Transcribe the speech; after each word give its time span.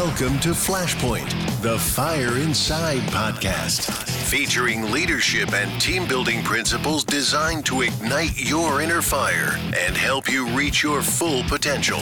Welcome 0.00 0.38
to 0.40 0.50
Flashpoint, 0.50 1.60
the 1.60 1.76
Fire 1.76 2.38
Inside 2.38 3.00
podcast, 3.10 3.90
featuring 4.30 4.92
leadership 4.92 5.52
and 5.52 5.80
team 5.80 6.06
building 6.06 6.44
principles 6.44 7.02
designed 7.02 7.66
to 7.66 7.82
ignite 7.82 8.40
your 8.40 8.80
inner 8.80 9.02
fire 9.02 9.58
and 9.76 9.96
help 9.96 10.30
you 10.30 10.46
reach 10.50 10.84
your 10.84 11.02
full 11.02 11.42
potential. 11.48 11.98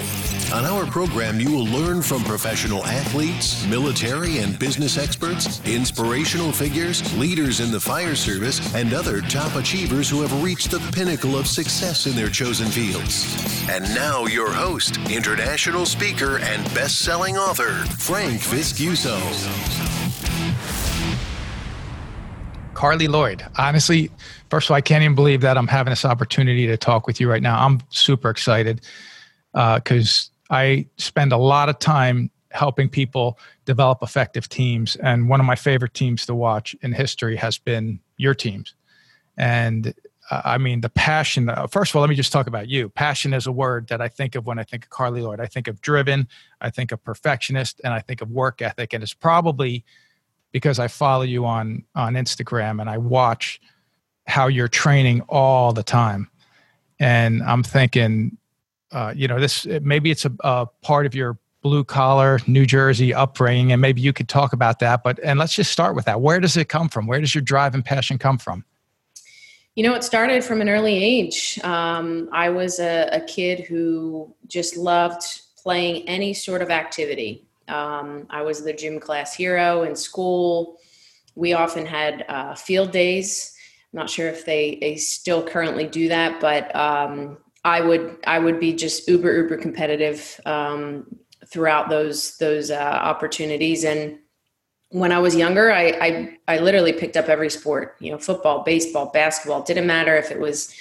On 0.52 0.64
our 0.64 0.86
program, 0.86 1.40
you 1.40 1.50
will 1.50 1.64
learn 1.64 2.02
from 2.02 2.22
professional 2.22 2.84
athletes, 2.84 3.66
military 3.66 4.38
and 4.38 4.56
business 4.58 4.96
experts, 4.96 5.60
inspirational 5.66 6.52
figures, 6.52 7.02
leaders 7.18 7.60
in 7.60 7.72
the 7.72 7.80
fire 7.80 8.14
service, 8.14 8.74
and 8.74 8.94
other 8.94 9.22
top 9.22 9.56
achievers 9.56 10.08
who 10.08 10.20
have 10.22 10.44
reached 10.44 10.70
the 10.70 10.78
pinnacle 10.92 11.36
of 11.36 11.48
success 11.48 12.06
in 12.06 12.14
their 12.14 12.28
chosen 12.28 12.68
fields. 12.68 13.66
And 13.68 13.82
now, 13.94 14.26
your 14.26 14.52
host, 14.52 14.98
international 15.10 15.84
speaker, 15.84 16.38
and 16.38 16.62
best 16.74 17.00
selling 17.00 17.36
author, 17.36 17.85
Frank 17.86 18.40
Viscuso. 18.40 19.16
Carli 22.74 23.08
Lloyd. 23.08 23.44
Honestly, 23.56 24.10
first 24.50 24.66
of 24.66 24.72
all, 24.72 24.76
I 24.76 24.80
can't 24.82 25.02
even 25.02 25.14
believe 25.14 25.40
that 25.40 25.56
I'm 25.56 25.66
having 25.66 25.90
this 25.90 26.04
opportunity 26.04 26.66
to 26.66 26.76
talk 26.76 27.06
with 27.06 27.20
you 27.20 27.30
right 27.30 27.42
now. 27.42 27.64
I'm 27.64 27.80
super 27.88 28.28
excited 28.28 28.82
because 29.52 30.30
uh, 30.50 30.54
I 30.54 30.86
spend 30.98 31.32
a 31.32 31.38
lot 31.38 31.68
of 31.68 31.78
time 31.78 32.30
helping 32.50 32.88
people 32.88 33.38
develop 33.64 34.02
effective 34.02 34.48
teams. 34.48 34.96
And 34.96 35.28
one 35.28 35.40
of 35.40 35.46
my 35.46 35.56
favorite 35.56 35.94
teams 35.94 36.26
to 36.26 36.34
watch 36.34 36.76
in 36.82 36.92
history 36.92 37.36
has 37.36 37.58
been 37.58 38.00
your 38.16 38.34
teams. 38.34 38.74
And 39.36 39.94
uh, 40.30 40.42
I 40.44 40.58
mean, 40.58 40.80
the 40.80 40.88
passion. 40.88 41.48
Uh, 41.48 41.66
first 41.66 41.92
of 41.92 41.96
all, 41.96 42.02
let 42.02 42.10
me 42.10 42.16
just 42.16 42.32
talk 42.32 42.46
about 42.46 42.68
you. 42.68 42.88
Passion 42.88 43.32
is 43.32 43.46
a 43.46 43.52
word 43.52 43.88
that 43.88 44.00
I 44.00 44.08
think 44.08 44.34
of 44.34 44.46
when 44.46 44.58
I 44.58 44.64
think 44.64 44.84
of 44.84 44.90
Carli 44.90 45.22
Lloyd. 45.22 45.40
I 45.40 45.46
think 45.46 45.68
of 45.68 45.80
driven, 45.80 46.28
I 46.60 46.70
think 46.70 46.92
of 46.92 47.02
perfectionist, 47.04 47.80
and 47.84 47.92
I 47.92 48.00
think 48.00 48.20
of 48.20 48.30
work 48.30 48.60
ethic. 48.60 48.92
And 48.92 49.02
it's 49.02 49.14
probably 49.14 49.84
because 50.52 50.78
I 50.78 50.88
follow 50.88 51.22
you 51.22 51.44
on 51.44 51.84
on 51.94 52.14
Instagram 52.14 52.80
and 52.80 52.90
I 52.90 52.98
watch 52.98 53.60
how 54.26 54.48
you're 54.48 54.68
training 54.68 55.20
all 55.28 55.72
the 55.72 55.82
time. 55.82 56.28
And 56.98 57.42
I'm 57.42 57.62
thinking, 57.62 58.38
uh, 58.90 59.12
you 59.14 59.28
know, 59.28 59.38
this 59.38 59.66
maybe 59.82 60.10
it's 60.10 60.24
a, 60.24 60.32
a 60.40 60.66
part 60.82 61.06
of 61.06 61.14
your 61.14 61.38
blue 61.62 61.84
collar 61.84 62.40
New 62.46 62.66
Jersey 62.66 63.12
upbringing, 63.12 63.72
and 63.72 63.80
maybe 63.80 64.00
you 64.00 64.12
could 64.12 64.28
talk 64.28 64.52
about 64.52 64.78
that. 64.80 65.02
But 65.04 65.20
and 65.22 65.38
let's 65.38 65.54
just 65.54 65.70
start 65.70 65.94
with 65.94 66.04
that. 66.06 66.20
Where 66.20 66.40
does 66.40 66.56
it 66.56 66.68
come 66.68 66.88
from? 66.88 67.06
Where 67.06 67.20
does 67.20 67.34
your 67.34 67.42
drive 67.42 67.74
and 67.74 67.84
passion 67.84 68.18
come 68.18 68.38
from? 68.38 68.64
You 69.76 69.82
know, 69.82 69.94
it 69.94 70.02
started 70.02 70.42
from 70.42 70.62
an 70.62 70.70
early 70.70 70.96
age. 70.96 71.60
Um, 71.62 72.30
I 72.32 72.48
was 72.48 72.80
a, 72.80 73.10
a, 73.12 73.20
kid 73.20 73.60
who 73.60 74.34
just 74.46 74.74
loved 74.74 75.22
playing 75.62 76.08
any 76.08 76.32
sort 76.32 76.62
of 76.62 76.70
activity. 76.70 77.46
Um, 77.68 78.26
I 78.30 78.40
was 78.40 78.64
the 78.64 78.72
gym 78.72 78.98
class 78.98 79.34
hero 79.34 79.82
in 79.82 79.94
school. 79.94 80.78
We 81.34 81.52
often 81.52 81.84
had 81.84 82.24
uh, 82.26 82.54
field 82.54 82.90
days. 82.90 83.54
I'm 83.92 83.98
not 83.98 84.08
sure 84.08 84.28
if 84.28 84.46
they, 84.46 84.78
they 84.80 84.96
still 84.96 85.42
currently 85.42 85.86
do 85.86 86.08
that, 86.08 86.40
but 86.40 86.74
um, 86.74 87.36
I 87.62 87.82
would 87.82 88.16
I 88.26 88.38
would 88.38 88.58
be 88.58 88.72
just 88.72 89.06
uber 89.08 89.36
uber 89.42 89.58
competitive 89.58 90.40
um, 90.46 91.06
throughout 91.48 91.90
those 91.90 92.38
those 92.38 92.70
uh, 92.70 92.76
opportunities. 93.02 93.84
And 93.84 94.20
when 94.96 95.12
I 95.12 95.18
was 95.18 95.36
younger, 95.36 95.70
I, 95.70 95.84
I 96.00 96.38
I 96.48 96.58
literally 96.58 96.94
picked 96.94 97.18
up 97.18 97.28
every 97.28 97.50
sport. 97.50 97.96
You 98.00 98.12
know, 98.12 98.18
football, 98.18 98.64
baseball, 98.64 99.10
basketball. 99.12 99.62
Didn't 99.62 99.86
matter 99.86 100.16
if 100.16 100.30
it 100.30 100.40
was 100.40 100.74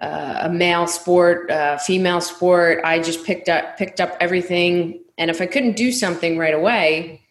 uh, 0.00 0.42
a 0.42 0.48
male 0.48 0.86
sport, 0.86 1.50
uh, 1.50 1.76
female 1.78 2.20
sport. 2.20 2.80
I 2.84 3.00
just 3.00 3.24
picked 3.24 3.48
up 3.48 3.76
picked 3.76 4.00
up 4.00 4.16
everything. 4.20 5.02
And 5.18 5.30
if 5.30 5.40
I 5.40 5.46
couldn't 5.46 5.74
do 5.74 5.90
something 5.90 6.38
right 6.38 6.54
away, 6.54 7.22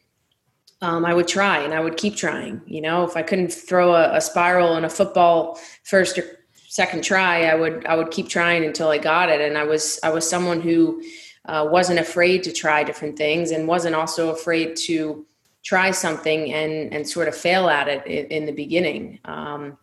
um, 0.81 1.05
I 1.05 1.13
would 1.13 1.27
try 1.27 1.59
and 1.59 1.73
I 1.73 1.79
would 1.79 1.95
keep 1.95 2.17
trying. 2.17 2.61
You 2.65 2.81
know, 2.81 3.05
if 3.05 3.15
I 3.15 3.21
couldn't 3.21 3.53
throw 3.53 3.95
a, 3.95 4.17
a 4.17 4.19
spiral 4.19 4.75
in 4.75 4.83
a 4.83 4.89
football 4.89 5.57
first 5.83 6.17
or 6.17 6.25
second 6.67 7.01
try, 7.01 7.45
I 7.45 7.55
would 7.55 7.85
I 7.85 7.95
would 7.95 8.11
keep 8.11 8.27
trying 8.27 8.65
until 8.65 8.89
I 8.89 8.97
got 8.97 9.29
it. 9.29 9.39
And 9.39 9.57
I 9.57 9.63
was 9.63 10.01
I 10.03 10.09
was 10.09 10.29
someone 10.29 10.59
who 10.59 11.01
uh, 11.45 11.65
wasn't 11.71 11.99
afraid 11.99 12.43
to 12.43 12.51
try 12.51 12.83
different 12.83 13.17
things 13.17 13.51
and 13.51 13.69
wasn't 13.69 13.95
also 13.95 14.31
afraid 14.31 14.75
to 14.87 15.25
try 15.63 15.91
something 15.91 16.53
and 16.53 16.93
and 16.93 17.07
sort 17.07 17.27
of 17.27 17.35
fail 17.35 17.69
at 17.69 17.87
it 17.87 18.05
in, 18.05 18.25
in 18.27 18.45
the 18.45 18.51
beginning. 18.51 19.19
Um, 19.25 19.77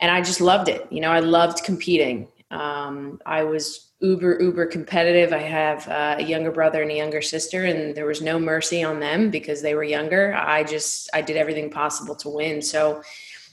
and 0.00 0.10
I 0.10 0.20
just 0.20 0.40
loved 0.40 0.68
it. 0.68 0.86
You 0.90 1.00
know, 1.00 1.10
I 1.10 1.20
loved 1.20 1.64
competing. 1.64 2.28
Um, 2.50 3.20
I 3.26 3.42
was 3.42 3.90
uber 4.00 4.40
uber 4.40 4.66
competitive. 4.66 5.32
I 5.32 5.42
have 5.42 5.88
uh, 5.88 6.16
a 6.18 6.22
younger 6.22 6.52
brother 6.52 6.82
and 6.82 6.90
a 6.90 6.96
younger 6.96 7.20
sister, 7.20 7.64
and 7.64 7.94
there 7.94 8.06
was 8.06 8.22
no 8.22 8.38
mercy 8.38 8.82
on 8.82 9.00
them 9.00 9.30
because 9.30 9.60
they 9.60 9.74
were 9.74 9.84
younger. 9.84 10.34
I 10.34 10.64
just 10.64 11.10
I 11.12 11.22
did 11.22 11.36
everything 11.36 11.70
possible 11.70 12.14
to 12.16 12.28
win. 12.28 12.62
So 12.62 13.02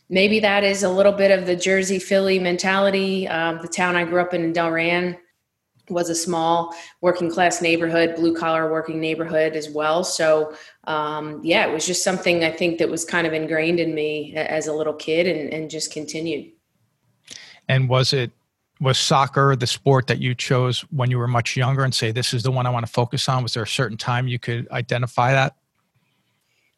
maybe 0.09 0.39
that 0.41 0.63
is 0.63 0.83
a 0.83 0.89
little 0.89 1.11
bit 1.11 1.31
of 1.31 1.47
the 1.47 1.55
Jersey 1.55 1.99
Philly 1.99 2.39
mentality. 2.39 3.27
Um, 3.27 3.59
the 3.61 3.67
town 3.67 3.95
I 3.95 4.03
grew 4.03 4.21
up 4.21 4.33
in, 4.33 4.43
in 4.43 4.53
Delran, 4.53 5.17
was 5.89 6.09
a 6.09 6.15
small 6.15 6.73
working 7.01 7.29
class 7.29 7.61
neighborhood, 7.61 8.15
blue 8.15 8.35
collar 8.35 8.71
working 8.71 8.99
neighborhood 8.99 9.55
as 9.55 9.69
well. 9.69 10.03
So, 10.03 10.55
um, 10.85 11.41
yeah, 11.43 11.67
it 11.67 11.73
was 11.73 11.85
just 11.85 12.03
something 12.03 12.43
I 12.43 12.51
think 12.51 12.79
that 12.79 12.89
was 12.89 13.05
kind 13.05 13.27
of 13.27 13.33
ingrained 13.33 13.79
in 13.79 13.93
me 13.93 14.33
as 14.35 14.67
a 14.67 14.73
little 14.73 14.93
kid 14.93 15.27
and, 15.27 15.53
and 15.53 15.69
just 15.69 15.91
continued. 15.91 16.51
And 17.67 17.89
was 17.89 18.13
it 18.13 18.31
was 18.81 18.97
soccer 18.97 19.55
the 19.55 19.67
sport 19.67 20.07
that 20.07 20.19
you 20.19 20.35
chose 20.35 20.81
when 20.91 21.09
you 21.09 21.17
were 21.17 21.27
much 21.27 21.55
younger 21.55 21.83
and 21.83 21.93
say 21.93 22.11
this 22.11 22.33
is 22.33 22.43
the 22.43 22.51
one 22.51 22.65
I 22.65 22.69
want 22.69 22.85
to 22.85 22.91
focus 22.91 23.29
on? 23.29 23.43
Was 23.43 23.53
there 23.53 23.63
a 23.63 23.67
certain 23.67 23.97
time 23.97 24.27
you 24.27 24.39
could 24.39 24.69
identify 24.71 25.31
that? 25.31 25.55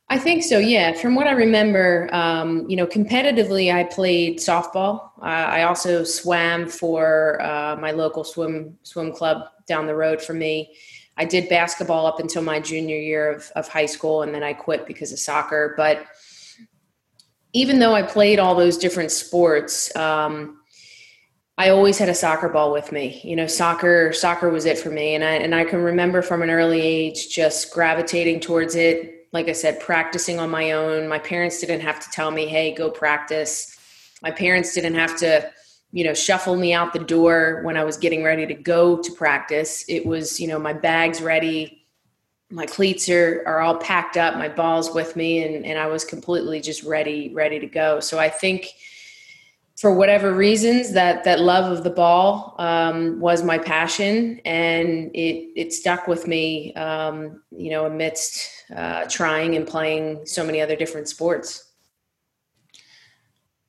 I 0.09 0.17
think 0.17 0.43
so. 0.43 0.57
Yeah, 0.57 0.93
from 0.93 1.15
what 1.15 1.27
I 1.27 1.31
remember, 1.31 2.09
um, 2.13 2.69
you 2.69 2.77
know, 2.77 2.87
competitively, 2.87 3.73
I 3.73 3.83
played 3.83 4.39
softball. 4.39 5.09
Uh, 5.21 5.25
I 5.25 5.63
also 5.63 6.05
swam 6.05 6.69
for 6.69 7.41
uh, 7.41 7.75
my 7.75 7.91
local 7.91 8.23
swim 8.23 8.77
swim 8.83 9.11
club 9.11 9.49
down 9.67 9.85
the 9.85 9.95
road 9.95 10.21
from 10.21 10.39
me. 10.39 10.73
I 11.17 11.25
did 11.25 11.49
basketball 11.49 12.05
up 12.05 12.19
until 12.19 12.41
my 12.41 12.59
junior 12.59 12.95
year 12.95 13.33
of, 13.33 13.51
of 13.55 13.67
high 13.67 13.85
school, 13.85 14.21
and 14.21 14.33
then 14.33 14.43
I 14.43 14.53
quit 14.53 14.87
because 14.87 15.11
of 15.11 15.19
soccer. 15.19 15.73
But 15.75 16.05
even 17.51 17.79
though 17.79 17.93
I 17.93 18.03
played 18.03 18.39
all 18.39 18.55
those 18.55 18.77
different 18.77 19.11
sports, 19.11 19.93
um, 19.97 20.61
I 21.57 21.69
always 21.69 21.97
had 21.97 22.07
a 22.07 22.13
soccer 22.13 22.47
ball 22.47 22.71
with 22.71 22.93
me. 22.93 23.19
You 23.25 23.35
know, 23.35 23.47
soccer 23.47 24.13
soccer 24.13 24.49
was 24.51 24.63
it 24.63 24.77
for 24.77 24.89
me, 24.89 25.15
and 25.15 25.23
I 25.25 25.33
and 25.33 25.53
I 25.53 25.65
can 25.65 25.81
remember 25.81 26.21
from 26.21 26.43
an 26.43 26.49
early 26.49 26.79
age 26.79 27.27
just 27.27 27.73
gravitating 27.73 28.39
towards 28.39 28.75
it 28.75 29.16
like 29.31 29.49
I 29.49 29.53
said, 29.53 29.79
practicing 29.79 30.39
on 30.39 30.49
my 30.49 30.71
own. 30.71 31.07
My 31.07 31.19
parents 31.19 31.59
didn't 31.59 31.81
have 31.81 31.99
to 31.99 32.09
tell 32.09 32.31
me, 32.31 32.47
hey, 32.47 32.73
go 32.73 32.89
practice. 32.89 33.77
My 34.21 34.31
parents 34.31 34.73
didn't 34.73 34.95
have 34.95 35.17
to, 35.17 35.51
you 35.91 36.03
know, 36.03 36.13
shuffle 36.13 36.55
me 36.55 36.73
out 36.73 36.93
the 36.93 36.99
door 36.99 37.61
when 37.63 37.77
I 37.77 37.83
was 37.83 37.97
getting 37.97 38.23
ready 38.23 38.45
to 38.45 38.53
go 38.53 39.01
to 39.01 39.11
practice. 39.13 39.85
It 39.87 40.05
was, 40.05 40.39
you 40.39 40.47
know, 40.47 40.59
my 40.59 40.73
bag's 40.73 41.21
ready, 41.21 41.85
my 42.49 42.65
cleats 42.65 43.09
are, 43.09 43.43
are 43.45 43.59
all 43.59 43.75
packed 43.75 44.15
up, 44.17 44.35
my 44.35 44.47
ball's 44.47 44.93
with 44.93 45.15
me, 45.15 45.43
and, 45.43 45.65
and 45.65 45.77
I 45.77 45.87
was 45.87 46.05
completely 46.05 46.61
just 46.61 46.83
ready, 46.83 47.33
ready 47.33 47.59
to 47.59 47.67
go. 47.67 47.99
So 47.99 48.17
I 48.19 48.29
think 48.29 48.67
for 49.77 49.93
whatever 49.93 50.33
reasons 50.33 50.93
that 50.93 51.23
that 51.23 51.39
love 51.39 51.71
of 51.71 51.83
the 51.83 51.89
ball 51.89 52.55
um, 52.57 53.19
was 53.19 53.43
my 53.43 53.57
passion 53.57 54.41
and 54.43 55.11
it 55.13 55.51
it 55.55 55.71
stuck 55.71 56.07
with 56.07 56.27
me 56.27 56.73
um, 56.73 57.41
you 57.51 57.69
know 57.69 57.85
amidst 57.85 58.49
uh, 58.75 59.05
trying 59.07 59.55
and 59.55 59.67
playing 59.67 60.25
so 60.25 60.43
many 60.43 60.59
other 60.59 60.75
different 60.75 61.07
sports. 61.07 61.71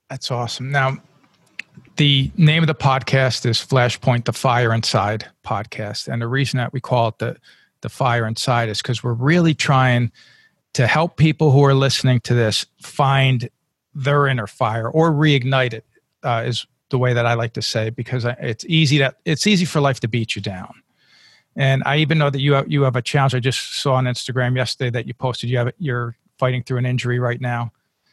That's 0.08 0.30
awesome. 0.30 0.70
Now 0.70 0.96
the 1.96 2.30
name 2.36 2.62
of 2.62 2.69
the 2.69 2.75
podcast 2.75 3.44
is 3.44 3.58
flashpoint 3.58 4.25
the 4.25 4.32
fire 4.32 4.72
inside 4.72 5.26
podcast 5.44 6.10
and 6.10 6.22
the 6.22 6.28
reason 6.28 6.56
that 6.56 6.72
we 6.72 6.80
call 6.80 7.08
it 7.08 7.19
the 7.19 7.37
the 7.82 7.88
fire 7.88 8.26
inside 8.26 8.69
is 8.69 8.82
because 8.82 9.05
we're 9.05 9.12
really 9.12 9.55
trying 9.55 10.10
to 10.72 10.87
help 10.87 11.16
people 11.16 11.52
who 11.52 11.62
are 11.64 11.75
listening 11.75 12.19
to 12.19 12.34
this 12.34 12.66
find 12.82 13.49
their 13.94 14.26
inner 14.26 14.46
fire 14.49 14.88
or 14.90 15.12
reignite 15.12 15.72
it 15.72 15.84
uh, 16.23 16.44
is 16.47 16.67
the 16.91 16.99
way 16.99 17.12
that 17.12 17.26
I 17.26 17.35
like 17.35 17.53
to 17.55 17.62
say 17.62 17.91
because 17.91 18.25
it's 18.25 18.65
easy 18.67 18.99
that 18.99 19.17
it's 19.25 19.47
easy 19.47 19.65
for 19.65 19.81
life 19.81 20.00
to 20.00 20.09
beat 20.09 20.37
you 20.37 20.43
down. 20.43 20.75
And 21.56 21.82
I 21.85 21.99
even 21.99 22.19
know 22.19 22.31
that 22.31 22.41
you 22.41 22.53
have, 22.53 22.70
you 22.70 22.82
have 22.82 22.97
a 22.97 23.03
challenge. 23.03 23.35
I 23.35 23.41
just 23.41 23.81
saw 23.81 23.94
on 23.94 24.05
Instagram 24.05 24.56
yesterday 24.56 24.91
that 24.91 25.06
you 25.06 25.15
posted. 25.15 25.50
You 25.50 25.59
have 25.59 25.73
you're 25.79 26.17
fighting 26.38 26.62
through 26.62 26.79
an 26.79 26.87
injury 26.87 27.19
right 27.19 27.41
now, 27.41 27.73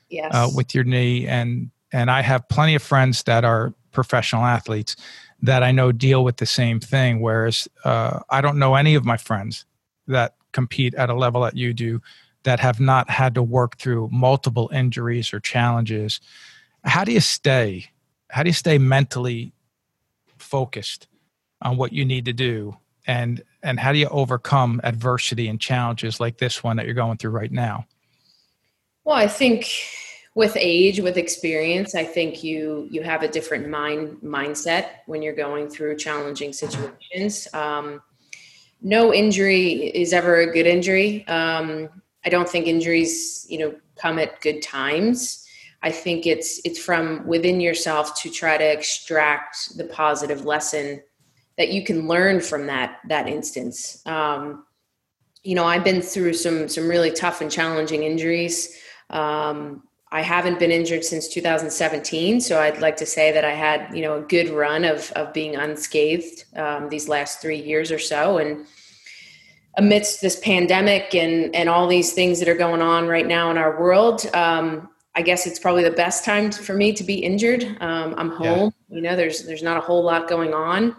yes, 0.09 0.31
uh, 0.33 0.49
with 0.53 0.73
your 0.73 0.83
knee. 0.83 1.27
And 1.27 1.69
and 1.91 2.09
I 2.09 2.21
have 2.21 2.47
plenty 2.49 2.75
of 2.75 2.81
friends 2.81 3.23
that 3.23 3.45
are 3.45 3.73
professional 3.91 4.43
athletes 4.43 4.95
that 5.41 5.63
I 5.63 5.71
know 5.71 5.91
deal 5.91 6.23
with 6.23 6.37
the 6.37 6.45
same 6.45 6.79
thing. 6.79 7.21
Whereas 7.21 7.67
uh, 7.83 8.19
I 8.29 8.41
don't 8.41 8.57
know 8.57 8.75
any 8.75 8.95
of 8.95 9.05
my 9.05 9.17
friends 9.17 9.65
that 10.07 10.35
compete 10.51 10.95
at 10.95 11.09
a 11.09 11.13
level 11.13 11.41
that 11.41 11.55
you 11.55 11.73
do 11.73 12.01
that 12.43 12.59
have 12.59 12.79
not 12.79 13.09
had 13.09 13.35
to 13.35 13.43
work 13.43 13.77
through 13.77 14.09
multiple 14.11 14.69
injuries 14.73 15.33
or 15.33 15.39
challenges. 15.39 16.19
How 16.83 17.03
do 17.03 17.11
you 17.11 17.19
stay 17.19 17.89
how 18.35 18.43
do 18.43 18.49
you 18.49 18.53
stay 18.53 18.77
mentally 18.77 19.53
focused 20.37 21.07
on 21.61 21.77
what 21.77 21.93
you 21.93 22.03
need 22.03 22.25
to 22.25 22.33
do? 22.33 22.75
And 23.07 23.41
and 23.63 23.79
how 23.79 23.93
do 23.93 23.97
you 23.97 24.09
overcome 24.09 24.81
adversity 24.83 25.47
and 25.47 25.57
challenges 25.57 26.19
like 26.19 26.37
this 26.37 26.61
one 26.61 26.75
that 26.75 26.85
you're 26.85 26.95
going 26.95 27.17
through 27.17 27.31
right 27.31 27.51
now? 27.51 27.85
Well 29.05 29.15
i 29.15 29.25
think 29.25 29.71
with 30.33 30.57
age 30.59 30.99
with 30.99 31.15
experience 31.15 31.95
i 31.95 32.03
think 32.03 32.43
you 32.43 32.89
you 32.91 33.03
have 33.03 33.23
a 33.23 33.29
different 33.29 33.69
mind 33.69 34.17
mindset 34.21 34.85
when 35.05 35.21
you're 35.21 35.41
going 35.47 35.69
through 35.69 35.95
challenging 35.95 36.51
situations. 36.51 37.47
Um, 37.53 38.01
no 38.81 39.13
injury 39.13 39.95
is 39.95 40.11
ever 40.11 40.41
a 40.41 40.51
good 40.51 40.67
injury. 40.67 41.25
Um, 41.29 41.87
i 42.25 42.29
don't 42.29 42.49
think 42.49 42.67
injuries 42.67 43.45
you 43.47 43.59
know 43.59 43.73
come 43.95 44.19
at 44.19 44.41
good 44.41 44.61
times 44.61 45.44
i 45.85 45.91
think 45.91 46.27
it's 46.27 46.59
it's 46.65 46.79
from 46.79 47.25
within 47.25 47.61
yourself 47.61 48.19
to 48.21 48.29
try 48.29 48.57
to 48.57 48.65
extract 48.65 49.77
the 49.77 49.85
positive 49.85 50.43
lesson 50.43 51.01
that 51.57 51.69
you 51.69 51.83
can 51.85 52.07
learn 52.07 52.41
from 52.41 52.67
that 52.67 52.99
that 53.07 53.29
instance. 53.29 54.01
Um, 54.05 54.65
you 55.43 55.55
know 55.55 55.63
i've 55.63 55.83
been 55.83 56.01
through 56.01 56.33
some 56.33 56.67
some 56.67 56.87
really 56.89 57.11
tough 57.11 57.39
and 57.41 57.51
challenging 57.51 58.03
injuries. 58.03 58.75
Um, 59.09 59.83
I 60.11 60.21
haven't 60.21 60.59
been 60.59 60.71
injured 60.71 61.03
since 61.03 61.27
2017, 61.27 62.39
so 62.39 62.61
I'd 62.61 62.79
like 62.79 62.95
to 62.97 63.05
say 63.05 63.31
that 63.33 63.43
I 63.43 63.51
had 63.51 63.93
you 63.93 64.01
know 64.01 64.17
a 64.17 64.21
good 64.21 64.49
run 64.49 64.83
of 64.85 65.11
of 65.11 65.33
being 65.33 65.55
unscathed 65.55 66.45
um, 66.55 66.89
these 66.89 67.07
last 67.09 67.41
three 67.41 67.61
years 67.61 67.91
or 67.91 67.99
so, 67.99 68.37
and 68.37 68.65
amidst 69.77 70.21
this 70.21 70.39
pandemic 70.39 71.13
and 71.13 71.55
and 71.55 71.69
all 71.69 71.87
these 71.87 72.13
things 72.13 72.39
that 72.39 72.47
are 72.47 72.55
going 72.55 72.81
on 72.81 73.07
right 73.07 73.27
now 73.27 73.51
in 73.51 73.57
our 73.57 73.79
world, 73.79 74.25
um, 74.33 74.89
I 75.15 75.21
guess 75.21 75.47
it's 75.47 75.59
probably 75.59 75.83
the 75.83 75.91
best 75.91 76.25
time 76.25 76.51
for 76.51 76.73
me 76.73 76.91
to 76.93 77.03
be 77.03 77.15
injured. 77.15 77.63
Um, 77.79 78.15
I'm 78.17 78.29
home, 78.29 78.73
yeah. 78.89 78.95
you 78.95 79.01
know. 79.01 79.15
There's 79.15 79.45
there's 79.45 79.63
not 79.63 79.77
a 79.77 79.81
whole 79.81 80.03
lot 80.03 80.27
going 80.27 80.53
on, 80.53 80.95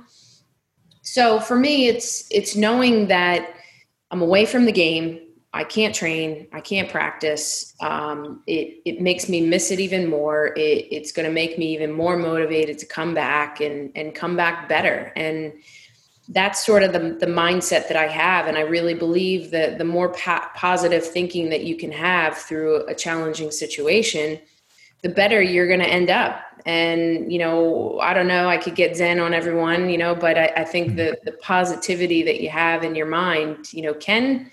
so 1.02 1.38
for 1.38 1.56
me, 1.56 1.88
it's 1.88 2.26
it's 2.30 2.56
knowing 2.56 3.08
that 3.08 3.54
I'm 4.10 4.22
away 4.22 4.46
from 4.46 4.64
the 4.64 4.72
game. 4.72 5.20
I 5.52 5.64
can't 5.64 5.94
train, 5.94 6.48
I 6.52 6.60
can't 6.60 6.90
practice. 6.90 7.74
Um, 7.80 8.42
it 8.46 8.82
it 8.84 9.00
makes 9.00 9.28
me 9.28 9.40
miss 9.40 9.70
it 9.70 9.80
even 9.80 10.08
more. 10.08 10.48
It, 10.56 10.88
it's 10.90 11.12
going 11.12 11.26
to 11.26 11.32
make 11.32 11.58
me 11.58 11.72
even 11.74 11.92
more 11.92 12.16
motivated 12.16 12.78
to 12.78 12.86
come 12.86 13.14
back 13.14 13.60
and 13.60 13.90
and 13.94 14.14
come 14.14 14.36
back 14.36 14.68
better. 14.68 15.12
And 15.16 15.52
that's 16.28 16.64
sort 16.64 16.82
of 16.82 16.92
the 16.92 17.16
the 17.20 17.26
mindset 17.26 17.88
that 17.88 17.96
I 17.96 18.08
have. 18.08 18.46
And 18.46 18.56
I 18.56 18.62
really 18.62 18.94
believe 18.94 19.50
that 19.52 19.78
the 19.78 19.84
more 19.84 20.08
pa- 20.12 20.50
positive 20.54 21.06
thinking 21.06 21.50
that 21.50 21.64
you 21.64 21.76
can 21.76 21.92
have 21.92 22.36
through 22.36 22.86
a 22.86 22.94
challenging 22.94 23.50
situation, 23.50 24.40
the 25.02 25.08
better 25.08 25.40
you're 25.40 25.68
going 25.68 25.80
to 25.80 25.88
end 25.88 26.10
up. 26.10 26.42
And 26.64 27.32
you 27.32 27.38
know, 27.38 28.00
I 28.00 28.12
don't 28.12 28.26
know. 28.26 28.48
I 28.48 28.56
could 28.56 28.74
get 28.74 28.96
zen 28.96 29.20
on 29.20 29.34
everyone, 29.34 29.88
you 29.88 29.98
know, 29.98 30.16
but 30.16 30.36
I, 30.36 30.52
I 30.56 30.64
think 30.64 30.88
mm-hmm. 30.88 30.96
the 30.96 31.18
the 31.24 31.32
positivity 31.32 32.22
that 32.24 32.40
you 32.40 32.50
have 32.50 32.82
in 32.82 32.94
your 32.94 33.06
mind, 33.06 33.72
you 33.72 33.82
know, 33.82 33.94
can 33.94 34.50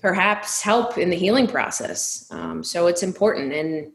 perhaps 0.00 0.62
help 0.62 0.98
in 0.98 1.10
the 1.10 1.16
healing 1.16 1.46
process. 1.46 2.26
Um, 2.30 2.64
so 2.64 2.86
it's 2.86 3.02
important. 3.02 3.52
And 3.52 3.92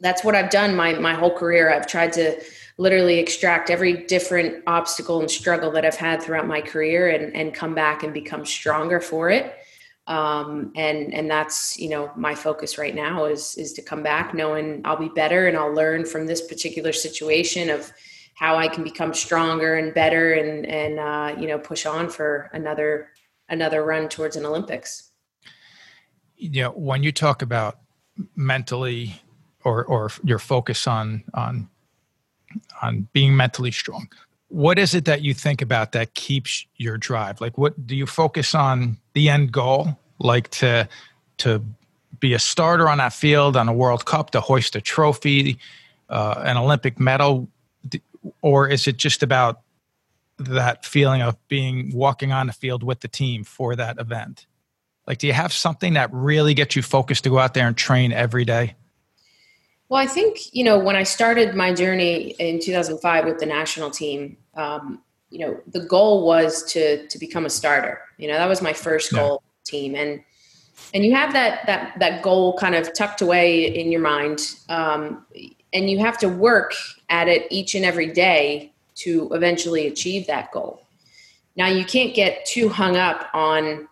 that's 0.00 0.24
what 0.24 0.34
I've 0.34 0.50
done 0.50 0.76
my, 0.76 0.94
my 0.94 1.14
whole 1.14 1.34
career. 1.34 1.72
I've 1.72 1.86
tried 1.86 2.12
to 2.14 2.40
literally 2.76 3.18
extract 3.18 3.70
every 3.70 4.04
different 4.06 4.62
obstacle 4.66 5.20
and 5.20 5.30
struggle 5.30 5.70
that 5.72 5.84
I've 5.84 5.94
had 5.94 6.22
throughout 6.22 6.46
my 6.46 6.60
career 6.60 7.08
and, 7.08 7.34
and 7.34 7.54
come 7.54 7.74
back 7.74 8.02
and 8.02 8.12
become 8.12 8.44
stronger 8.44 9.00
for 9.00 9.30
it. 9.30 9.54
Um, 10.06 10.72
and, 10.76 11.14
and 11.14 11.30
that's, 11.30 11.78
you 11.78 11.88
know, 11.88 12.10
my 12.16 12.34
focus 12.34 12.76
right 12.76 12.94
now 12.94 13.24
is, 13.24 13.56
is 13.56 13.72
to 13.74 13.82
come 13.82 14.02
back 14.02 14.34
knowing 14.34 14.82
I'll 14.84 14.98
be 14.98 15.08
better 15.08 15.46
and 15.46 15.56
I'll 15.56 15.72
learn 15.72 16.04
from 16.04 16.26
this 16.26 16.46
particular 16.46 16.92
situation 16.92 17.70
of 17.70 17.90
how 18.34 18.56
I 18.56 18.68
can 18.68 18.84
become 18.84 19.14
stronger 19.14 19.76
and 19.76 19.94
better 19.94 20.34
and, 20.34 20.66
and, 20.66 20.98
uh, 20.98 21.40
you 21.40 21.46
know, 21.46 21.58
push 21.58 21.86
on 21.86 22.10
for 22.10 22.50
another, 22.52 23.10
another 23.48 23.84
run 23.84 24.08
towards 24.08 24.36
an 24.36 24.44
Olympics 24.44 25.12
you 26.36 26.62
know 26.62 26.70
when 26.70 27.02
you 27.02 27.12
talk 27.12 27.42
about 27.42 27.78
mentally 28.36 29.20
or 29.64 29.84
or 29.84 30.10
your 30.22 30.38
focus 30.38 30.86
on 30.86 31.24
on 31.34 31.68
on 32.82 33.08
being 33.12 33.36
mentally 33.36 33.70
strong. 33.70 34.08
What 34.48 34.78
is 34.78 34.94
it 34.94 35.04
that 35.06 35.22
you 35.22 35.34
think 35.34 35.62
about 35.62 35.92
that 35.92 36.14
keeps 36.14 36.66
your 36.76 36.96
drive? 36.96 37.40
Like 37.40 37.58
what 37.58 37.86
do 37.86 37.96
you 37.96 38.06
focus 38.06 38.54
on 38.54 38.98
the 39.14 39.28
end 39.28 39.52
goal? 39.52 39.98
Like 40.18 40.50
to 40.52 40.88
to 41.38 41.64
be 42.20 42.34
a 42.34 42.38
starter 42.38 42.88
on 42.88 42.98
that 42.98 43.12
field 43.12 43.56
on 43.56 43.68
a 43.68 43.72
world 43.72 44.04
cup 44.04 44.30
to 44.30 44.40
hoist 44.40 44.76
a 44.76 44.80
trophy 44.80 45.58
uh, 46.08 46.42
an 46.44 46.56
olympic 46.56 46.98
medal? 46.98 47.48
Or 48.40 48.68
is 48.68 48.86
it 48.86 48.96
just 48.96 49.22
about 49.22 49.60
that 50.38 50.84
feeling 50.84 51.22
of 51.22 51.36
being 51.48 51.92
walking 51.94 52.32
on 52.32 52.46
the 52.46 52.52
field 52.52 52.82
with 52.82 53.00
the 53.00 53.08
team 53.08 53.44
for 53.44 53.76
that 53.76 53.98
event? 53.98 54.46
Like, 55.06 55.18
do 55.18 55.26
you 55.26 55.34
have 55.34 55.52
something 55.52 55.94
that 55.94 56.10
really 56.12 56.54
gets 56.54 56.76
you 56.76 56.82
focused 56.82 57.24
to 57.24 57.30
go 57.30 57.38
out 57.38 57.54
there 57.54 57.66
and 57.66 57.76
train 57.76 58.12
every 58.12 58.44
day? 58.44 58.74
Well, 59.94 60.02
I 60.02 60.08
think, 60.08 60.52
you 60.52 60.64
know, 60.64 60.76
when 60.76 60.96
I 60.96 61.04
started 61.04 61.54
my 61.54 61.72
journey 61.72 62.34
in 62.40 62.58
2005 62.58 63.26
with 63.26 63.38
the 63.38 63.46
national 63.46 63.92
team, 63.92 64.36
um, 64.54 65.00
you 65.30 65.38
know, 65.38 65.60
the 65.68 65.86
goal 65.86 66.26
was 66.26 66.64
to, 66.72 67.06
to 67.06 67.16
become 67.16 67.46
a 67.46 67.48
starter. 67.48 68.00
You 68.18 68.26
know, 68.26 68.34
that 68.34 68.48
was 68.48 68.60
my 68.60 68.72
first 68.72 69.12
goal 69.12 69.44
team. 69.62 69.94
And, 69.94 70.20
and 70.94 71.04
you 71.04 71.14
have 71.14 71.32
that, 71.34 71.64
that, 71.66 71.96
that 72.00 72.22
goal 72.22 72.58
kind 72.58 72.74
of 72.74 72.92
tucked 72.92 73.20
away 73.20 73.66
in 73.66 73.92
your 73.92 74.00
mind. 74.00 74.56
Um, 74.68 75.26
and 75.72 75.88
you 75.88 76.00
have 76.00 76.18
to 76.18 76.28
work 76.28 76.74
at 77.08 77.28
it 77.28 77.46
each 77.52 77.76
and 77.76 77.84
every 77.84 78.12
day 78.12 78.72
to 78.96 79.32
eventually 79.32 79.86
achieve 79.86 80.26
that 80.26 80.50
goal. 80.50 80.82
Now, 81.54 81.68
you 81.68 81.84
can't 81.84 82.16
get 82.16 82.44
too 82.46 82.68
hung 82.68 82.96
up 82.96 83.28
on 83.32 83.86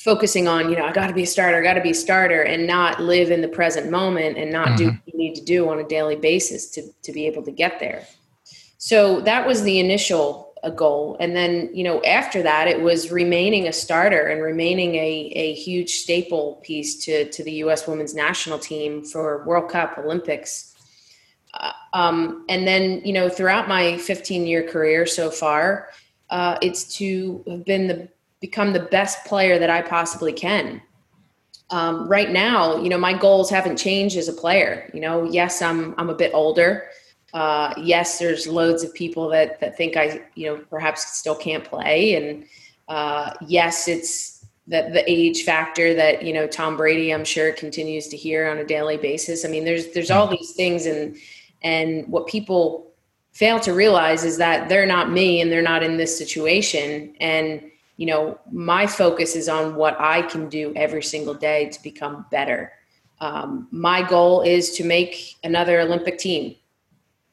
focusing 0.00 0.48
on, 0.48 0.70
you 0.70 0.76
know, 0.76 0.86
I 0.86 0.92
got 0.92 1.08
to 1.08 1.12
be 1.12 1.24
a 1.24 1.26
starter, 1.26 1.58
I 1.58 1.62
got 1.62 1.74
to 1.74 1.82
be 1.82 1.90
a 1.90 1.94
starter, 1.94 2.42
and 2.42 2.66
not 2.66 3.00
live 3.00 3.30
in 3.30 3.42
the 3.42 3.48
present 3.48 3.90
moment 3.90 4.38
and 4.38 4.50
not 4.50 4.68
mm-hmm. 4.68 4.76
do 4.76 4.86
what 4.86 5.00
you 5.04 5.18
need 5.18 5.34
to 5.34 5.44
do 5.44 5.68
on 5.68 5.78
a 5.78 5.86
daily 5.86 6.16
basis 6.16 6.70
to 6.70 6.82
to 7.02 7.12
be 7.12 7.26
able 7.26 7.42
to 7.42 7.52
get 7.52 7.78
there. 7.80 8.06
So 8.78 9.20
that 9.20 9.46
was 9.46 9.62
the 9.62 9.78
initial 9.78 10.54
a 10.62 10.66
uh, 10.66 10.70
goal, 10.70 11.16
and 11.20 11.34
then 11.34 11.70
you 11.74 11.84
know 11.84 12.02
after 12.02 12.42
that 12.42 12.68
it 12.68 12.80
was 12.80 13.10
remaining 13.10 13.66
a 13.68 13.72
starter 13.72 14.26
and 14.26 14.42
remaining 14.42 14.94
a 14.94 15.32
a 15.34 15.54
huge 15.54 15.90
staple 15.90 16.60
piece 16.62 17.04
to 17.04 17.30
to 17.30 17.44
the 17.44 17.52
U.S. 17.64 17.86
Women's 17.86 18.14
National 18.14 18.58
Team 18.58 19.04
for 19.04 19.44
World 19.44 19.70
Cup, 19.70 19.98
Olympics. 19.98 20.74
Uh, 21.52 21.72
um, 21.92 22.44
and 22.48 22.66
then 22.66 23.02
you 23.04 23.12
know 23.12 23.28
throughout 23.28 23.68
my 23.68 23.98
15 23.98 24.46
year 24.46 24.62
career 24.62 25.06
so 25.06 25.30
far, 25.30 25.88
uh, 26.30 26.56
it's 26.62 26.84
to 26.96 27.42
have 27.48 27.64
been 27.64 27.86
the 27.86 28.08
become 28.40 28.72
the 28.72 28.80
best 28.80 29.24
player 29.26 29.58
that 29.58 29.70
I 29.70 29.82
possibly 29.82 30.32
can. 30.32 30.80
Um, 31.70 32.08
right 32.08 32.30
now, 32.30 32.76
you 32.78 32.88
know, 32.88 32.98
my 32.98 33.12
goals 33.16 33.48
haven't 33.48 33.76
changed 33.76 34.16
as 34.16 34.28
a 34.28 34.32
player. 34.32 34.90
You 34.92 35.00
know, 35.00 35.24
yes, 35.24 35.62
I'm 35.62 35.94
I'm 35.98 36.10
a 36.10 36.14
bit 36.14 36.32
older. 36.34 36.88
Uh, 37.32 37.72
yes, 37.76 38.18
there's 38.18 38.48
loads 38.48 38.82
of 38.82 38.92
people 38.92 39.28
that 39.28 39.60
that 39.60 39.76
think 39.76 39.96
I, 39.96 40.22
you 40.34 40.46
know, 40.46 40.64
perhaps 40.68 41.16
still 41.16 41.36
can't 41.36 41.62
play, 41.62 42.14
and 42.16 42.44
uh, 42.88 43.34
yes, 43.46 43.86
it's 43.86 44.44
the 44.66 44.90
the 44.92 45.04
age 45.06 45.44
factor 45.44 45.94
that 45.94 46.24
you 46.24 46.32
know 46.32 46.48
Tom 46.48 46.76
Brady, 46.76 47.14
I'm 47.14 47.24
sure, 47.24 47.52
continues 47.52 48.08
to 48.08 48.16
hear 48.16 48.48
on 48.48 48.58
a 48.58 48.64
daily 48.64 48.96
basis. 48.96 49.44
I 49.44 49.48
mean, 49.48 49.64
there's 49.64 49.92
there's 49.92 50.10
all 50.10 50.26
these 50.26 50.52
things, 50.54 50.86
and 50.86 51.16
and 51.62 52.04
what 52.08 52.26
people 52.26 52.90
fail 53.32 53.60
to 53.60 53.72
realize 53.72 54.24
is 54.24 54.38
that 54.38 54.68
they're 54.68 54.86
not 54.86 55.12
me, 55.12 55.40
and 55.40 55.52
they're 55.52 55.62
not 55.62 55.84
in 55.84 55.98
this 55.98 56.18
situation, 56.18 57.14
and 57.20 57.69
you 58.00 58.06
know, 58.06 58.40
my 58.50 58.86
focus 58.86 59.36
is 59.36 59.46
on 59.46 59.74
what 59.74 59.94
I 60.00 60.22
can 60.22 60.48
do 60.48 60.72
every 60.74 61.02
single 61.02 61.34
day 61.34 61.68
to 61.68 61.82
become 61.82 62.24
better. 62.30 62.72
Um, 63.20 63.68
my 63.70 64.02
goal 64.02 64.40
is 64.40 64.70
to 64.76 64.84
make 64.84 65.36
another 65.44 65.80
Olympic 65.80 66.16
team. 66.16 66.56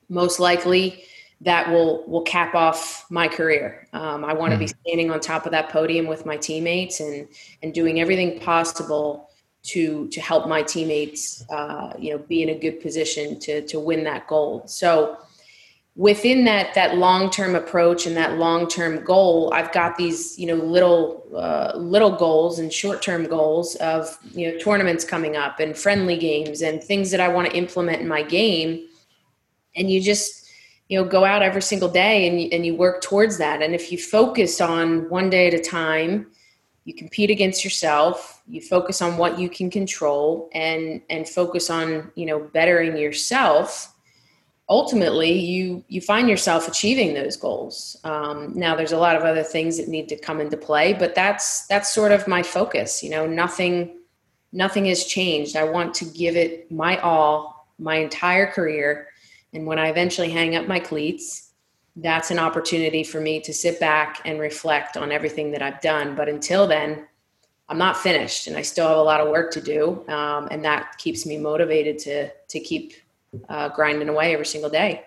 Most 0.09 0.41
likely, 0.41 1.05
that 1.39 1.69
will 1.69 2.03
will 2.05 2.23
cap 2.23 2.53
off 2.53 3.05
my 3.09 3.29
career. 3.29 3.87
Um, 3.93 4.25
I 4.25 4.33
want 4.33 4.51
to 4.51 4.57
mm. 4.57 4.59
be 4.59 4.65
hmm. 4.65 4.79
standing 4.81 5.09
on 5.09 5.21
top 5.21 5.45
of 5.45 5.53
that 5.53 5.69
podium 5.69 6.05
with 6.05 6.25
my 6.25 6.35
teammates 6.35 6.99
and 6.99 7.29
and 7.63 7.73
doing 7.73 8.01
everything 8.01 8.37
possible 8.41 9.29
to 9.67 10.09
to 10.09 10.19
help 10.19 10.49
my 10.49 10.63
teammates, 10.63 11.49
uh, 11.49 11.93
you 11.97 12.11
know, 12.11 12.17
be 12.17 12.43
in 12.43 12.49
a 12.49 12.59
good 12.59 12.81
position 12.81 13.39
to 13.39 13.61
to 13.67 13.79
win 13.79 14.03
that 14.03 14.27
gold. 14.27 14.69
So 14.69 15.17
within 15.97 16.45
that 16.45 16.75
that 16.75 16.95
long-term 16.95 17.55
approach 17.55 18.05
and 18.05 18.15
that 18.15 18.37
long-term 18.37 19.03
goal 19.03 19.51
i've 19.51 19.71
got 19.73 19.97
these 19.97 20.37
you 20.37 20.45
know 20.45 20.53
little 20.53 21.25
uh, 21.35 21.75
little 21.75 22.11
goals 22.11 22.59
and 22.59 22.71
short-term 22.71 23.25
goals 23.25 23.75
of 23.77 24.17
you 24.31 24.49
know 24.49 24.57
tournaments 24.59 25.03
coming 25.03 25.35
up 25.35 25.59
and 25.59 25.75
friendly 25.75 26.15
games 26.15 26.61
and 26.61 26.83
things 26.83 27.09
that 27.09 27.19
i 27.19 27.27
want 27.27 27.49
to 27.49 27.57
implement 27.57 27.99
in 28.01 28.07
my 28.07 28.23
game. 28.23 28.87
And 29.75 29.91
you 29.91 30.01
just 30.01 30.49
you 30.87 30.97
know 30.97 31.07
go 31.07 31.25
out 31.25 31.41
every 31.41 31.61
single 31.61 31.89
day 31.89 32.27
and 32.27 32.41
you, 32.41 32.49
and 32.51 32.65
you 32.65 32.75
work 32.75 33.01
towards 33.01 33.37
that. 33.39 33.61
And 33.61 33.75
if 33.75 33.91
you 33.91 33.97
focus 33.97 34.61
on 34.61 35.09
one 35.09 35.29
day 35.29 35.47
at 35.47 35.53
a 35.53 35.59
time 35.59 36.27
you 36.85 36.93
compete 36.93 37.29
against 37.29 37.65
yourself 37.65 38.41
you 38.47 38.61
focus 38.61 39.01
on 39.01 39.17
what 39.17 39.37
you 39.37 39.49
can 39.49 39.69
control 39.69 40.49
and 40.53 41.01
and 41.09 41.27
focus 41.27 41.69
on 41.69 42.09
you 42.15 42.25
know 42.25 42.39
bettering 42.39 42.95
yourself 42.95 43.93
ultimately 44.69 45.31
you 45.31 45.83
you 45.87 46.01
find 46.01 46.29
yourself 46.29 46.67
achieving 46.67 47.13
those 47.13 47.37
goals. 47.37 47.97
Um, 48.03 48.51
now 48.53 48.75
there's 48.75 48.91
a 48.91 48.97
lot 48.97 49.15
of 49.15 49.23
other 49.23 49.43
things 49.43 49.77
that 49.77 49.87
need 49.87 50.09
to 50.09 50.17
come 50.17 50.41
into 50.41 50.57
play 50.57 50.93
but 50.93 51.15
that's 51.15 51.65
that's 51.67 51.93
sort 51.93 52.11
of 52.11 52.27
my 52.27 52.43
focus 52.43 53.01
you 53.01 53.09
know 53.09 53.25
nothing 53.25 53.97
nothing 54.51 54.85
has 54.85 55.05
changed. 55.05 55.55
I 55.55 55.63
want 55.63 55.93
to 55.95 56.05
give 56.05 56.35
it 56.35 56.71
my 56.71 56.97
all 56.99 57.67
my 57.79 57.95
entire 57.95 58.47
career 58.47 59.07
and 59.53 59.67
when 59.67 59.77
i 59.77 59.87
eventually 59.87 60.31
hang 60.31 60.55
up 60.55 60.67
my 60.67 60.79
cleats 60.79 61.51
that's 61.97 62.31
an 62.31 62.39
opportunity 62.39 63.03
for 63.03 63.21
me 63.21 63.39
to 63.39 63.53
sit 63.53 63.79
back 63.79 64.21
and 64.25 64.39
reflect 64.39 64.97
on 64.97 65.11
everything 65.11 65.51
that 65.51 65.61
i've 65.61 65.81
done. 65.81 66.15
But 66.15 66.27
until 66.27 66.67
then 66.67 67.07
i'm 67.69 67.77
not 67.77 67.97
finished 67.97 68.47
and 68.47 68.57
i 68.57 68.61
still 68.61 68.87
have 68.87 68.97
a 68.97 69.01
lot 69.01 69.21
of 69.21 69.29
work 69.29 69.51
to 69.51 69.61
do 69.61 70.03
um, 70.09 70.47
and 70.51 70.65
that 70.65 70.97
keeps 70.97 71.25
me 71.25 71.37
motivated 71.37 71.99
to 71.99 72.29
to 72.29 72.59
keep 72.59 72.93
uh, 73.49 73.69
grinding 73.69 74.09
away 74.09 74.33
every 74.33 74.45
single 74.45 74.69
day. 74.69 75.03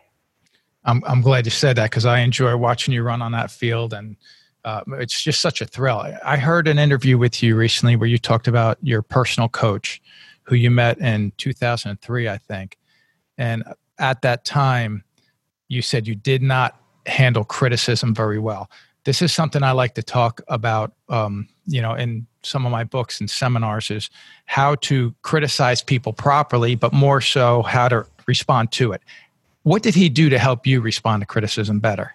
I'm 0.85 1.03
I'm 1.07 1.21
glad 1.21 1.45
you 1.47 1.51
said 1.51 1.77
that 1.77 1.91
because 1.91 2.07
I 2.07 2.21
enjoy 2.21 2.57
watching 2.57 2.95
you 2.95 3.03
run 3.03 3.21
on 3.23 3.33
that 3.33 3.51
field, 3.51 3.93
and 3.93 4.17
uh, 4.65 4.83
it's 4.99 5.23
just 5.23 5.41
such 5.41 5.61
a 5.61 5.67
thrill. 5.67 6.05
I 6.25 6.37
heard 6.37 6.69
an 6.69 6.79
interview 6.79 7.19
with 7.19 7.43
you 7.43 7.57
recently 7.57 7.97
where 7.97 8.09
you 8.09 8.19
talked 8.19 8.49
about 8.49 8.79
your 8.83 9.03
personal 9.03 9.49
coach, 9.49 10.01
who 10.45 10.55
you 10.55 10.71
met 10.71 10.99
in 10.99 11.33
2003, 11.37 12.29
I 12.29 12.39
think, 12.39 12.79
and 13.37 13.65
at 13.99 14.23
that 14.23 14.45
time, 14.45 15.05
you 15.69 15.83
said 15.83 16.09
you 16.09 16.15
did 16.15 16.43
not 16.43 16.81
handle 17.07 17.45
criticism 17.45 18.15
very 18.15 18.39
well. 18.39 18.71
This 19.05 19.23
is 19.23 19.33
something 19.33 19.63
I 19.63 19.73
like 19.73 19.95
to 19.95 20.03
talk 20.03 20.43
about, 20.49 20.93
um, 21.09 21.49
you 21.67 21.81
know, 21.81 21.95
in 21.95 22.27
some 22.43 22.67
of 22.67 22.73
my 22.73 22.85
books 22.85 23.21
and 23.21 23.31
seminars 23.31 23.91
is 23.91 24.11
how 24.47 24.75
to 24.77 25.15
criticize 25.23 25.83
people 25.83 26.13
properly, 26.13 26.75
but 26.75 26.93
more 26.93 27.21
so 27.21 27.63
how 27.63 27.89
to 27.89 28.07
respond 28.27 28.73
to 28.73 28.93
it. 28.93 29.03
What 29.63 29.83
did 29.83 29.95
he 29.95 30.09
do 30.09 30.29
to 30.31 30.39
help 30.39 30.67
you 30.67 30.81
respond 30.81 31.23
to 31.23 31.27
criticism 31.27 31.81
better? 31.81 32.15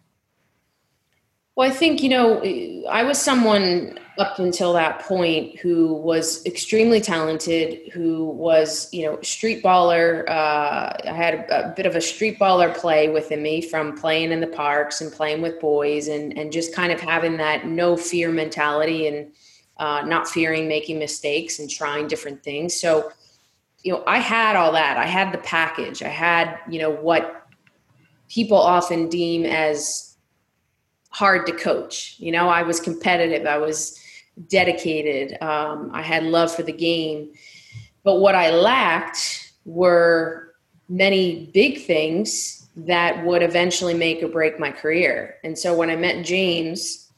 Well, 1.56 1.70
I 1.70 1.74
think, 1.74 2.04
you 2.04 2.10
know, 2.10 2.44
I 2.90 3.04
was 3.04 3.22
someone 3.22 3.98
up 4.18 4.40
until 4.40 4.74
that 4.74 5.00
point 5.00 5.58
who 5.60 5.94
was 5.94 6.46
extremely 6.46 7.00
talented, 7.00 7.92
who 7.94 8.26
was, 8.26 8.90
you 8.94 9.06
know, 9.06 9.22
street 9.22 9.64
baller. 9.64 10.28
Uh, 10.30 10.94
I 11.06 11.14
had 11.14 11.34
a, 11.36 11.72
a, 11.72 11.74
bit 11.74 11.86
of 11.86 11.96
a 11.96 12.02
street 12.02 12.40
baller 12.40 12.76
play 12.76 13.10
within 13.10 13.42
me 13.42 13.62
from 13.62 13.98
playing 13.98 14.32
in 14.32 14.42
the 14.42 14.48
parks 14.48 15.00
and 15.00 15.12
playing 15.12 15.42
with 15.42 15.60
boys 15.62 16.10
and, 16.10 16.38
and 16.38 16.52
just 16.52 16.74
kind 16.74 16.92
of 16.92 17.00
having 17.00 17.38
that 17.38 17.66
no 17.66 17.96
fear 17.96 18.32
mentality 18.32 19.08
and 19.08 19.32
uh, 19.78 20.02
not 20.06 20.28
fearing 20.28 20.68
making 20.68 21.00
mistakes 21.00 21.60
and 21.60 21.70
trying 21.70 22.08
different 22.08 22.44
things. 22.44 22.80
So, 22.80 23.12
you 23.86 23.92
know, 23.92 24.04
I 24.08 24.18
had 24.18 24.56
all 24.56 24.72
that. 24.72 24.98
I 24.98 25.06
had 25.06 25.32
the 25.32 25.38
package. 25.38 26.02
I 26.02 26.08
had, 26.08 26.58
you 26.68 26.80
know, 26.80 26.90
what 26.90 27.48
people 28.30 28.58
often 28.58 29.08
deem 29.10 29.46
as 29.46 30.18
hard 31.12 31.46
to 31.46 31.54
coach. 31.54 32.16
You 32.18 32.32
know, 32.32 32.50
I 32.50 32.64
was 32.64 32.80
competitive. 32.80 33.46
I 33.46 33.60
was 33.60 34.00
dedicated. 34.50 35.40
Um, 35.40 35.92
I 35.94 36.02
had 36.02 36.24
love 36.24 36.54
for 36.54 36.64
the 36.64 36.74
game. 36.74 37.34
But 38.04 38.16
what 38.16 38.34
I 38.34 38.50
lacked 38.50 39.54
were 39.66 40.56
many 40.90 41.52
big 41.54 41.86
things 41.86 42.68
that 42.76 43.24
would 43.24 43.44
eventually 43.44 43.94
make 43.94 44.24
or 44.24 44.30
break 44.30 44.60
my 44.60 44.72
career. 44.72 45.36
And 45.44 45.58
so 45.58 45.78
when 45.78 45.92
I 45.92 45.96
met 45.96 46.26
James, 46.26 47.12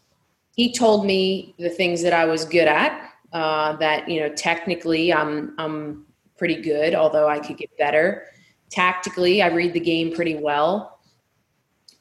he 0.58 0.74
told 0.74 1.06
me 1.06 1.56
the 1.60 1.70
things 1.70 2.04
that 2.04 2.14
I 2.14 2.26
was 2.26 2.44
good 2.44 2.68
at. 2.68 3.10
Uh, 3.32 3.76
that 3.78 4.10
you 4.10 4.20
know, 4.22 4.34
technically, 4.36 5.14
I'm 5.14 5.54
I'm 5.58 6.07
pretty 6.38 6.62
good, 6.62 6.96
although 6.96 7.28
I 7.28 7.40
could 7.40 7.58
get 7.58 7.76
better. 7.78 8.28
Tactically, 8.70 9.42
I 9.42 9.48
read 9.48 9.74
the 9.74 9.80
game 9.80 10.14
pretty 10.14 10.36
well. 10.36 11.00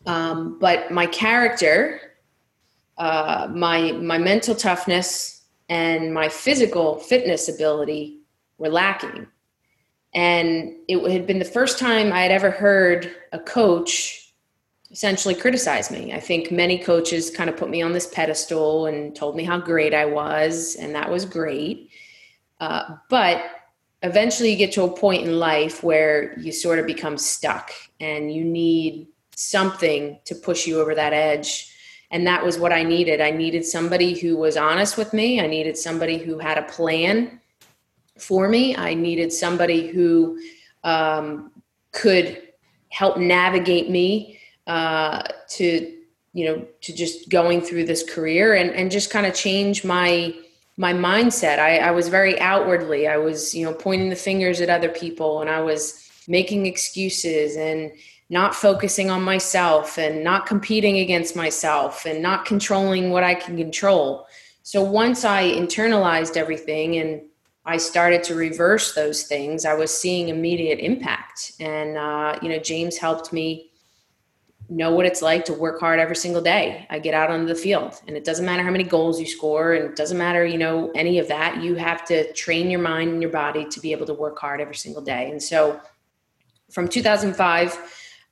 Um, 0.06 0.58
but 0.58 0.90
my 0.90 1.06
character, 1.06 2.00
uh, 2.98 3.48
my 3.52 3.92
my 3.92 4.18
mental 4.18 4.54
toughness, 4.54 5.42
and 5.68 6.14
my 6.14 6.28
physical 6.28 6.98
fitness 6.98 7.48
ability 7.48 8.20
were 8.58 8.68
lacking. 8.68 9.26
And 10.14 10.72
it 10.88 11.10
had 11.10 11.26
been 11.26 11.38
the 11.38 11.44
first 11.44 11.78
time 11.78 12.12
I 12.12 12.22
had 12.22 12.30
ever 12.30 12.50
heard 12.50 13.14
a 13.32 13.38
coach 13.38 14.32
essentially 14.90 15.34
criticize 15.34 15.90
me. 15.90 16.12
I 16.12 16.20
think 16.20 16.50
many 16.50 16.78
coaches 16.78 17.30
kind 17.30 17.50
of 17.50 17.56
put 17.56 17.68
me 17.68 17.82
on 17.82 17.92
this 17.92 18.06
pedestal 18.06 18.86
and 18.86 19.14
told 19.14 19.36
me 19.36 19.44
how 19.44 19.58
great 19.58 19.92
I 19.92 20.06
was, 20.06 20.76
and 20.76 20.94
that 20.94 21.10
was 21.10 21.24
great. 21.24 21.90
Uh, 22.60 22.96
but 23.10 23.44
eventually, 24.06 24.50
you 24.50 24.56
get 24.56 24.72
to 24.72 24.84
a 24.84 24.96
point 24.96 25.24
in 25.24 25.38
life 25.38 25.82
where 25.82 26.38
you 26.38 26.52
sort 26.52 26.78
of 26.78 26.86
become 26.86 27.18
stuck 27.18 27.70
and 28.00 28.32
you 28.32 28.44
need 28.44 29.08
something 29.34 30.18
to 30.24 30.34
push 30.34 30.66
you 30.66 30.80
over 30.80 30.94
that 30.94 31.12
edge. 31.12 31.72
And 32.10 32.26
that 32.26 32.44
was 32.44 32.58
what 32.58 32.72
I 32.72 32.82
needed. 32.82 33.20
I 33.20 33.30
needed 33.30 33.64
somebody 33.64 34.18
who 34.18 34.36
was 34.36 34.56
honest 34.56 34.96
with 34.96 35.12
me, 35.12 35.40
I 35.40 35.46
needed 35.46 35.76
somebody 35.76 36.18
who 36.18 36.38
had 36.38 36.58
a 36.58 36.62
plan 36.62 37.40
for 38.18 38.48
me, 38.48 38.76
I 38.76 38.94
needed 38.94 39.32
somebody 39.32 39.88
who 39.88 40.38
um, 40.84 41.52
could 41.92 42.42
help 42.88 43.18
navigate 43.18 43.90
me 43.90 44.38
uh, 44.66 45.22
to 45.50 45.92
you 46.32 46.44
know 46.44 46.66
to 46.82 46.94
just 46.94 47.30
going 47.30 47.60
through 47.62 47.84
this 47.84 48.02
career 48.02 48.54
and 48.54 48.70
and 48.70 48.90
just 48.90 49.10
kind 49.10 49.26
of 49.26 49.34
change 49.34 49.84
my 49.84 50.34
my 50.76 50.92
mindset. 50.92 51.58
I, 51.58 51.78
I 51.78 51.90
was 51.90 52.08
very 52.08 52.38
outwardly. 52.40 53.08
I 53.08 53.16
was 53.16 53.54
you 53.54 53.64
know 53.64 53.72
pointing 53.72 54.10
the 54.10 54.16
fingers 54.16 54.60
at 54.60 54.70
other 54.70 54.88
people 54.88 55.40
and 55.40 55.50
i 55.50 55.60
was 55.60 56.02
making 56.28 56.66
excuses 56.66 57.56
and 57.56 57.92
not 58.28 58.54
focusing 58.54 59.08
on 59.08 59.22
myself 59.22 59.98
and 59.98 60.24
not 60.24 60.46
competing 60.46 60.98
against 60.98 61.36
myself 61.36 62.04
and 62.04 62.20
not 62.22 62.44
controlling 62.44 63.10
what 63.10 63.24
i 63.24 63.34
can 63.34 63.56
control. 63.56 64.26
So 64.62 64.82
once 64.82 65.24
i 65.24 65.44
internalized 65.44 66.36
everything 66.36 66.96
and 66.96 67.22
i 67.64 67.76
started 67.76 68.22
to 68.24 68.34
reverse 68.34 68.94
those 68.94 69.22
things 69.24 69.64
i 69.64 69.74
was 69.74 69.96
seeing 69.96 70.28
immediate 70.28 70.80
impact. 70.80 71.52
And 71.60 71.96
uh, 71.96 72.38
you 72.42 72.48
know 72.48 72.58
james 72.58 72.98
helped 72.98 73.32
me 73.32 73.70
know 74.68 74.90
what 74.90 75.06
it's 75.06 75.22
like 75.22 75.44
to 75.44 75.52
work 75.52 75.78
hard 75.78 76.00
every 76.00 76.16
single 76.16 76.42
day. 76.42 76.86
I 76.90 76.98
get 76.98 77.14
out 77.14 77.30
on 77.30 77.46
the 77.46 77.54
field 77.54 78.00
and 78.06 78.16
it 78.16 78.24
doesn't 78.24 78.44
matter 78.44 78.62
how 78.62 78.70
many 78.70 78.84
goals 78.84 79.20
you 79.20 79.26
score 79.26 79.74
and 79.74 79.84
it 79.84 79.96
doesn't 79.96 80.18
matter, 80.18 80.44
you 80.44 80.58
know, 80.58 80.90
any 80.94 81.18
of 81.18 81.28
that. 81.28 81.62
You 81.62 81.76
have 81.76 82.04
to 82.06 82.32
train 82.32 82.70
your 82.70 82.80
mind 82.80 83.10
and 83.10 83.22
your 83.22 83.30
body 83.30 83.64
to 83.66 83.80
be 83.80 83.92
able 83.92 84.06
to 84.06 84.14
work 84.14 84.38
hard 84.38 84.60
every 84.60 84.74
single 84.74 85.02
day. 85.02 85.30
And 85.30 85.42
so 85.42 85.80
from 86.70 86.88
2005, 86.88 87.78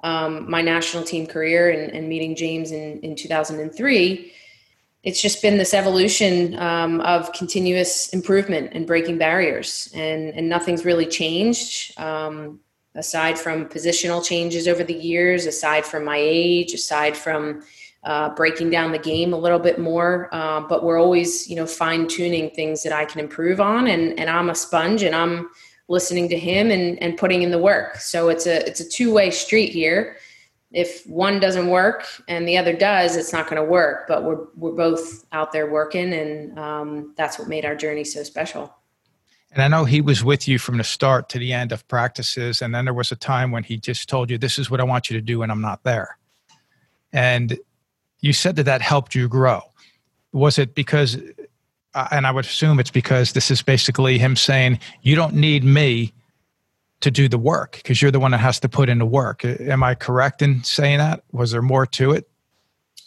um, 0.03 0.51
my 0.51 0.61
national 0.61 1.05
team 1.05 1.27
career 1.27 1.71
and, 1.71 1.93
and 1.93 2.09
meeting 2.09 2.35
James 2.35 2.73
in, 2.73 3.01
in 3.01 3.15
2003, 3.15 4.33
it's 5.05 5.21
just 5.21 5.41
been 5.41 5.59
this 5.59 5.75
evolution 5.75 6.59
um, 6.59 7.01
of 7.03 7.33
continuous 7.33 8.09
improvement 8.09 8.71
and 8.73 8.87
breaking 8.87 9.19
barriers 9.19 9.91
and, 9.95 10.31
and 10.31 10.49
nothing's 10.49 10.85
really 10.85 11.07
changed. 11.07 11.99
Um, 11.99 12.61
aside 12.95 13.39
from 13.39 13.67
positional 13.67 14.25
changes 14.25 14.69
over 14.69 14.85
the 14.85 14.95
years, 14.95 15.47
aside 15.47 15.85
from 15.85 16.05
my 16.05 16.19
age, 16.19 16.73
aside 16.73 17.17
from 17.17 17.63
uh, 18.05 18.35
breaking 18.35 18.71
down 18.71 18.93
the 18.93 18.99
game 18.99 19.33
a 19.33 19.39
little 19.39 19.59
bit 19.59 19.79
more. 19.79 20.29
Uh, 20.33 20.61
but 20.61 20.85
we're 20.85 21.01
always, 21.01 21.49
you 21.49 21.57
know, 21.57 21.67
fine 21.67 22.07
tuning 22.07 22.51
things 22.51 22.83
that 22.83 22.93
I 22.93 23.05
can 23.05 23.21
improve 23.21 23.61
on. 23.61 23.87
And 23.87 24.19
and 24.19 24.29
I'm 24.31 24.51
a 24.51 24.55
sponge, 24.55 25.03
and 25.03 25.15
I'm 25.15 25.49
listening 25.89 26.29
to 26.29 26.39
him 26.39 26.71
and 26.71 27.03
and 27.03 27.17
putting 27.17 27.43
in 27.43 27.51
the 27.51 27.59
work. 27.59 27.97
So 27.97 28.29
it's 28.29 28.47
a 28.47 28.67
it's 28.67 28.81
a 28.81 28.89
two 28.89 29.13
way 29.13 29.31
street 29.31 29.73
here. 29.73 30.17
If 30.71 31.07
one 31.07 31.39
doesn't 31.39 31.69
work 31.69 32.05
and 32.27 32.49
the 32.49 32.59
other 32.59 32.73
does, 32.73 33.17
it's 33.17 33.33
not 33.33 33.49
going 33.49 33.63
to 33.63 33.69
work. 33.69 34.07
But 34.09 34.25
we're 34.25 34.47
we're 34.57 34.73
both 34.73 35.25
out 35.33 35.53
there 35.53 35.71
working, 35.71 36.13
and 36.13 36.59
um, 36.59 37.15
that's 37.17 37.39
what 37.39 37.49
made 37.49 37.65
our 37.65 37.77
journey 37.77 38.05
so 38.05 38.23
special. 38.23 38.75
And 39.55 39.63
I 39.63 39.69
know 39.69 39.85
he 39.85 40.01
was 40.01 40.25
with 40.25 40.49
you 40.49 40.59
from 40.59 40.79
the 40.79 40.85
start 40.85 41.29
to 41.29 41.39
the 41.39 41.53
end 41.53 41.71
of 41.71 41.87
practices. 41.87 42.61
And 42.61 42.75
then 42.75 42.85
there 42.85 42.95
was 42.95 43.13
a 43.13 43.17
time 43.17 43.53
when 43.53 43.63
he 43.63 43.77
just 43.77 44.09
told 44.09 44.29
you, 44.29 44.37
This 44.37 44.59
is 44.59 44.69
what 44.69 44.81
I 44.81 44.85
want 44.85 45.09
you 45.09 45.17
to 45.17 45.23
do, 45.23 45.43
and 45.43 45.53
I'm 45.53 45.61
not 45.61 45.85
there. 45.85 46.19
And 47.13 47.57
you 48.21 48.33
said 48.33 48.57
that 48.57 48.65
that 48.65 48.83
helped 48.83 49.15
you 49.15 49.29
grow. 49.29 49.63
Was 50.33 50.59
it 50.59 50.75
because, 50.75 51.17
uh, 51.95 52.09
and 52.11 52.27
I 52.27 52.33
would 52.33 52.45
assume 52.45 52.81
it's 52.81 52.91
because 52.91 53.33
this 53.33 53.49
is 53.49 53.63
basically 53.63 54.19
him 54.19 54.35
saying, 54.35 54.81
You 55.03 55.15
don't 55.15 55.35
need 55.35 55.63
me 55.63 56.13
to 57.01 57.11
do 57.13 57.29
the 57.29 57.39
work 57.39 57.77
because 57.77 58.03
you're 58.03 58.11
the 58.11 58.19
one 58.19 58.33
that 58.33 58.39
has 58.39 58.59
to 58.61 58.69
put 58.69 58.89
in 58.89 58.99
the 58.99 59.07
work. 59.07 59.45
Am 59.45 59.85
I 59.85 59.95
correct 59.95 60.43
in 60.43 60.65
saying 60.65 60.99
that? 60.99 61.23
Was 61.31 61.53
there 61.53 61.63
more 61.63 61.87
to 61.87 62.11
it? 62.11 62.29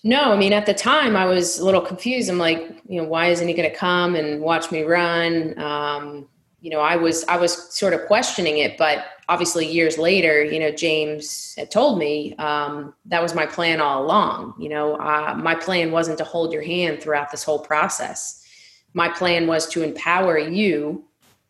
No, 0.03 0.31
I 0.31 0.37
mean, 0.37 0.53
at 0.53 0.65
the 0.65 0.73
time 0.73 1.17
I 1.17 1.25
was 1.25 1.59
a 1.59 1.65
little 1.65 1.81
confused. 1.81 2.29
I'm 2.29 2.37
like, 2.37 2.81
you 2.87 3.01
know, 3.01 3.07
why 3.07 3.27
isn't 3.27 3.45
he 3.45 3.53
going 3.53 3.69
to 3.69 3.75
come 3.75 4.15
and 4.15 4.39
watch 4.39 4.71
me 4.71 4.83
run? 4.83 5.59
Um, 5.59 6.27
you 6.61 6.71
know, 6.71 6.79
I 6.79 6.95
was 6.95 7.23
I 7.25 7.37
was 7.37 7.73
sort 7.73 7.93
of 7.93 8.05
questioning 8.07 8.57
it, 8.59 8.77
but 8.77 9.05
obviously 9.29 9.65
years 9.67 9.97
later, 9.97 10.43
you 10.43 10.59
know, 10.59 10.71
James 10.71 11.53
had 11.57 11.69
told 11.71 11.99
me 11.99 12.35
um, 12.37 12.93
that 13.05 13.21
was 13.21 13.35
my 13.35 13.45
plan 13.45 13.79
all 13.81 14.03
along. 14.03 14.55
You 14.59 14.69
know, 14.69 14.95
uh, 14.95 15.35
my 15.37 15.55
plan 15.55 15.91
wasn't 15.91 16.17
to 16.19 16.23
hold 16.23 16.51
your 16.53 16.63
hand 16.63 17.01
throughout 17.01 17.31
this 17.31 17.43
whole 17.43 17.59
process. 17.59 18.43
My 18.93 19.09
plan 19.09 19.47
was 19.47 19.67
to 19.69 19.83
empower 19.83 20.39
you 20.39 21.05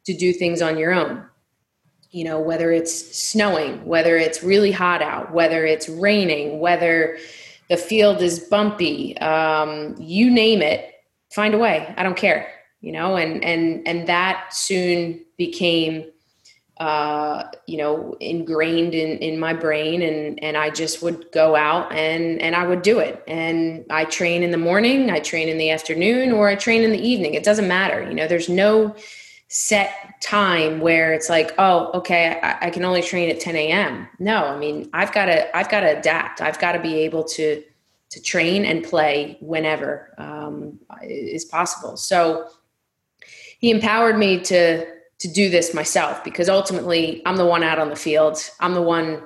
to 0.05 0.13
do 0.13 0.33
things 0.33 0.61
on 0.61 0.77
your 0.77 0.93
own. 0.93 1.23
you 2.11 2.23
know, 2.23 2.39
whether 2.39 2.71
it's 2.71 3.15
snowing, 3.17 3.83
whether 3.85 4.17
it's 4.17 4.41
really 4.43 4.71
hot 4.71 5.01
out, 5.01 5.33
whether 5.33 5.65
it's 5.65 5.89
raining, 5.89 6.59
whether 6.59 7.17
the 7.69 7.77
field 7.77 8.21
is 8.21 8.39
bumpy, 8.39 9.17
um, 9.19 9.95
you 9.99 10.31
name 10.31 10.61
it, 10.61 10.93
find 11.33 11.53
a 11.53 11.57
way. 11.57 11.93
I 11.97 12.03
don't 12.03 12.17
care, 12.17 12.49
you 12.81 12.91
know, 12.91 13.15
and 13.15 13.43
and 13.43 13.87
and 13.87 14.07
that 14.07 14.53
soon 14.53 15.25
became 15.37 16.11
uh, 16.79 17.43
you 17.65 17.77
know, 17.77 18.15
ingrained 18.19 18.93
in, 18.93 19.17
in 19.17 19.39
my 19.39 19.51
brain 19.51 20.03
and, 20.03 20.41
and 20.43 20.55
I 20.55 20.69
just 20.69 21.01
would 21.01 21.31
go 21.31 21.55
out 21.55 21.91
and, 21.91 22.39
and 22.39 22.55
I 22.55 22.67
would 22.67 22.83
do 22.83 22.99
it. 22.99 23.23
And 23.27 23.83
I 23.89 24.05
train 24.05 24.43
in 24.43 24.51
the 24.51 24.57
morning, 24.57 25.09
I 25.09 25.19
train 25.19 25.49
in 25.49 25.57
the 25.57 25.71
afternoon, 25.71 26.31
or 26.31 26.47
I 26.49 26.55
train 26.55 26.83
in 26.83 26.91
the 26.91 27.01
evening. 27.01 27.33
It 27.33 27.43
doesn't 27.43 27.67
matter. 27.67 28.07
You 28.07 28.13
know, 28.13 28.27
there's 28.27 28.47
no 28.47 28.95
set 29.47 30.21
time 30.21 30.79
where 30.79 31.13
it's 31.13 31.29
like, 31.29 31.51
oh, 31.57 31.89
okay, 31.95 32.39
I, 32.43 32.67
I 32.67 32.69
can 32.69 32.85
only 32.85 33.01
train 33.01 33.29
at 33.31 33.39
10 33.39 33.55
a.m. 33.55 34.07
No, 34.19 34.45
I 34.45 34.57
mean, 34.57 34.87
I've 34.93 35.11
got 35.11 35.25
to, 35.25 35.57
I've 35.57 35.69
got 35.69 35.79
to 35.79 35.97
adapt. 35.97 36.41
I've 36.41 36.59
got 36.59 36.73
to 36.73 36.79
be 36.79 36.95
able 36.99 37.23
to, 37.23 37.63
to 38.11 38.21
train 38.21 38.65
and 38.65 38.83
play 38.83 39.37
whenever 39.41 40.13
um, 40.19 40.79
is 41.01 41.43
possible. 41.45 41.97
So 41.97 42.49
he 43.59 43.71
empowered 43.71 44.17
me 44.17 44.39
to 44.41 44.85
to 45.19 45.27
do 45.27 45.49
this 45.49 45.73
myself 45.73 46.23
because 46.23 46.47
ultimately 46.47 47.23
I'm 47.25 47.37
the 47.37 47.45
one 47.45 47.63
out 47.63 47.79
on 47.79 47.89
the 47.89 47.95
field. 47.95 48.37
I'm 48.59 48.75
the 48.75 48.81
one 48.83 49.23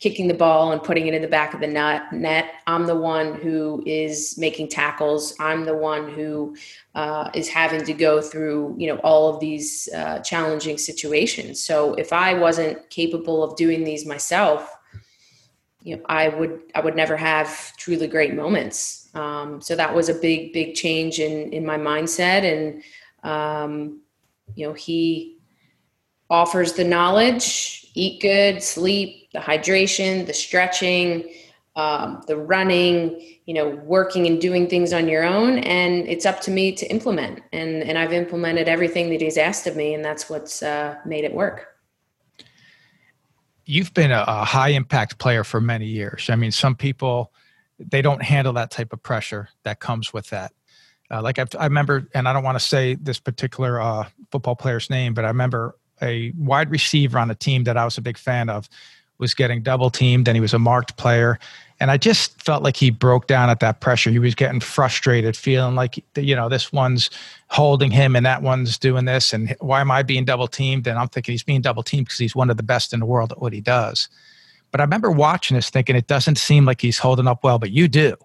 kicking 0.00 0.28
the 0.28 0.34
ball 0.34 0.72
and 0.72 0.82
putting 0.82 1.06
it 1.06 1.14
in 1.14 1.22
the 1.22 1.28
back 1.28 1.54
of 1.54 1.60
the 1.60 1.66
net. 1.66 2.54
I'm 2.66 2.86
the 2.86 2.96
one 2.96 3.34
who 3.34 3.82
is 3.86 4.36
making 4.38 4.68
tackles. 4.68 5.34
I'm 5.40 5.64
the 5.64 5.76
one 5.76 6.10
who 6.10 6.56
uh, 6.94 7.30
is 7.34 7.48
having 7.48 7.84
to 7.84 7.92
go 7.94 8.20
through, 8.20 8.76
you 8.78 8.88
know, 8.88 8.98
all 8.98 9.32
of 9.32 9.40
these 9.40 9.88
uh, 9.94 10.20
challenging 10.20 10.76
situations. 10.78 11.60
So 11.60 11.94
if 11.94 12.12
I 12.12 12.34
wasn't 12.34 12.88
capable 12.90 13.42
of 13.42 13.56
doing 13.56 13.84
these 13.84 14.06
myself, 14.06 14.70
you 15.82 15.96
know, 15.96 16.02
I 16.06 16.28
would 16.28 16.60
I 16.74 16.80
would 16.80 16.96
never 16.96 17.16
have 17.16 17.76
truly 17.76 18.06
great 18.06 18.34
moments. 18.34 19.08
Um, 19.14 19.60
so 19.60 19.76
that 19.76 19.94
was 19.94 20.08
a 20.08 20.14
big 20.14 20.52
big 20.52 20.74
change 20.74 21.20
in 21.20 21.52
in 21.52 21.64
my 21.64 21.78
mindset 21.78 22.42
and. 22.42 22.82
Um, 23.26 24.00
you 24.54 24.66
know 24.66 24.72
he 24.72 25.38
offers 26.30 26.74
the 26.74 26.84
knowledge 26.84 27.86
eat 27.94 28.20
good 28.20 28.62
sleep 28.62 29.30
the 29.32 29.38
hydration 29.38 30.26
the 30.26 30.34
stretching 30.34 31.28
um, 31.76 32.22
the 32.26 32.36
running 32.36 33.20
you 33.44 33.54
know 33.54 33.68
working 33.84 34.26
and 34.26 34.40
doing 34.40 34.66
things 34.66 34.92
on 34.92 35.08
your 35.08 35.24
own. 35.24 35.58
And 35.60 36.08
it's 36.08 36.26
up 36.26 36.40
to 36.42 36.50
me 36.50 36.72
to 36.72 36.86
implement. 36.86 37.42
And 37.52 37.82
and 37.82 37.98
i've 37.98 38.12
implemented 38.12 38.68
everything 38.68 39.10
that 39.10 39.20
he's 39.20 39.36
asked 39.36 39.66
of 39.66 39.76
me 39.76 39.94
and 39.94 40.04
that's 40.04 40.28
what's 40.28 40.62
uh, 40.62 40.96
made 41.04 41.24
it 41.24 41.32
work. 41.32 41.68
You've 43.66 43.92
been 43.94 44.12
a, 44.12 44.24
a 44.26 44.44
high 44.44 44.70
impact 44.70 45.18
player 45.18 45.44
for 45.44 45.60
many 45.60 45.86
years. 45.86 46.28
I 46.30 46.36
mean 46.36 46.50
some 46.50 46.74
people 46.74 47.32
they 47.78 48.00
don't 48.00 48.22
handle 48.22 48.54
that 48.54 48.70
type 48.70 48.92
of 48.94 49.02
pressure 49.02 49.50
that 49.64 49.80
comes 49.80 50.12
with 50.12 50.30
that 50.30 50.52
uh, 51.10 51.22
like 51.22 51.38
I've, 51.38 51.48
i 51.58 51.64
remember, 51.64 52.08
and 52.14 52.28
I 52.28 52.32
don't 52.32 52.42
want 52.42 52.58
to 52.58 52.64
say 52.64 52.94
this 52.94 53.18
particular 53.18 53.80
uh, 53.80 54.06
football 54.30 54.56
player's 54.56 54.90
name, 54.90 55.14
but 55.14 55.24
I 55.24 55.28
remember 55.28 55.76
a 56.02 56.32
wide 56.36 56.70
receiver 56.70 57.18
on 57.18 57.30
a 57.30 57.34
team 57.34 57.64
that 57.64 57.76
I 57.76 57.84
was 57.84 57.96
a 57.96 58.02
big 58.02 58.18
fan 58.18 58.48
of 58.48 58.68
was 59.18 59.32
getting 59.32 59.62
double 59.62 59.88
teamed, 59.88 60.28
and 60.28 60.36
he 60.36 60.40
was 60.40 60.52
a 60.52 60.58
marked 60.58 60.96
player, 60.96 61.38
and 61.80 61.90
I 61.90 61.96
just 61.96 62.42
felt 62.42 62.62
like 62.62 62.76
he 62.76 62.90
broke 62.90 63.26
down 63.26 63.48
at 63.48 63.60
that 63.60 63.80
pressure. 63.80 64.10
He 64.10 64.18
was 64.18 64.34
getting 64.34 64.60
frustrated, 64.60 65.36
feeling 65.36 65.74
like 65.74 66.02
you 66.16 66.36
know 66.36 66.48
this 66.48 66.72
one's 66.72 67.08
holding 67.48 67.90
him 67.90 68.16
and 68.16 68.26
that 68.26 68.42
one's 68.42 68.76
doing 68.76 69.04
this, 69.04 69.32
and 69.32 69.56
why 69.60 69.80
am 69.80 69.90
I 69.90 70.02
being 70.02 70.24
double 70.24 70.48
teamed? 70.48 70.86
And 70.86 70.98
I'm 70.98 71.08
thinking 71.08 71.32
he's 71.32 71.42
being 71.42 71.62
double 71.62 71.82
teamed 71.82 72.06
because 72.06 72.18
he's 72.18 72.36
one 72.36 72.50
of 72.50 72.56
the 72.56 72.62
best 72.62 72.92
in 72.92 73.00
the 73.00 73.06
world 73.06 73.32
at 73.32 73.40
what 73.40 73.52
he 73.52 73.60
does. 73.60 74.08
But 74.70 74.80
I 74.80 74.84
remember 74.84 75.10
watching 75.10 75.54
this, 75.54 75.70
thinking 75.70 75.96
it 75.96 76.08
doesn't 76.08 76.36
seem 76.36 76.66
like 76.66 76.82
he's 76.82 76.98
holding 76.98 77.26
up 77.26 77.42
well, 77.42 77.58
but 77.58 77.70
you 77.70 77.88
do 77.88 78.16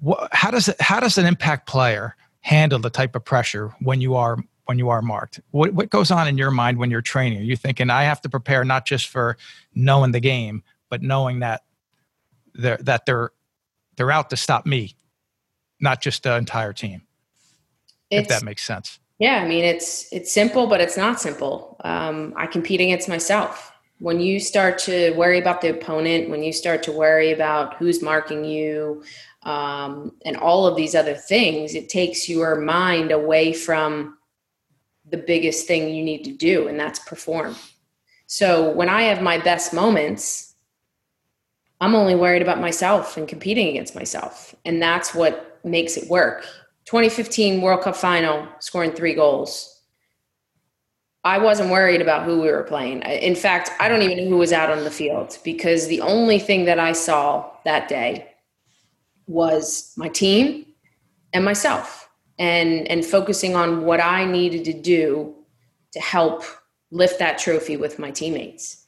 what, 0.00 0.28
how 0.32 0.50
does 0.50 0.68
it, 0.68 0.80
how 0.80 1.00
does 1.00 1.18
an 1.18 1.26
impact 1.26 1.66
player 1.66 2.16
handle 2.40 2.78
the 2.78 2.90
type 2.90 3.14
of 3.16 3.24
pressure 3.24 3.74
when 3.80 4.00
you 4.00 4.14
are 4.14 4.36
when 4.66 4.78
you 4.78 4.88
are 4.88 5.02
marked? 5.02 5.40
What 5.50 5.74
what 5.74 5.90
goes 5.90 6.10
on 6.10 6.28
in 6.28 6.38
your 6.38 6.50
mind 6.50 6.78
when 6.78 6.90
you're 6.90 7.02
training? 7.02 7.38
Are 7.38 7.42
you 7.42 7.56
thinking 7.56 7.90
I 7.90 8.04
have 8.04 8.20
to 8.22 8.28
prepare 8.28 8.64
not 8.64 8.86
just 8.86 9.08
for 9.08 9.36
knowing 9.74 10.12
the 10.12 10.20
game, 10.20 10.62
but 10.88 11.02
knowing 11.02 11.40
that 11.40 11.62
they're 12.54 12.78
that 12.78 13.06
they're 13.06 13.30
they're 13.96 14.10
out 14.10 14.30
to 14.30 14.36
stop 14.36 14.66
me, 14.66 14.96
not 15.80 16.00
just 16.00 16.22
the 16.22 16.36
entire 16.36 16.72
team. 16.72 17.02
It's, 18.10 18.22
if 18.22 18.28
that 18.28 18.44
makes 18.44 18.64
sense. 18.64 18.98
Yeah, 19.18 19.36
I 19.36 19.48
mean 19.48 19.64
it's 19.64 20.12
it's 20.12 20.32
simple, 20.32 20.66
but 20.66 20.80
it's 20.80 20.96
not 20.96 21.20
simple. 21.20 21.76
Um, 21.84 22.34
I 22.36 22.46
compete 22.46 22.80
against 22.80 23.08
myself. 23.08 23.72
When 24.00 24.20
you 24.20 24.40
start 24.40 24.78
to 24.80 25.12
worry 25.12 25.38
about 25.38 25.60
the 25.60 25.70
opponent, 25.70 26.28
when 26.28 26.42
you 26.42 26.52
start 26.52 26.82
to 26.84 26.92
worry 26.92 27.30
about 27.30 27.76
who's 27.76 28.02
marking 28.02 28.44
you, 28.44 29.04
um, 29.44 30.12
and 30.24 30.36
all 30.36 30.66
of 30.66 30.76
these 30.76 30.94
other 30.94 31.14
things, 31.14 31.74
it 31.74 31.88
takes 31.88 32.28
your 32.28 32.56
mind 32.56 33.12
away 33.12 33.52
from 33.52 34.16
the 35.10 35.18
biggest 35.18 35.66
thing 35.66 35.94
you 35.94 36.02
need 36.02 36.24
to 36.24 36.32
do, 36.32 36.66
and 36.66 36.80
that's 36.80 36.98
perform. 37.00 37.54
So 38.26 38.70
when 38.70 38.88
I 38.88 39.02
have 39.02 39.22
my 39.22 39.38
best 39.38 39.74
moments, 39.74 40.54
I'm 41.80 41.94
only 41.94 42.14
worried 42.14 42.42
about 42.42 42.60
myself 42.60 43.16
and 43.16 43.28
competing 43.28 43.68
against 43.68 43.94
myself. 43.94 44.54
And 44.64 44.80
that's 44.80 45.14
what 45.14 45.60
makes 45.64 45.96
it 45.96 46.08
work. 46.08 46.46
2015 46.86 47.60
World 47.60 47.82
Cup 47.82 47.96
final, 47.96 48.48
scoring 48.60 48.92
three 48.92 49.14
goals. 49.14 49.70
I 51.24 51.38
wasn't 51.38 51.70
worried 51.70 52.02
about 52.02 52.24
who 52.24 52.40
we 52.40 52.50
were 52.50 52.64
playing. 52.64 53.02
In 53.02 53.34
fact, 53.34 53.70
I 53.80 53.88
don't 53.88 54.02
even 54.02 54.18
know 54.18 54.30
who 54.30 54.36
was 54.38 54.52
out 54.52 54.70
on 54.70 54.84
the 54.84 54.90
field 54.90 55.38
because 55.42 55.86
the 55.86 56.02
only 56.02 56.38
thing 56.38 56.66
that 56.66 56.78
I 56.78 56.92
saw 56.92 57.50
that 57.64 57.88
day 57.88 58.33
was 59.26 59.92
my 59.96 60.08
team 60.08 60.66
and 61.32 61.44
myself 61.44 62.08
and 62.38 62.86
and 62.88 63.04
focusing 63.04 63.54
on 63.56 63.84
what 63.84 64.00
I 64.00 64.24
needed 64.24 64.64
to 64.64 64.72
do 64.72 65.34
to 65.92 66.00
help 66.00 66.42
lift 66.90 67.18
that 67.18 67.38
trophy 67.38 67.76
with 67.76 67.98
my 67.98 68.10
teammates. 68.10 68.84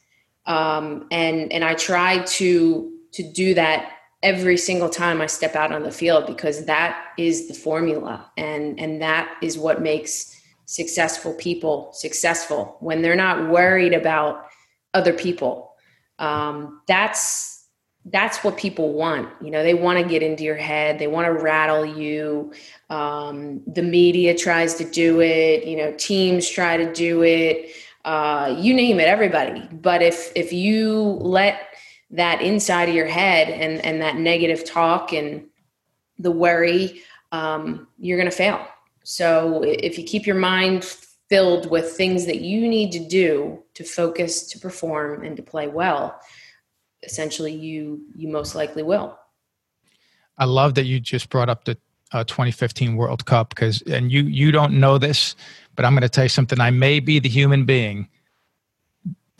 Um, 0.46 1.06
and 1.10 1.52
and 1.52 1.64
I 1.64 1.74
try 1.74 2.18
to 2.18 2.92
to 3.12 3.32
do 3.32 3.54
that 3.54 3.92
every 4.22 4.56
single 4.56 4.88
time 4.88 5.20
I 5.20 5.26
step 5.26 5.54
out 5.54 5.72
on 5.72 5.82
the 5.82 5.90
field 5.90 6.26
because 6.26 6.66
that 6.66 7.12
is 7.18 7.48
the 7.48 7.54
formula 7.54 8.30
and 8.36 8.78
and 8.80 9.00
that 9.02 9.36
is 9.42 9.58
what 9.58 9.80
makes 9.82 10.32
successful 10.66 11.32
people 11.34 11.90
successful 11.92 12.76
when 12.80 13.02
they're 13.02 13.14
not 13.14 13.48
worried 13.48 13.94
about 13.94 14.46
other 14.94 15.12
people. 15.12 15.72
Um, 16.18 16.80
that's 16.88 17.55
that's 18.10 18.44
what 18.44 18.56
people 18.56 18.92
want. 18.92 19.28
You 19.42 19.50
know, 19.50 19.62
they 19.62 19.74
want 19.74 19.98
to 19.98 20.08
get 20.08 20.22
into 20.22 20.44
your 20.44 20.56
head. 20.56 20.98
They 20.98 21.08
want 21.08 21.26
to 21.26 21.32
rattle 21.32 21.84
you. 21.84 22.52
Um, 22.88 23.62
the 23.66 23.82
media 23.82 24.36
tries 24.36 24.74
to 24.74 24.84
do 24.84 25.20
it. 25.20 25.64
You 25.64 25.76
know, 25.76 25.94
teams 25.98 26.48
try 26.48 26.76
to 26.76 26.92
do 26.92 27.22
it. 27.24 27.70
Uh, 28.04 28.54
you 28.58 28.74
name 28.74 29.00
it, 29.00 29.08
everybody. 29.08 29.68
But 29.72 30.02
if 30.02 30.30
if 30.36 30.52
you 30.52 31.18
let 31.20 31.60
that 32.10 32.40
inside 32.40 32.88
of 32.88 32.94
your 32.94 33.06
head 33.06 33.48
and 33.48 33.84
and 33.84 34.00
that 34.00 34.16
negative 34.16 34.64
talk 34.64 35.12
and 35.12 35.46
the 36.18 36.30
worry, 36.30 37.02
um, 37.32 37.88
you're 37.98 38.18
going 38.18 38.30
to 38.30 38.36
fail. 38.36 38.64
So 39.02 39.62
if 39.64 39.98
you 39.98 40.04
keep 40.04 40.26
your 40.26 40.36
mind 40.36 40.84
filled 41.28 41.68
with 41.70 41.90
things 41.92 42.26
that 42.26 42.40
you 42.40 42.68
need 42.68 42.92
to 42.92 43.00
do 43.00 43.64
to 43.74 43.82
focus, 43.82 44.46
to 44.50 44.60
perform, 44.60 45.24
and 45.24 45.36
to 45.36 45.42
play 45.42 45.66
well 45.66 46.20
essentially 47.02 47.52
you 47.52 48.04
you 48.14 48.28
most 48.28 48.54
likely 48.54 48.82
will. 48.82 49.18
I 50.38 50.44
love 50.44 50.74
that 50.74 50.84
you 50.84 51.00
just 51.00 51.30
brought 51.30 51.48
up 51.48 51.64
the 51.64 51.78
uh, 52.12 52.24
2015 52.24 52.96
World 52.96 53.24
Cup 53.26 53.50
because, 53.50 53.82
and 53.82 54.12
you 54.12 54.22
you 54.22 54.52
don't 54.52 54.74
know 54.74 54.98
this, 54.98 55.34
but 55.74 55.84
I'm 55.84 55.92
going 55.92 56.02
to 56.02 56.08
tell 56.08 56.24
you 56.24 56.28
something. 56.28 56.60
I 56.60 56.70
may 56.70 57.00
be 57.00 57.18
the 57.18 57.28
human 57.28 57.64
being. 57.64 58.08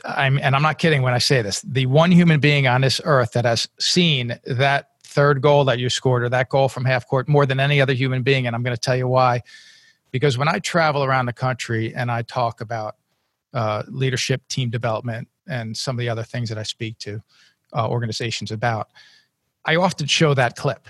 I'm, 0.05 0.39
and 0.39 0.55
I'm 0.55 0.63
not 0.63 0.79
kidding 0.79 1.03
when 1.03 1.15
I 1.15 1.19
say 1.19 1.43
this. 1.43 1.63
The 1.63 1.87
one 1.87 2.13
human 2.13 2.39
being 2.39 2.67
on 2.67 2.83
this 2.83 3.01
earth 3.05 3.33
that 3.33 3.45
has 3.45 3.69
seen 3.81 4.39
that 4.45 4.91
third 5.03 5.41
goal 5.41 5.65
that 5.65 5.79
you 5.79 5.89
scored 5.89 6.23
or 6.23 6.29
that 6.29 6.49
goal 6.49 6.69
from 6.69 6.85
half 6.85 7.09
court 7.09 7.29
more 7.29 7.47
than 7.47 7.59
any 7.59 7.81
other 7.81 7.95
human 7.95 8.23
being, 8.23 8.47
and 8.47 8.55
I'm 8.55 8.63
going 8.63 8.77
to 8.77 8.81
tell 8.81 8.97
you 8.97 9.09
why. 9.09 9.43
Because 10.13 10.39
when 10.39 10.49
I 10.49 10.59
travel 10.61 11.03
around 11.03 11.27
the 11.27 11.33
country 11.33 11.95
and 11.95 12.11
I 12.11 12.23
talk 12.23 12.61
about 12.61 12.97
uh, 13.53 13.83
leadership, 13.89 14.47
team 14.49 14.71
development, 14.71 15.29
and 15.49 15.77
some 15.77 15.97
of 15.97 16.01
the 16.01 16.09
other 16.09 16.25
things 16.25 16.49
that 16.49 16.59
I 16.59 16.65
speak 16.65 16.99
to, 16.99 17.23
uh, 17.73 17.89
organizations 17.89 18.51
about. 18.51 18.89
I 19.65 19.77
often 19.77 20.07
show 20.07 20.35
that 20.35 20.57
clip 20.57 20.89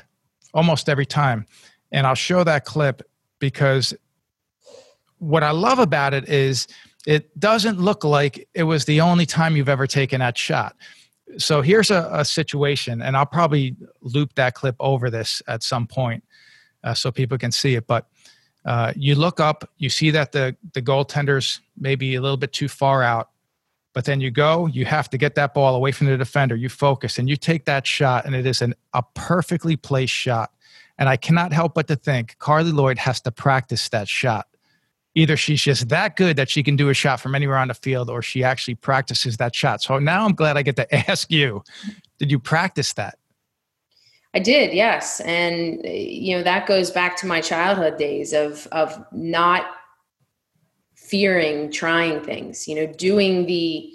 almost 0.53 0.89
every 0.89 1.07
time. 1.07 1.47
And 1.93 2.07
I'll 2.07 2.15
show 2.15 2.45
that 2.45 2.65
clip 2.65 3.03
because 3.39 3.95
what 5.19 5.43
I 5.43 5.51
love 5.51 5.79
about 5.79 6.15
it 6.15 6.29
is 6.29 6.67
it 7.07 7.39
doesn't 7.39 7.81
look 7.81 8.05
like 8.05 8.49
it 8.55 8.65
was 8.65 8.85
the 8.85 9.01
only 9.01 9.27
time 9.27 9.57
you've 9.57 9.69
ever 9.69 9.87
taken 9.87 10.21
that 10.21 10.37
shot. 10.37 10.75
So 11.39 11.63
here's 11.63 11.91
a, 11.91 12.09
a 12.13 12.25
situation, 12.25 13.03
and 13.03 13.17
I'll 13.17 13.27
probably 13.27 13.77
loop 14.01 14.35
that 14.35 14.55
clip 14.55 14.77
over 14.79 15.11
this 15.11 15.43
at 15.47 15.63
some 15.63 15.87
point 15.87 16.25
uh, 16.85 16.95
so 16.95 17.11
people 17.11 17.39
can 17.39 17.53
see 17.53 17.77
it. 17.77 17.87
But 17.87 18.07
Uh, 18.67 18.93
you 18.97 19.15
look 19.15 19.39
up, 19.39 19.65
you 19.79 19.89
see 19.89 20.13
that 20.13 20.33
the 20.33 20.57
the 20.73 20.83
goaltender's 20.83 21.61
maybe 21.77 22.17
a 22.17 22.21
little 22.21 22.37
bit 22.37 22.53
too 22.53 22.69
far 22.69 23.01
out, 23.01 23.29
but 23.97 24.05
then 24.05 24.21
you 24.21 24.31
go, 24.31 24.67
you 24.67 24.85
have 24.85 25.09
to 25.09 25.17
get 25.17 25.37
that 25.37 25.55
ball 25.55 25.75
away 25.75 25.91
from 25.91 26.07
the 26.07 26.19
defender. 26.19 26.55
You 26.55 26.69
focus 26.69 27.19
and 27.19 27.31
you 27.31 27.35
take 27.35 27.65
that 27.65 27.87
shot, 27.87 28.27
and 28.27 28.35
it 28.35 28.45
is 28.45 28.61
an, 28.61 28.75
a 28.93 29.03
perfectly 29.15 29.75
placed 29.75 30.13
shot. 30.13 30.53
And 30.99 31.09
I 31.09 31.17
cannot 31.17 31.51
help 31.51 31.73
but 31.73 31.89
to 31.89 31.97
think 31.97 32.37
Carli 32.39 32.75
Lloyd 32.75 32.99
has 32.99 33.23
to 33.23 33.31
practice 33.31 33.89
that 33.89 34.07
shot. 34.07 34.49
Either 35.15 35.35
she's 35.35 35.63
just 35.63 35.89
that 35.89 36.17
good 36.17 36.37
that 36.37 36.51
she 36.51 36.63
can 36.63 36.77
do 36.77 36.91
a 36.91 36.95
shot 36.95 37.21
from 37.21 37.35
anywhere 37.35 37.57
on 37.57 37.69
the 37.69 37.75
field, 37.75 38.11
or 38.11 38.21
she 38.21 38.45
actually 38.45 38.75
practices 38.75 39.39
that 39.39 39.57
shot. 39.57 39.81
So 39.81 39.99
now 39.99 40.27
I'm 40.27 40.35
glad 40.35 40.59
I 40.59 40.63
get 40.63 40.77
to 40.77 40.95
ask 41.11 41.31
you 41.31 41.65
did 42.19 42.31
you 42.31 42.39
practice 42.39 42.93
that? 42.93 43.17
I 44.35 44.41
did, 44.41 44.75
yes. 44.75 45.21
And, 45.21 45.81
you 45.87 46.37
know, 46.37 46.43
that 46.43 46.67
goes 46.67 46.91
back 46.91 47.17
to 47.17 47.27
my 47.27 47.41
childhood 47.41 47.97
days 47.97 48.35
of, 48.35 48.69
of 48.73 49.03
not 49.11 49.65
fearing 51.09 51.71
trying 51.71 52.21
things 52.23 52.67
you 52.67 52.75
know 52.75 52.87
doing 52.95 53.47
the 53.47 53.93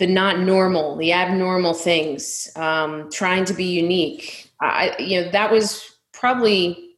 the 0.00 0.06
not 0.06 0.40
normal 0.40 0.96
the 0.96 1.12
abnormal 1.12 1.74
things 1.74 2.48
um, 2.56 3.10
trying 3.12 3.44
to 3.44 3.54
be 3.54 3.66
unique. 3.66 4.50
I 4.60 4.96
you 4.98 5.20
know 5.20 5.30
that 5.30 5.52
was 5.52 5.84
probably 6.12 6.96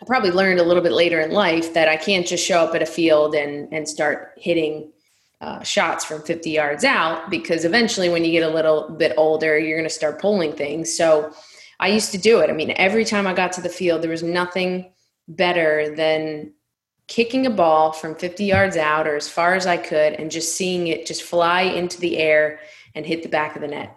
i 0.00 0.04
probably 0.06 0.30
learned 0.30 0.58
a 0.58 0.62
little 0.62 0.82
bit 0.82 0.92
later 0.92 1.20
in 1.20 1.30
life 1.30 1.72
that 1.74 1.88
i 1.88 1.96
can't 1.96 2.26
just 2.26 2.44
show 2.44 2.60
up 2.60 2.74
at 2.74 2.82
a 2.82 2.86
field 2.86 3.34
and 3.34 3.72
and 3.72 3.88
start 3.88 4.32
hitting 4.36 4.92
uh, 5.40 5.60
shots 5.62 6.04
from 6.04 6.22
50 6.22 6.50
yards 6.50 6.84
out 6.84 7.28
because 7.28 7.64
eventually 7.64 8.08
when 8.08 8.24
you 8.24 8.30
get 8.30 8.48
a 8.48 8.54
little 8.54 8.90
bit 8.90 9.12
older 9.16 9.58
you're 9.58 9.76
going 9.76 9.88
to 9.88 9.94
start 9.94 10.20
pulling 10.20 10.52
things. 10.52 10.96
So 10.96 11.32
i 11.80 11.88
used 11.88 12.12
to 12.12 12.18
do 12.18 12.40
it. 12.40 12.48
I 12.48 12.52
mean 12.52 12.72
every 12.76 13.04
time 13.04 13.26
i 13.26 13.34
got 13.34 13.52
to 13.54 13.60
the 13.60 13.68
field 13.68 14.02
there 14.02 14.10
was 14.10 14.22
nothing 14.22 14.92
better 15.28 15.94
than 15.96 16.52
kicking 17.12 17.44
a 17.44 17.50
ball 17.50 17.92
from 17.92 18.14
50 18.14 18.42
yards 18.42 18.74
out 18.78 19.06
or 19.06 19.16
as 19.16 19.28
far 19.28 19.54
as 19.54 19.66
I 19.66 19.76
could 19.76 20.14
and 20.14 20.30
just 20.30 20.56
seeing 20.56 20.86
it 20.86 21.04
just 21.04 21.22
fly 21.22 21.60
into 21.60 22.00
the 22.00 22.16
air 22.16 22.60
and 22.94 23.04
hit 23.04 23.22
the 23.22 23.28
back 23.28 23.54
of 23.54 23.60
the 23.60 23.68
net. 23.68 23.94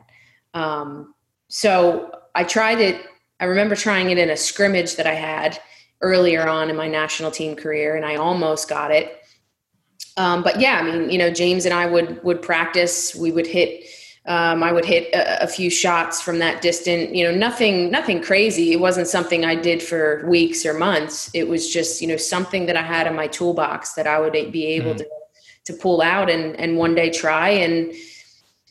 Um, 0.54 1.16
so 1.48 2.12
I 2.36 2.44
tried 2.44 2.82
it. 2.82 3.02
I 3.40 3.46
remember 3.46 3.74
trying 3.74 4.10
it 4.10 4.18
in 4.18 4.32
a 4.32 4.36
scrimmage 4.36 4.98
that 4.98 5.08
I 5.08 5.14
had 5.14 5.58
earlier 6.02 6.46
on 6.46 6.70
in 6.70 6.76
my 6.76 6.90
national 6.90 7.32
team 7.32 7.56
career, 7.56 7.96
and 7.96 8.06
I 8.06 8.18
almost 8.18 8.68
got 8.68 8.92
it. 8.92 9.22
Um, 10.18 10.44
but 10.44 10.60
yeah, 10.60 10.78
I 10.78 10.84
mean, 10.84 11.10
you 11.10 11.18
know, 11.18 11.32
James 11.32 11.64
and 11.64 11.74
I 11.74 11.86
would 11.86 12.22
would 12.22 12.42
practice. 12.42 13.16
We 13.16 13.32
would 13.32 13.48
hit 13.48 13.86
um, 14.28 14.64
I 14.64 14.72
would 14.72 14.86
hit 14.86 15.14
a, 15.14 15.44
a, 15.44 15.48
few 15.48 15.70
shots 15.70 16.20
from 16.20 16.40
that 16.40 16.64
distant, 16.64 17.14
you 17.14 17.24
know, 17.24 17.36
nothing, 17.36 17.92
nothing 17.92 18.24
crazy. 18.24 18.72
It 18.72 18.80
wasn't 18.80 19.08
something 19.08 19.46
I 19.46 19.54
did 19.54 19.84
for 19.84 20.26
weeks 20.28 20.66
or 20.66 20.74
months. 20.74 21.30
It 21.36 21.48
was 21.48 21.72
just, 21.72 22.02
you 22.02 22.08
know, 22.08 22.18
something 22.18 22.66
that 22.66 22.76
I 22.76 22.82
had 22.82 23.06
in 23.06 23.16
my 23.16 23.28
toolbox 23.28 23.94
that 23.94 24.08
I 24.08 24.20
would 24.20 24.34
be 24.52 24.66
able 24.66 24.96
mm. 24.96 24.98
to, 24.98 25.10
to 25.66 25.74
pull 25.74 26.02
out 26.02 26.32
and, 26.32 26.56
and 26.60 26.76
one 26.76 26.96
day 26.96 27.12
try. 27.12 27.50
And 27.50 27.94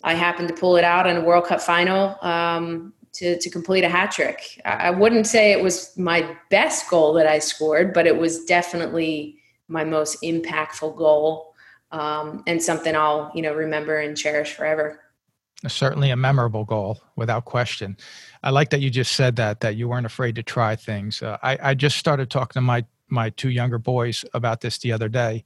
I 0.03 0.15
happened 0.15 0.49
to 0.49 0.55
pull 0.55 0.77
it 0.77 0.83
out 0.83 1.07
in 1.07 1.19
a 1.19 1.21
World 1.21 1.45
Cup 1.45 1.61
final 1.61 2.19
um, 2.23 2.93
to, 3.13 3.39
to 3.39 3.49
complete 3.49 3.85
a 3.85 3.89
hat 3.89 4.11
trick. 4.11 4.61
I 4.65 4.91
wouldn't 4.91 5.29
say 5.29 5.53
it 5.53 5.63
was 5.63 5.97
my 5.97 6.37
best 6.51 6.91
goal 6.91 7.13
that 7.13 7.29
I 7.29 7.39
scored, 7.39 7.95
but 7.95 8.09
it 8.09 8.19
was 8.19 8.45
definitely 8.45 9.39
my 9.69 9.85
most 9.85 10.21
impactful 10.21 10.97
goal 10.97 11.55
um, 11.93 12.43
and 12.49 12.61
something 12.61 12.97
I'll, 12.97 13.31
you 13.37 13.43
know, 13.43 13.55
remember 13.55 13.99
and 13.99 14.17
cherish 14.17 14.55
forever 14.55 15.01
certainly 15.69 16.11
a 16.11 16.17
memorable 16.17 16.65
goal 16.65 17.01
without 17.17 17.45
question. 17.45 17.97
I 18.43 18.51
like 18.51 18.71
that 18.71 18.81
you 18.81 18.91
just 18.91 19.13
said 19.13 19.37
that 19.37 19.61
that 19.61 19.77
you 19.77 19.89
weren't 19.89 20.07
afraid 20.07 20.35
to 20.37 20.43
try 20.43 20.77
things. 20.77 21.23
Uh, 21.23 21.39
I, 21.43 21.59
I 21.63 21.75
just 21.75 21.97
started 21.97 22.31
talking 22.31 22.55
to 22.55 22.61
my 22.61 22.85
my 23.09 23.31
two 23.31 23.51
younger 23.51 23.79
boys 23.79 24.25
about 24.35 24.61
this 24.61 24.79
the 24.79 24.93
other 24.93 25.09
day 25.09 25.45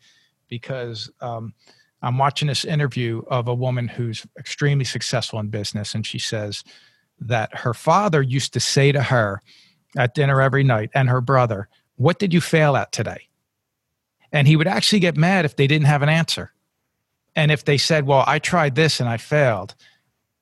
because 0.48 1.11
um, 1.20 1.52
i'm 2.02 2.16
watching 2.16 2.48
this 2.48 2.64
interview 2.64 3.20
of 3.28 3.48
a 3.48 3.54
woman 3.54 3.88
who's 3.88 4.24
extremely 4.38 4.85
successful 4.85 5.40
in 5.40 5.48
business 5.48 5.94
and 5.94 6.07
she 6.07 6.18
says 6.18 6.62
that 7.20 7.54
her 7.54 7.74
father 7.74 8.22
used 8.22 8.52
to 8.52 8.61
say 8.61 8.92
to 8.92 9.02
her 9.02 9.42
at 9.96 10.14
dinner 10.14 10.40
every 10.40 10.62
night 10.62 10.88
and 10.94 11.09
her 11.09 11.20
brother 11.20 11.68
what 11.98 12.20
did 12.20 12.33
you 12.33 12.40
fail 12.40 12.76
at 12.76 12.92
today? 12.92 13.28
And 14.31 14.46
he 14.46 14.54
would 14.54 14.68
actually 14.68 15.00
get 15.00 15.16
mad 15.16 15.44
if 15.44 15.57
they 15.57 15.66
didn't 15.66 15.88
have 15.88 16.02
an 16.02 16.09
answer. 16.09 16.52
And 17.35 17.50
if 17.50 17.64
they 17.64 17.76
said 17.76 18.07
well 18.07 18.24
i 18.26 18.38
tried 18.38 18.74
this 18.74 19.00
and 19.00 19.09
i 19.09 19.16
failed 19.16 19.74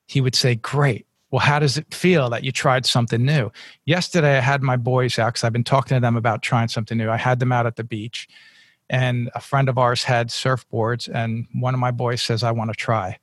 he 0.06 0.20
would 0.20 0.34
say, 0.34 0.54
Great. 0.54 1.06
Well, 1.30 1.40
how 1.40 1.58
does 1.58 1.76
it 1.76 1.92
feel 1.92 2.30
that 2.30 2.44
you 2.44 2.52
tried 2.52 2.86
something 2.86 3.24
new? 3.24 3.50
Yesterday, 3.84 4.38
I 4.38 4.40
had 4.40 4.62
my 4.62 4.76
boys 4.76 5.18
out 5.18 5.34
because 5.34 5.44
I've 5.44 5.52
been 5.52 5.64
talking 5.64 5.96
to 5.96 6.00
them 6.00 6.16
about 6.16 6.40
trying 6.40 6.68
something 6.68 6.96
new. 6.96 7.10
I 7.10 7.16
had 7.16 7.40
them 7.40 7.50
out 7.50 7.66
at 7.66 7.76
the 7.76 7.84
beach, 7.84 8.28
and 8.88 9.28
a 9.34 9.40
friend 9.40 9.68
of 9.68 9.76
ours 9.76 10.04
had 10.04 10.28
surfboards, 10.28 11.12
and 11.12 11.46
one 11.52 11.74
of 11.74 11.80
my 11.80 11.90
boys 11.90 12.22
says, 12.22 12.42
I 12.44 12.52
want 12.52 12.70
to 12.70 12.76
try. 12.76 13.18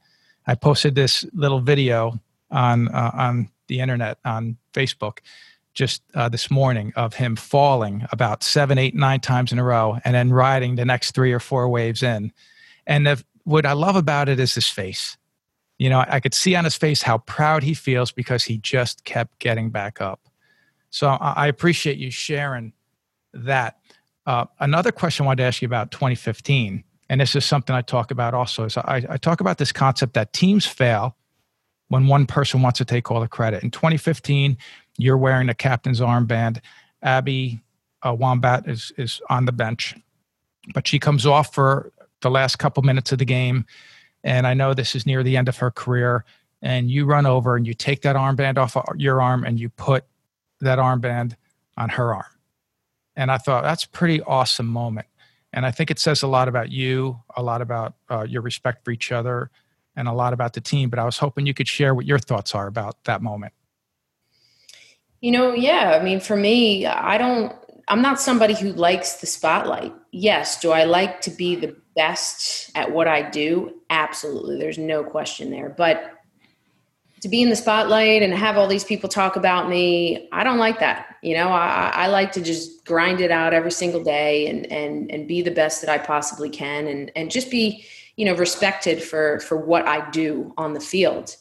I 0.46 0.56
posted 0.56 0.96
this 0.96 1.26
little 1.34 1.62
video 1.62 2.19
on, 2.52 2.89
uh, 2.89 3.12
on 3.13 3.50
the 3.67 3.80
internet, 3.80 4.17
on 4.26 4.58
Facebook, 4.74 5.19
just 5.74 6.04
uh, 6.13 6.30
this 6.30 6.52
morning 6.52 6.93
of 6.96 7.15
him 7.15 7.36
falling 7.36 8.06
about 8.12 8.43
seven, 8.43 8.78
eight, 8.78 8.93
nine 8.93 9.22
times 9.22 9.52
in 9.52 9.60
a 9.60 9.63
row 9.63 9.98
and 10.06 10.13
then 10.13 10.32
riding 10.32 10.76
the 10.76 10.86
next 10.86 11.15
three 11.15 11.32
or 11.32 11.39
four 11.39 11.67
waves 11.67 12.04
in. 12.04 12.32
And 12.86 13.08
the, 13.08 13.24
what 13.43 13.65
I 13.65 13.74
love 13.74 13.96
about 13.96 14.30
it 14.30 14.39
is 14.39 14.54
his 14.54 14.67
face 14.67 15.17
you 15.84 15.89
know, 15.89 16.06
I 16.08 16.22
could 16.22 16.34
see 16.34 16.56
on 16.56 16.63
his 16.63 16.78
face 16.78 17.02
how 17.02 17.17
proud 17.17 17.62
he 17.62 17.74
feels 17.74 18.13
because 18.13 18.46
he 18.46 18.58
just 18.58 19.04
kept 19.04 19.38
getting 19.39 19.69
back 19.69 20.00
up. 20.00 20.30
So 20.91 21.10
I 21.10 21.48
appreciate 21.48 21.98
you 21.98 22.10
sharing 22.10 22.72
that. 23.34 23.80
Uh, 24.26 24.46
another 24.62 24.93
question 24.93 25.26
I 25.26 25.28
wanted 25.28 25.43
to 25.43 25.48
ask 25.48 25.62
you 25.62 25.65
about 25.65 25.91
2015, 25.91 26.86
and 27.10 27.19
this 27.19 27.36
is 27.36 27.43
something 27.43 27.76
I 27.76 27.82
talk 27.82 28.12
about 28.12 28.34
also, 28.34 28.63
is 28.63 28.78
I, 28.78 29.06
I 29.10 29.17
talk 29.17 29.41
about 29.41 29.58
this 29.58 29.74
concept 29.74 30.13
that 30.13 30.32
teams 30.32 30.65
fail 30.65 31.17
when 31.89 32.08
one 32.08 32.28
person 32.28 32.62
wants 32.62 32.78
to 32.78 32.86
take 32.86 33.12
all 33.12 33.19
the 33.19 33.28
credit. 33.28 33.62
In 33.62 33.69
2015, 33.69 34.56
you're 34.98 35.17
wearing 35.17 35.50
a 35.50 35.54
captain's 35.54 36.00
armband. 36.00 36.62
Abby 37.02 37.60
uh, 38.04 38.15
Wambach 38.15 38.69
is, 38.69 38.93
is 38.98 39.19
on 39.30 39.43
the 39.43 39.52
bench, 39.52 39.98
but 40.74 40.88
she 40.88 40.98
comes 40.98 41.26
off 41.26 41.54
for 41.54 41.91
the 42.22 42.32
last 42.32 42.56
couple 42.58 42.84
minutes 42.84 43.12
of 43.12 43.17
the 43.17 43.26
game 43.26 43.65
and 44.24 44.48
I 44.48 44.54
know 44.54 44.74
this 44.74 44.96
is 44.96 45.06
near 45.06 45.24
the 45.24 45.38
end 45.38 45.50
of 45.50 45.58
her 45.58 45.72
career, 45.72 46.26
and 46.62 46.90
you 46.90 47.06
run 47.06 47.26
over 47.26 47.56
and 47.56 47.68
you 47.68 47.74
take 47.74 48.02
that 48.04 48.16
armband 48.16 48.58
off 48.58 48.78
your 48.98 49.22
arm 49.22 49.44
and 49.44 49.60
you 49.60 49.70
put 49.70 50.06
that 50.62 50.80
armband 50.80 51.36
on 51.78 51.90
her 51.90 52.14
arm. 52.14 52.26
And 53.16 53.32
I 53.32 53.38
thought 53.38 53.64
that's 53.64 53.84
a 53.84 53.90
pretty 53.90 54.22
awesome 54.22 54.68
moment. 54.68 55.08
And 55.52 55.66
I 55.66 55.72
think 55.72 55.92
it 55.92 56.00
says 56.00 56.24
a 56.24 56.28
lot 56.28 56.48
about 56.48 56.72
you, 56.72 57.20
a 57.36 57.44
lot 57.44 57.62
about 57.62 57.94
uh, 58.10 58.26
your 58.28 58.42
respect 58.42 58.84
for 58.84 58.92
each 58.92 59.12
other, 59.12 59.52
and 59.96 60.08
a 60.08 60.14
lot 60.14 60.34
about 60.34 60.54
the 60.54 60.62
team. 60.62 60.90
But 60.90 60.98
I 60.98 61.06
was 61.06 61.18
hoping 61.18 61.46
you 61.46 61.54
could 61.54 61.68
share 61.68 61.94
what 61.94 62.06
your 62.06 62.18
thoughts 62.18 62.56
are 62.56 62.66
about 62.66 63.04
that 63.04 63.22
moment. 63.22 63.54
You 65.22 65.32
know, 65.32 65.54
yeah. 65.54 65.98
I 66.00 66.04
mean, 66.04 66.20
for 66.20 66.36
me, 66.36 66.86
I 66.86 67.18
don't, 67.18 67.54
I'm 67.88 68.02
not 68.02 68.20
somebody 68.20 68.56
who 68.56 68.74
likes 68.74 69.18
the 69.18 69.28
spotlight. 69.28 69.94
Yes. 70.12 70.60
Do 70.60 70.72
I 70.72 70.86
like 70.86 71.22
to 71.22 71.30
be 71.30 71.56
the 71.56 71.76
best 71.95 72.71
at 72.75 72.91
what 72.91 73.08
I 73.08 73.29
do? 73.29 73.82
Absolutely. 73.89 74.58
There's 74.58 74.77
no 74.77 75.03
question 75.03 75.51
there. 75.51 75.69
But 75.69 76.12
to 77.21 77.29
be 77.29 77.41
in 77.41 77.49
the 77.49 77.56
spotlight 77.56 78.21
and 78.21 78.34
have 78.34 78.58
all 78.58 78.67
these 78.67 78.84
people 78.84 79.08
talk 79.08 79.38
about 79.38 79.69
me, 79.69 80.27
I 80.34 80.43
don't 80.43 80.58
like 80.58 80.79
that. 80.82 81.15
You 81.21 81.36
know, 81.36 81.47
I, 81.47 81.91
I 81.95 82.08
like 82.08 82.34
to 82.34 82.41
just 82.41 82.86
grind 82.86 83.21
it 83.21 83.32
out 83.32 83.53
every 83.53 83.71
single 83.71 84.03
day 84.03 84.47
and 84.47 84.69
and 84.69 85.10
and 85.10 85.25
be 85.25 85.41
the 85.41 85.51
best 85.51 85.79
that 85.82 85.89
I 85.89 85.97
possibly 85.97 86.49
can 86.49 86.86
and 86.88 87.12
and 87.15 87.32
just 87.32 87.49
be, 87.49 87.86
you 88.17 88.25
know, 88.25 88.36
respected 88.36 89.01
for 89.01 89.39
for 89.39 89.56
what 89.56 89.88
I 89.88 90.10
do 90.10 90.53
on 90.58 90.73
the 90.73 90.82
field. 90.82 91.38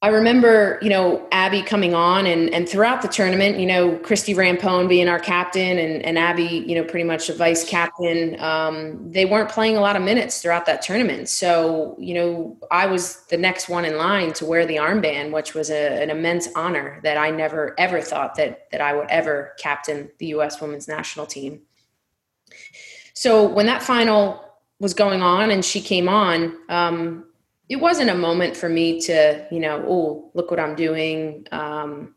I 0.00 0.08
remember, 0.10 0.78
you 0.80 0.90
know, 0.90 1.26
Abby 1.32 1.60
coming 1.60 1.92
on 1.92 2.24
and, 2.24 2.54
and 2.54 2.68
throughout 2.68 3.02
the 3.02 3.08
tournament, 3.08 3.58
you 3.58 3.66
know, 3.66 3.96
Christie 3.96 4.32
Rampone 4.32 4.88
being 4.88 5.08
our 5.08 5.18
captain 5.18 5.76
and, 5.76 6.04
and 6.04 6.16
Abby, 6.16 6.64
you 6.68 6.76
know, 6.76 6.84
pretty 6.84 7.02
much 7.02 7.28
a 7.28 7.34
vice 7.34 7.68
captain. 7.68 8.40
Um, 8.40 9.10
they 9.10 9.24
weren't 9.24 9.48
playing 9.48 9.76
a 9.76 9.80
lot 9.80 9.96
of 9.96 10.02
minutes 10.02 10.40
throughout 10.40 10.66
that 10.66 10.82
tournament. 10.82 11.28
So, 11.28 11.96
you 11.98 12.14
know, 12.14 12.56
I 12.70 12.86
was 12.86 13.24
the 13.26 13.36
next 13.36 13.68
one 13.68 13.84
in 13.84 13.96
line 13.96 14.32
to 14.34 14.46
wear 14.46 14.64
the 14.66 14.76
armband, 14.76 15.32
which 15.32 15.54
was 15.54 15.68
a, 15.68 16.00
an 16.00 16.10
immense 16.10 16.46
honor 16.54 17.00
that 17.02 17.16
I 17.16 17.30
never, 17.30 17.74
ever 17.76 18.00
thought 18.00 18.36
that, 18.36 18.70
that 18.70 18.80
I 18.80 18.94
would 18.94 19.08
ever 19.10 19.54
captain 19.58 20.12
the 20.18 20.26
U.S. 20.26 20.60
women's 20.60 20.86
national 20.86 21.26
team. 21.26 21.62
So 23.14 23.48
when 23.48 23.66
that 23.66 23.82
final 23.82 24.44
was 24.78 24.94
going 24.94 25.22
on 25.22 25.50
and 25.50 25.64
she 25.64 25.80
came 25.80 26.08
on, 26.08 26.56
um, 26.68 27.24
it 27.68 27.76
wasn't 27.76 28.10
a 28.10 28.14
moment 28.14 28.56
for 28.56 28.68
me 28.68 29.00
to, 29.02 29.46
you 29.50 29.60
know, 29.60 29.84
oh, 29.86 30.30
look 30.34 30.50
what 30.50 30.60
I'm 30.60 30.74
doing. 30.74 31.46
Um, 31.52 32.14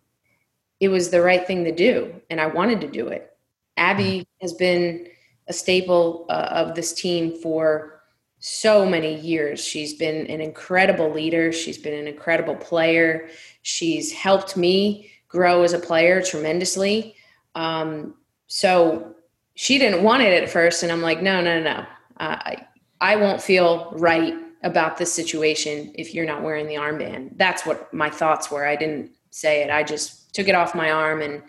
it 0.79 0.87
was 0.87 1.09
the 1.09 1.21
right 1.21 1.45
thing 1.45 1.63
to 1.65 1.71
do, 1.71 2.13
and 2.29 2.39
I 2.39 2.47
wanted 2.47 2.81
to 2.81 2.87
do 2.87 3.09
it. 3.09 3.31
Abby 3.77 4.21
mm. 4.21 4.25
has 4.41 4.53
been 4.53 5.07
a 5.47 5.53
staple 5.53 6.25
uh, 6.29 6.47
of 6.51 6.75
this 6.75 6.93
team 6.93 7.35
for 7.35 8.01
so 8.39 8.85
many 8.85 9.19
years. 9.19 9.63
She's 9.63 9.93
been 9.93 10.25
an 10.27 10.41
incredible 10.41 11.11
leader. 11.11 11.51
She's 11.51 11.77
been 11.77 11.93
an 11.93 12.07
incredible 12.07 12.55
player. 12.55 13.29
She's 13.61 14.11
helped 14.11 14.57
me 14.57 15.11
grow 15.27 15.63
as 15.63 15.73
a 15.73 15.79
player 15.79 16.21
tremendously. 16.21 17.15
Um, 17.53 18.15
so 18.47 19.15
she 19.55 19.77
didn't 19.77 20.03
want 20.03 20.23
it 20.23 20.41
at 20.41 20.49
first. 20.49 20.81
And 20.81 20.91
I'm 20.91 21.01
like, 21.01 21.21
no, 21.21 21.41
no, 21.41 21.61
no. 21.61 21.85
Uh, 22.19 22.37
I, 22.39 22.67
I 22.99 23.15
won't 23.15 23.41
feel 23.41 23.91
right 23.95 24.33
about 24.63 24.97
this 24.97 25.11
situation 25.11 25.91
if 25.95 26.13
you're 26.13 26.25
not 26.25 26.43
wearing 26.43 26.67
the 26.67 26.75
armband. 26.75 27.37
That's 27.37 27.65
what 27.65 27.93
my 27.93 28.09
thoughts 28.09 28.51
were. 28.51 28.65
I 28.65 28.75
didn't 28.75 29.11
say 29.31 29.63
it. 29.63 29.69
I 29.69 29.83
just 29.83 30.33
took 30.35 30.47
it 30.47 30.55
off 30.55 30.75
my 30.75 30.91
arm 30.91 31.21
and, 31.21 31.41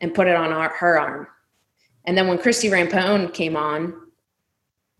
and 0.00 0.14
put 0.14 0.26
it 0.26 0.36
on 0.36 0.52
our, 0.52 0.68
her 0.70 0.98
arm. 0.98 1.26
And 2.04 2.16
then 2.16 2.28
when 2.28 2.38
Christie 2.38 2.68
Rampone 2.68 3.32
came 3.34 3.56
on, 3.56 3.94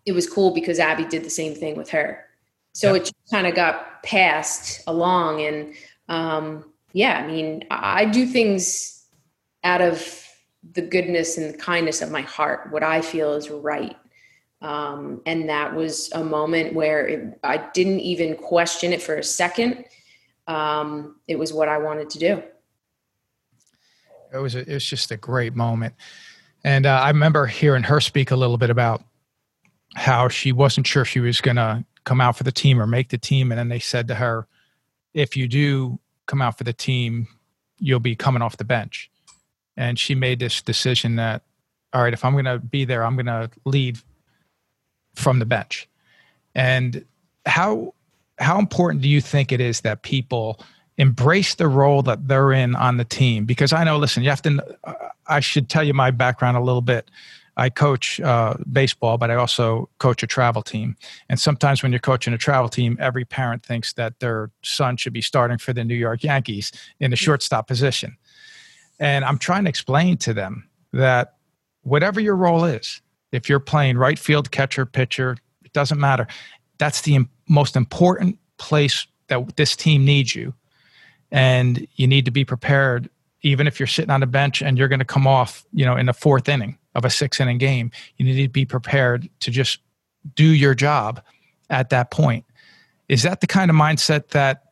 it 0.05 0.13
was 0.13 0.29
cool 0.29 0.53
because 0.53 0.79
Abby 0.79 1.05
did 1.05 1.25
the 1.25 1.31
same 1.31 1.55
thing 1.55 1.77
with 1.77 1.91
her. 1.91 2.25
So 2.73 2.95
it 2.95 3.11
kind 3.31 3.47
of 3.47 3.55
got 3.55 4.03
passed 4.03 4.83
along. 4.87 5.43
And 5.43 5.75
um, 6.09 6.73
yeah, 6.93 7.19
I 7.19 7.27
mean, 7.27 7.65
I 7.71 8.05
do 8.05 8.27
things 8.27 9.05
out 9.65 9.81
of 9.81 10.27
the 10.73 10.83
goodness 10.83 11.39
and 11.39 11.53
the 11.53 11.59
kindness 11.59 12.03
of 12.03 12.11
my 12.11 12.23
heart, 12.23 12.71
what 12.71 12.83
I 12.83 13.01
feel 13.01 13.33
is 13.35 13.51
right. 13.51 13.97
Um, 14.63 15.23
and 15.25 15.49
that 15.49 15.75
was 15.75 16.11
a 16.13 16.23
moment 16.23 16.75
where 16.75 17.07
it, 17.07 17.39
I 17.43 17.57
didn't 17.73 18.01
even 18.01 18.37
question 18.37 18.93
it 18.93 19.01
for 19.01 19.17
a 19.17 19.25
second. 19.25 19.85
Um, 20.47 21.17
it 21.27 21.39
was 21.39 21.53
what 21.53 21.69
I 21.69 21.79
wanted 21.79 22.11
to 22.11 22.19
do. 22.19 22.43
It 24.33 24.39
was 24.39 24.55
a, 24.55 24.61
it 24.61 24.75
was 24.75 24.85
just 24.85 25.11
a 25.11 25.17
great 25.17 25.57
moment, 25.57 25.95
and 26.63 26.87
uh, 26.87 27.01
I 27.03 27.09
remember 27.09 27.47
hearing 27.47 27.83
her 27.85 28.01
speak 28.01 28.31
a 28.31 28.37
little 28.37 28.59
bit 28.59 28.71
about 28.71 29.03
how 29.97 30.29
she 30.29 30.53
wasn't 30.53 30.87
sure 30.87 31.05
she 31.05 31.19
was 31.19 31.41
going 31.41 31.57
to 31.57 31.85
come 32.05 32.21
out 32.21 32.37
for 32.37 32.45
the 32.45 32.53
team 32.53 32.81
or 32.81 32.87
make 32.87 33.09
the 33.09 33.19
team, 33.19 33.51
and 33.51 33.59
then 33.59 33.69
they 33.69 33.81
said 33.81 34.07
to 34.09 34.15
her, 34.15 34.47
"If 35.15 35.37
you 35.37 35.49
do 35.49 35.99
come 36.27 36.41
out 36.43 36.59
for 36.59 36.65
the 36.65 36.73
team, 36.73 37.27
you'll 37.79 37.99
be 37.99 38.15
coming 38.15 38.43
off 38.43 38.57
the 38.57 38.65
bench." 38.65 39.11
And 39.77 39.99
she 39.99 40.15
made 40.15 40.39
this 40.39 40.63
decision 40.63 41.17
that, 41.17 41.43
all 41.93 42.03
right, 42.03 42.13
if 42.13 42.25
I'm 42.25 42.33
going 42.33 42.45
to 42.45 42.59
be 42.59 42.85
there, 42.85 43.05
I'm 43.05 43.17
going 43.17 43.27
to 43.27 43.51
lead 43.65 43.99
from 45.15 45.39
the 45.39 45.47
bench. 45.47 45.89
And 46.55 47.05
how 47.47 47.95
how 48.39 48.59
important 48.59 49.03
do 49.03 49.09
you 49.09 49.21
think 49.21 49.53
it 49.53 49.61
is 49.61 49.83
that 49.83 50.03
people 50.03 50.61
embrace 50.97 51.55
the 51.55 51.69
role 51.69 52.03
that 52.03 52.27
they're 52.27 52.53
in 52.53 52.75
on 52.75 52.97
the 52.97 53.05
team? 53.05 53.45
Because 53.45 53.73
I 53.73 53.85
know, 53.85 53.99
listen, 53.99 54.23
you 54.23 54.31
have 54.31 54.43
to. 54.43 54.79
I 55.27 55.41
should 55.41 55.69
tell 55.69 55.85
you 55.85 55.95
my 55.95 56.11
background 56.11 56.57
a 56.57 56.61
little 56.61 56.83
bit. 56.83 57.11
I 57.57 57.69
coach 57.69 58.21
uh, 58.21 58.55
baseball, 58.73 59.19
but 59.19 59.31
I 59.31 59.35
also 59.35 59.91
coach 59.99 60.23
a 60.23 60.27
travel 60.27 60.63
team. 60.63 60.97
And 61.29 61.39
sometimes 61.39 61.83
when 61.83 61.93
you're 61.93 61.99
coaching 61.99 62.33
a 62.33 62.39
travel 62.39 62.71
team, 62.71 62.97
every 62.99 63.25
parent 63.25 63.65
thinks 63.65 63.93
that 63.95 64.19
their 64.21 64.51
son 64.63 64.97
should 64.97 65.13
be 65.13 65.21
starting 65.21 65.59
for 65.59 65.73
the 65.73 65.85
New 65.85 65.95
York 65.95 66.25
Yankees 66.25 66.73
in 67.01 67.11
the 67.11 67.17
shortstop 67.17 67.69
position. 67.69 68.17
And 68.99 69.25
I'm 69.25 69.37
trying 69.37 69.65
to 69.65 69.69
explain 69.69 70.17
to 70.19 70.33
them 70.33 70.69
that 70.93 71.35
whatever 71.83 72.21
your 72.21 72.37
role 72.37 72.65
is, 72.65 73.03
if 73.33 73.49
you're 73.49 73.61
playing 73.61 73.97
right 73.99 74.19
field, 74.19 74.51
catcher, 74.51 74.87
pitcher, 74.87 75.37
it 75.65 75.73
doesn't 75.73 76.01
matter. 76.01 76.27
That's 76.79 77.03
the 77.03 77.21
most 77.49 77.77
important 77.77 78.39
place 78.59 79.07
that 79.29 79.57
this 79.57 79.77
team 79.77 80.05
needs 80.05 80.35
you. 80.35 80.55
And 81.31 81.87
you 81.95 82.07
need 82.07 82.25
to 82.25 82.31
be 82.31 82.45
prepared, 82.45 83.09
even 83.43 83.67
if 83.67 83.79
you're 83.79 83.87
sitting 83.87 84.11
on 84.11 84.21
the 84.21 84.27
bench 84.27 84.63
and 84.63 84.77
you're 84.77 84.89
going 84.89 84.99
to 84.99 85.05
come 85.05 85.27
off, 85.27 85.65
you 85.73 85.85
know, 85.85 85.97
in 85.97 86.07
the 86.07 86.13
fourth 86.13 86.49
inning 86.49 86.77
of 86.95 87.05
a 87.05 87.11
six 87.11 87.41
inning 87.41 87.59
game. 87.59 87.91
You 88.17 88.25
need 88.27 88.43
to 88.43 88.49
be 88.49 88.65
prepared 88.65 89.29
to 89.41 89.51
just 89.51 89.79
do 90.35 90.45
your 90.45 90.75
job 90.75 91.23
at 91.71 91.91
that 91.91 92.11
point. 92.11 92.45
Is 93.09 93.23
that 93.23 93.41
the 93.41 93.47
kind 93.47 93.71
of 93.71 93.77
mindset 93.77 94.29
that 94.29 94.65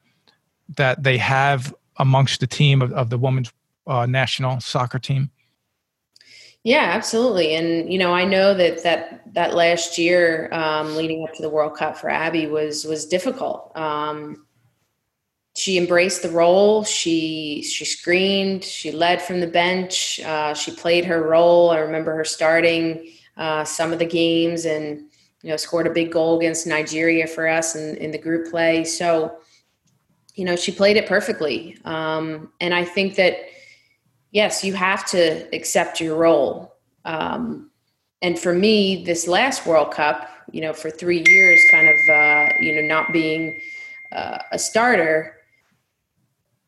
that 0.76 1.02
they 1.02 1.16
have 1.16 1.74
amongst 1.96 2.40
the 2.40 2.46
team 2.46 2.82
of, 2.82 2.92
of 2.92 3.10
the 3.10 3.18
women's 3.18 3.52
uh, 3.86 4.06
national 4.06 4.60
soccer 4.60 4.98
team? 4.98 5.30
Yeah, 6.64 6.90
absolutely. 6.92 7.54
And 7.54 7.90
you 7.92 7.98
know, 7.98 8.12
I 8.12 8.24
know 8.24 8.52
that 8.54 8.82
that 8.82 9.22
that 9.34 9.54
last 9.54 9.96
year, 9.96 10.48
um, 10.52 10.96
leading 10.96 11.24
up 11.24 11.34
to 11.34 11.42
the 11.42 11.48
World 11.48 11.76
Cup 11.76 11.96
for 11.96 12.10
Abby, 12.10 12.46
was 12.46 12.84
was 12.84 13.06
difficult. 13.06 13.72
Um, 13.76 14.44
she 15.56 15.78
embraced 15.78 16.22
the 16.22 16.30
role. 16.30 16.84
She 16.84 17.62
she 17.62 17.84
screened. 17.84 18.64
She 18.64 18.92
led 18.92 19.22
from 19.22 19.40
the 19.40 19.46
bench. 19.46 20.20
Uh, 20.20 20.54
she 20.54 20.72
played 20.72 21.04
her 21.04 21.22
role. 21.22 21.70
I 21.70 21.78
remember 21.78 22.14
her 22.16 22.24
starting 22.24 23.12
uh, 23.36 23.64
some 23.64 23.92
of 23.92 23.98
the 23.98 24.06
games, 24.06 24.64
and 24.66 25.10
you 25.42 25.50
know, 25.50 25.56
scored 25.56 25.86
a 25.86 25.90
big 25.90 26.12
goal 26.12 26.38
against 26.38 26.66
Nigeria 26.66 27.26
for 27.26 27.48
us 27.48 27.76
in, 27.76 27.96
in 27.96 28.10
the 28.10 28.18
group 28.18 28.50
play. 28.50 28.84
So, 28.84 29.38
you 30.34 30.44
know, 30.44 30.56
she 30.56 30.72
played 30.72 30.96
it 30.96 31.06
perfectly. 31.06 31.78
Um, 31.84 32.52
and 32.60 32.74
I 32.74 32.84
think 32.84 33.14
that 33.16 33.36
yes, 34.30 34.64
you 34.64 34.74
have 34.74 35.06
to 35.06 35.48
accept 35.54 36.00
your 36.00 36.16
role. 36.16 36.74
Um, 37.04 37.70
and 38.22 38.38
for 38.38 38.52
me, 38.52 39.04
this 39.04 39.28
last 39.28 39.66
World 39.66 39.92
Cup, 39.92 40.28
you 40.52 40.60
know, 40.60 40.72
for 40.72 40.90
three 40.90 41.24
years, 41.26 41.60
kind 41.70 41.88
of, 41.88 41.96
uh, 42.08 42.48
you 42.60 42.74
know, 42.74 42.88
not 42.88 43.12
being 43.12 43.60
uh, 44.12 44.38
a 44.52 44.58
starter, 44.58 45.36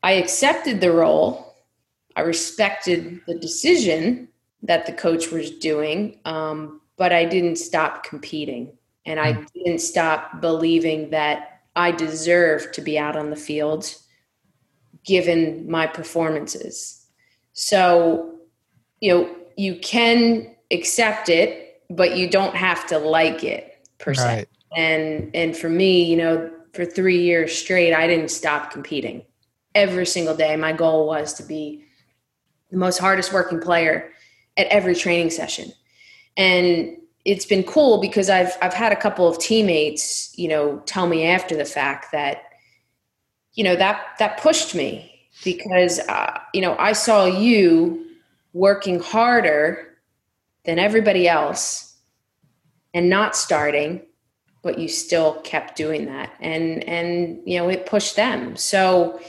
I 0.03 0.13
accepted 0.13 0.81
the 0.81 0.91
role. 0.91 1.55
I 2.15 2.21
respected 2.21 3.21
the 3.27 3.35
decision 3.35 4.27
that 4.63 4.85
the 4.85 4.93
coach 4.93 5.31
was 5.31 5.51
doing, 5.51 6.19
um, 6.25 6.81
but 6.97 7.11
I 7.11 7.25
didn't 7.25 7.55
stop 7.57 8.03
competing. 8.03 8.77
And 9.05 9.19
I 9.19 9.33
hmm. 9.33 9.43
didn't 9.55 9.79
stop 9.79 10.41
believing 10.41 11.09
that 11.09 11.61
I 11.75 11.91
deserved 11.91 12.73
to 12.75 12.81
be 12.81 12.99
out 12.99 13.15
on 13.15 13.29
the 13.29 13.35
field 13.35 13.93
given 15.03 15.69
my 15.69 15.87
performances. 15.87 17.00
So, 17.53 18.35
you 18.99 19.13
know, 19.13 19.35
you 19.57 19.75
can 19.79 20.55
accept 20.71 21.29
it, 21.29 21.81
but 21.89 22.15
you 22.15 22.29
don't 22.29 22.55
have 22.55 22.87
to 22.87 22.97
like 22.97 23.43
it 23.43 23.87
per 23.97 24.13
se. 24.13 24.23
Right. 24.23 24.47
And 24.75 25.29
and 25.35 25.55
for 25.55 25.69
me, 25.69 26.03
you 26.03 26.15
know, 26.15 26.49
for 26.73 26.85
3 26.85 27.21
years 27.21 27.53
straight, 27.53 27.93
I 27.93 28.07
didn't 28.07 28.31
stop 28.31 28.71
competing. 28.71 29.25
Every 29.75 30.05
single 30.05 30.35
day 30.35 30.55
my 30.55 30.71
goal 30.73 31.07
was 31.07 31.33
to 31.35 31.43
be 31.43 31.83
the 32.69 32.77
most 32.77 32.97
hardest 32.97 33.33
working 33.33 33.59
player 33.59 34.11
at 34.57 34.67
every 34.67 34.95
training 34.95 35.29
session. 35.29 35.71
And 36.37 36.97
it's 37.25 37.45
been 37.45 37.63
cool 37.63 37.99
because 37.99 38.29
I've 38.29 38.57
I've 38.61 38.73
had 38.73 38.93
a 38.93 38.95
couple 38.95 39.27
of 39.27 39.37
teammates, 39.37 40.33
you 40.37 40.47
know, 40.47 40.81
tell 40.85 41.07
me 41.07 41.25
after 41.25 41.55
the 41.55 41.65
fact 41.65 42.13
that 42.13 42.43
you 43.53 43.65
know 43.65 43.75
that 43.75 44.01
that 44.19 44.39
pushed 44.39 44.73
me 44.73 45.10
because 45.43 45.99
uh, 45.99 46.39
you 46.53 46.61
know 46.61 46.75
I 46.77 46.93
saw 46.93 47.25
you 47.25 48.05
working 48.53 48.99
harder 48.99 49.97
than 50.65 50.79
everybody 50.79 51.27
else 51.27 51.97
and 52.93 53.09
not 53.09 53.35
starting 53.35 54.01
but 54.61 54.77
you 54.77 54.87
still 54.87 55.41
kept 55.41 55.75
doing 55.75 56.05
that. 56.05 56.33
And 56.39 56.83
and 56.83 57.41
you 57.45 57.57
know 57.57 57.69
it 57.69 57.85
pushed 57.85 58.15
them. 58.15 58.55
So 58.55 59.19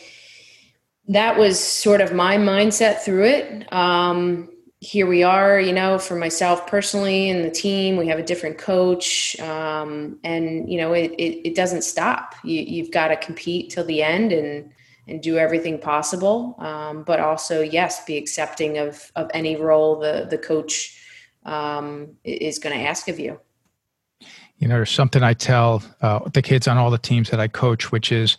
that 1.09 1.39
was 1.39 1.59
sort 1.59 2.01
of 2.01 2.13
my 2.13 2.37
mindset 2.37 3.01
through 3.01 3.25
it. 3.25 3.73
Um, 3.73 4.49
here 4.81 5.07
we 5.07 5.23
are 5.23 5.61
you 5.61 5.73
know 5.73 5.99
for 5.99 6.17
myself 6.17 6.67
personally 6.67 7.31
and 7.31 7.45
the 7.45 7.51
team 7.51 7.97
we 7.97 8.09
have 8.09 8.19
a 8.19 8.23
different 8.23 8.59
coach 8.59 9.39
um, 9.39 10.19
and 10.25 10.69
you 10.69 10.77
know 10.77 10.93
it, 10.93 11.13
it, 11.13 11.49
it 11.49 11.55
doesn't 11.55 11.83
stop. 11.83 12.35
You, 12.45 12.61
you've 12.61 12.91
got 12.91 13.09
to 13.09 13.17
compete 13.17 13.71
till 13.71 13.85
the 13.85 14.03
end 14.03 14.33
and 14.33 14.71
and 15.09 15.23
do 15.23 15.37
everything 15.37 15.79
possible. 15.79 16.55
Um, 16.59 17.03
but 17.03 17.21
also, 17.21 17.61
yes, 17.61 18.05
be 18.05 18.17
accepting 18.17 18.79
of 18.79 19.11
of 19.17 19.31
any 19.35 19.57
role 19.57 19.97
the 19.97 20.27
the 20.29 20.39
coach 20.39 20.99
um, 21.45 22.17
is 22.25 22.59
going 22.59 22.79
to 22.79 22.85
ask 22.85 23.09
of 23.09 23.19
you. 23.19 23.41
You 24.59 24.69
know, 24.69 24.77
there's 24.77 24.91
something 24.91 25.23
I 25.23 25.35
tell 25.35 25.83
uh, 26.03 26.21
the 26.33 26.43
kids 26.43 26.69
on 26.69 26.79
all 26.79 26.91
the 26.91 26.99
teams 26.99 27.31
that 27.31 27.41
I 27.41 27.49
coach, 27.49 27.91
which 27.91 28.13
is 28.13 28.37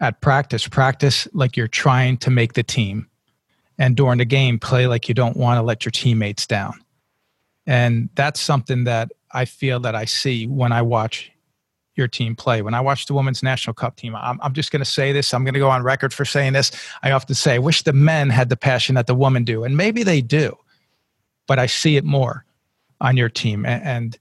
at 0.00 0.20
practice, 0.20 0.68
practice 0.68 1.26
like 1.32 1.56
you're 1.56 1.68
trying 1.68 2.18
to 2.18 2.30
make 2.30 2.52
the 2.52 2.62
team, 2.62 3.08
and 3.78 3.96
during 3.96 4.18
the 4.18 4.26
game, 4.26 4.58
play 4.58 4.86
like 4.86 5.08
you 5.08 5.14
don't 5.14 5.36
want 5.36 5.58
to 5.58 5.62
let 5.62 5.84
your 5.84 5.92
teammates 5.92 6.46
down. 6.46 6.74
And 7.66 8.10
that's 8.14 8.40
something 8.40 8.84
that 8.84 9.10
I 9.30 9.46
feel 9.46 9.80
that 9.80 9.94
I 9.94 10.04
see 10.04 10.46
when 10.46 10.70
I 10.70 10.82
watch 10.82 11.32
your 11.96 12.08
team 12.08 12.34
play. 12.34 12.62
When 12.62 12.74
I 12.74 12.80
watch 12.80 13.06
the 13.06 13.14
women's 13.14 13.42
national 13.42 13.74
cup 13.74 13.96
team, 13.96 14.16
I'm, 14.16 14.40
I'm 14.42 14.52
just 14.52 14.70
going 14.70 14.80
to 14.80 14.90
say 14.90 15.12
this. 15.12 15.32
I'm 15.32 15.44
going 15.44 15.54
to 15.54 15.60
go 15.60 15.70
on 15.70 15.82
record 15.82 16.12
for 16.12 16.24
saying 16.24 16.52
this. 16.52 16.70
I 17.02 17.12
often 17.12 17.34
say, 17.34 17.54
I 17.54 17.58
wish 17.58 17.82
the 17.82 17.92
men 17.92 18.30
had 18.30 18.48
the 18.48 18.56
passion 18.56 18.94
that 18.96 19.06
the 19.06 19.14
women 19.14 19.44
do. 19.44 19.64
And 19.64 19.76
maybe 19.76 20.02
they 20.02 20.20
do, 20.20 20.56
but 21.46 21.58
I 21.58 21.66
see 21.66 21.96
it 21.96 22.04
more 22.04 22.44
on 23.00 23.16
your 23.16 23.28
team. 23.28 23.64
And, 23.64 23.84
and 23.84 24.18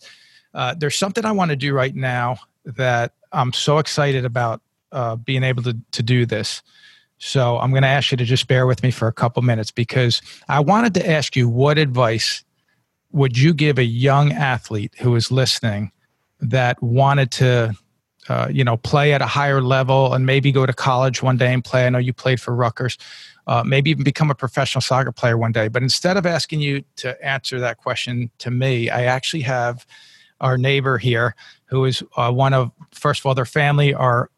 uh, 0.53 0.75
there's 0.77 0.95
something 0.95 1.25
I 1.25 1.31
want 1.31 1.49
to 1.49 1.55
do 1.55 1.73
right 1.73 1.95
now 1.95 2.37
that 2.65 3.13
I'm 3.31 3.53
so 3.53 3.79
excited 3.79 4.25
about 4.25 4.61
uh, 4.91 5.15
being 5.15 5.43
able 5.43 5.63
to, 5.63 5.77
to 5.91 6.03
do 6.03 6.25
this. 6.25 6.61
So 7.17 7.57
I'm 7.57 7.71
going 7.71 7.83
to 7.83 7.89
ask 7.89 8.11
you 8.11 8.17
to 8.17 8.25
just 8.25 8.47
bear 8.47 8.67
with 8.67 8.83
me 8.83 8.91
for 8.91 9.07
a 9.07 9.13
couple 9.13 9.41
minutes 9.41 9.71
because 9.71 10.21
I 10.47 10.59
wanted 10.59 10.93
to 10.95 11.09
ask 11.09 11.35
you 11.35 11.49
what 11.49 11.77
advice 11.77 12.43
would 13.11 13.37
you 13.37 13.53
give 13.53 13.79
a 13.79 13.83
young 13.83 14.31
athlete 14.31 14.93
who 14.99 15.15
is 15.15 15.31
listening– 15.31 15.91
that 16.43 16.81
wanted 16.81 17.31
to 17.31 17.73
uh, 18.29 18.47
you 18.49 18.63
know 18.63 18.77
play 18.77 19.13
at 19.13 19.21
a 19.21 19.25
higher 19.25 19.61
level 19.61 20.13
and 20.13 20.25
maybe 20.25 20.51
go 20.51 20.65
to 20.65 20.73
college 20.73 21.21
one 21.21 21.37
day 21.37 21.53
and 21.53 21.63
play. 21.63 21.85
I 21.85 21.89
know 21.89 21.97
you 21.97 22.13
played 22.13 22.39
for 22.39 22.55
Rutgers 22.55 22.97
uh, 23.47 23.63
maybe 23.65 23.89
even 23.89 24.03
become 24.03 24.31
a 24.31 24.35
professional 24.35 24.81
soccer 24.81 25.11
player 25.11 25.37
one 25.37 25.51
day. 25.51 25.67
But 25.67 25.83
instead 25.83 26.17
of 26.17 26.25
asking 26.25 26.61
you 26.61 26.83
to 26.97 27.25
answer 27.25 27.59
that 27.59 27.77
question 27.77 28.29
to 28.39 28.51
me, 28.51 28.89
I 28.89 29.03
actually 29.03 29.41
have 29.43 29.85
our 30.41 30.57
neighbor 30.57 30.97
here 30.97 31.35
who 31.65 31.85
is 31.85 32.03
uh, 32.17 32.31
one 32.31 32.53
of 32.53 32.71
first 32.91 33.21
of 33.21 33.25
all 33.25 33.35
their 33.35 33.45
family 33.45 33.93
are 33.93 34.29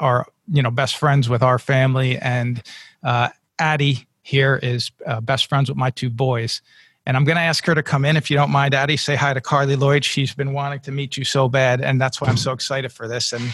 are 0.00 0.26
you 0.50 0.62
know 0.62 0.70
best 0.70 0.96
friends 0.96 1.28
with 1.28 1.42
our 1.42 1.58
family. 1.58 2.18
And 2.18 2.62
uh, 3.02 3.28
addie 3.58 4.06
here 4.22 4.58
is 4.62 4.90
uh, 5.06 5.20
best 5.20 5.48
friends 5.48 5.68
with 5.68 5.78
my 5.78 5.90
two 5.90 6.10
boys 6.10 6.62
and 7.06 7.16
i'm 7.16 7.24
going 7.24 7.36
to 7.36 7.42
ask 7.42 7.64
her 7.64 7.74
to 7.74 7.82
come 7.82 8.04
in 8.04 8.16
if 8.16 8.30
you 8.30 8.36
don't 8.36 8.50
mind 8.50 8.74
addie 8.74 8.96
say 8.96 9.14
hi 9.14 9.32
to 9.32 9.40
carli 9.40 9.78
lloyd 9.78 10.04
she's 10.04 10.34
been 10.34 10.52
wanting 10.52 10.80
to 10.80 10.92
meet 10.92 11.16
you 11.16 11.24
so 11.24 11.48
bad 11.48 11.80
and 11.80 12.00
that's 12.00 12.20
why 12.20 12.28
i'm 12.28 12.36
so 12.36 12.52
excited 12.52 12.92
for 12.92 13.08
this 13.08 13.32
and 13.32 13.44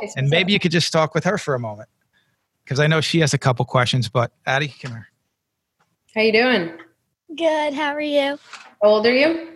nice. 0.00 0.14
and 0.16 0.28
maybe 0.28 0.52
you 0.52 0.58
could 0.58 0.72
just 0.72 0.92
talk 0.92 1.14
with 1.14 1.24
her 1.24 1.38
for 1.38 1.54
a 1.54 1.58
moment 1.58 1.88
because 2.64 2.80
i 2.80 2.86
know 2.86 3.00
she 3.00 3.20
has 3.20 3.34
a 3.34 3.38
couple 3.38 3.64
questions 3.64 4.08
but 4.08 4.32
addie 4.46 4.74
come 4.82 4.92
here 4.92 5.08
how 6.14 6.20
you 6.20 6.32
doing 6.32 6.72
good 7.36 7.74
how 7.74 7.92
are 7.92 8.00
you 8.00 8.38
how 8.82 8.88
old 8.88 9.06
are 9.06 9.14
you 9.14 9.52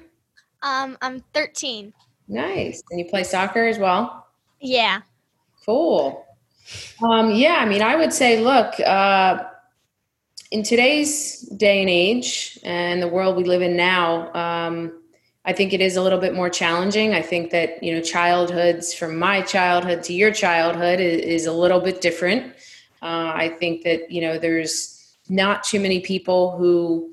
um, 0.67 0.99
I'm 1.01 1.21
13. 1.33 1.93
Nice. 2.29 2.83
And 2.91 2.99
you 2.99 3.07
play 3.07 3.23
soccer 3.23 3.67
as 3.67 3.79
well? 3.79 4.27
Yeah. 4.61 5.03
Cool. 5.65 6.25
Um, 7.03 7.31
yeah, 7.33 7.57
I 7.57 7.67
mean, 7.67 7.83
I 7.83 7.95
would 7.95 8.13
say, 8.13 8.41
look, 8.43 8.79
uh, 8.81 9.45
in 10.51 10.63
today's 10.63 11.41
day 11.41 11.81
and 11.81 11.91
age 11.91 12.59
and 12.63 13.03
the 13.03 13.09
world 13.09 13.37
we 13.37 13.45
live 13.45 13.63
in 13.63 13.77
now, 13.77 14.33
um, 14.35 15.03
I 15.45 15.53
think 15.53 15.73
it 15.73 15.81
is 15.81 15.97
a 15.97 16.03
little 16.03 16.19
bit 16.19 16.35
more 16.35 16.51
challenging. 16.51 17.15
I 17.15 17.23
think 17.23 17.51
that, 17.53 17.83
you 17.83 17.95
know, 17.95 18.01
childhoods 18.01 18.95
from 18.95 19.17
my 19.17 19.43
childhood 19.43 20.03
to 20.05 20.13
your 20.13 20.33
childhood 20.33 21.01
is, 21.01 21.21
is 21.21 21.47
a 21.47 21.53
little 21.53 21.81
bit 21.81 22.01
different. 22.01 22.53
Uh, 23.03 23.33
I 23.35 23.57
think 23.59 23.83
that, 23.85 24.11
you 24.11 24.21
know, 24.21 24.39
there's 24.39 25.17
not 25.29 25.63
too 25.65 25.81
many 25.81 26.01
people 26.01 26.57
who 26.57 27.13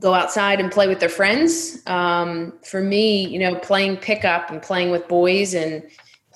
go 0.00 0.14
outside 0.14 0.60
and 0.60 0.70
play 0.70 0.86
with 0.86 1.00
their 1.00 1.08
friends. 1.08 1.82
Um, 1.86 2.52
for 2.62 2.82
me, 2.82 3.26
you 3.26 3.38
know, 3.38 3.56
playing 3.56 3.96
pickup 3.96 4.50
and 4.50 4.60
playing 4.60 4.90
with 4.90 5.08
boys 5.08 5.54
and 5.54 5.82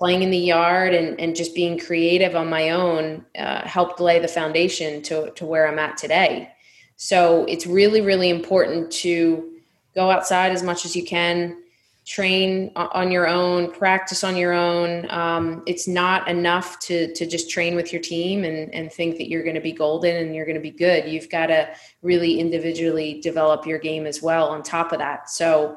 playing 0.00 0.22
in 0.22 0.30
the 0.30 0.38
yard 0.38 0.94
and, 0.94 1.20
and 1.20 1.36
just 1.36 1.54
being 1.54 1.78
creative 1.78 2.34
on 2.34 2.48
my 2.48 2.70
own 2.70 3.22
uh, 3.38 3.60
helped 3.68 4.00
lay 4.00 4.18
the 4.18 4.26
foundation 4.26 5.02
to, 5.02 5.30
to 5.32 5.44
where 5.44 5.68
I'm 5.68 5.78
at 5.78 5.98
today. 5.98 6.48
So 6.96 7.44
it's 7.44 7.66
really, 7.66 8.00
really 8.00 8.30
important 8.30 8.90
to 8.92 9.50
go 9.94 10.10
outside 10.10 10.52
as 10.52 10.62
much 10.62 10.86
as 10.86 10.96
you 10.96 11.04
can, 11.04 11.62
train 12.06 12.72
on 12.76 13.12
your 13.12 13.28
own, 13.28 13.72
practice 13.72 14.24
on 14.24 14.36
your 14.36 14.54
own. 14.54 15.06
Um, 15.10 15.62
it's 15.66 15.86
not 15.86 16.28
enough 16.28 16.78
to 16.80 17.12
to 17.12 17.26
just 17.26 17.50
train 17.50 17.76
with 17.76 17.92
your 17.92 18.00
team 18.00 18.44
and 18.44 18.72
and 18.74 18.90
think 18.90 19.18
that 19.18 19.28
you're 19.28 19.42
going 19.42 19.54
to 19.54 19.60
be 19.60 19.72
golden 19.72 20.16
and 20.16 20.34
you're 20.34 20.46
going 20.46 20.56
to 20.56 20.62
be 20.62 20.70
good. 20.70 21.06
You've 21.06 21.28
got 21.28 21.46
to 21.48 21.68
really 22.00 22.40
individually 22.40 23.20
develop 23.20 23.66
your 23.66 23.78
game 23.78 24.06
as 24.06 24.22
well. 24.22 24.48
On 24.48 24.62
top 24.62 24.92
of 24.92 24.98
that, 24.98 25.28
so 25.28 25.76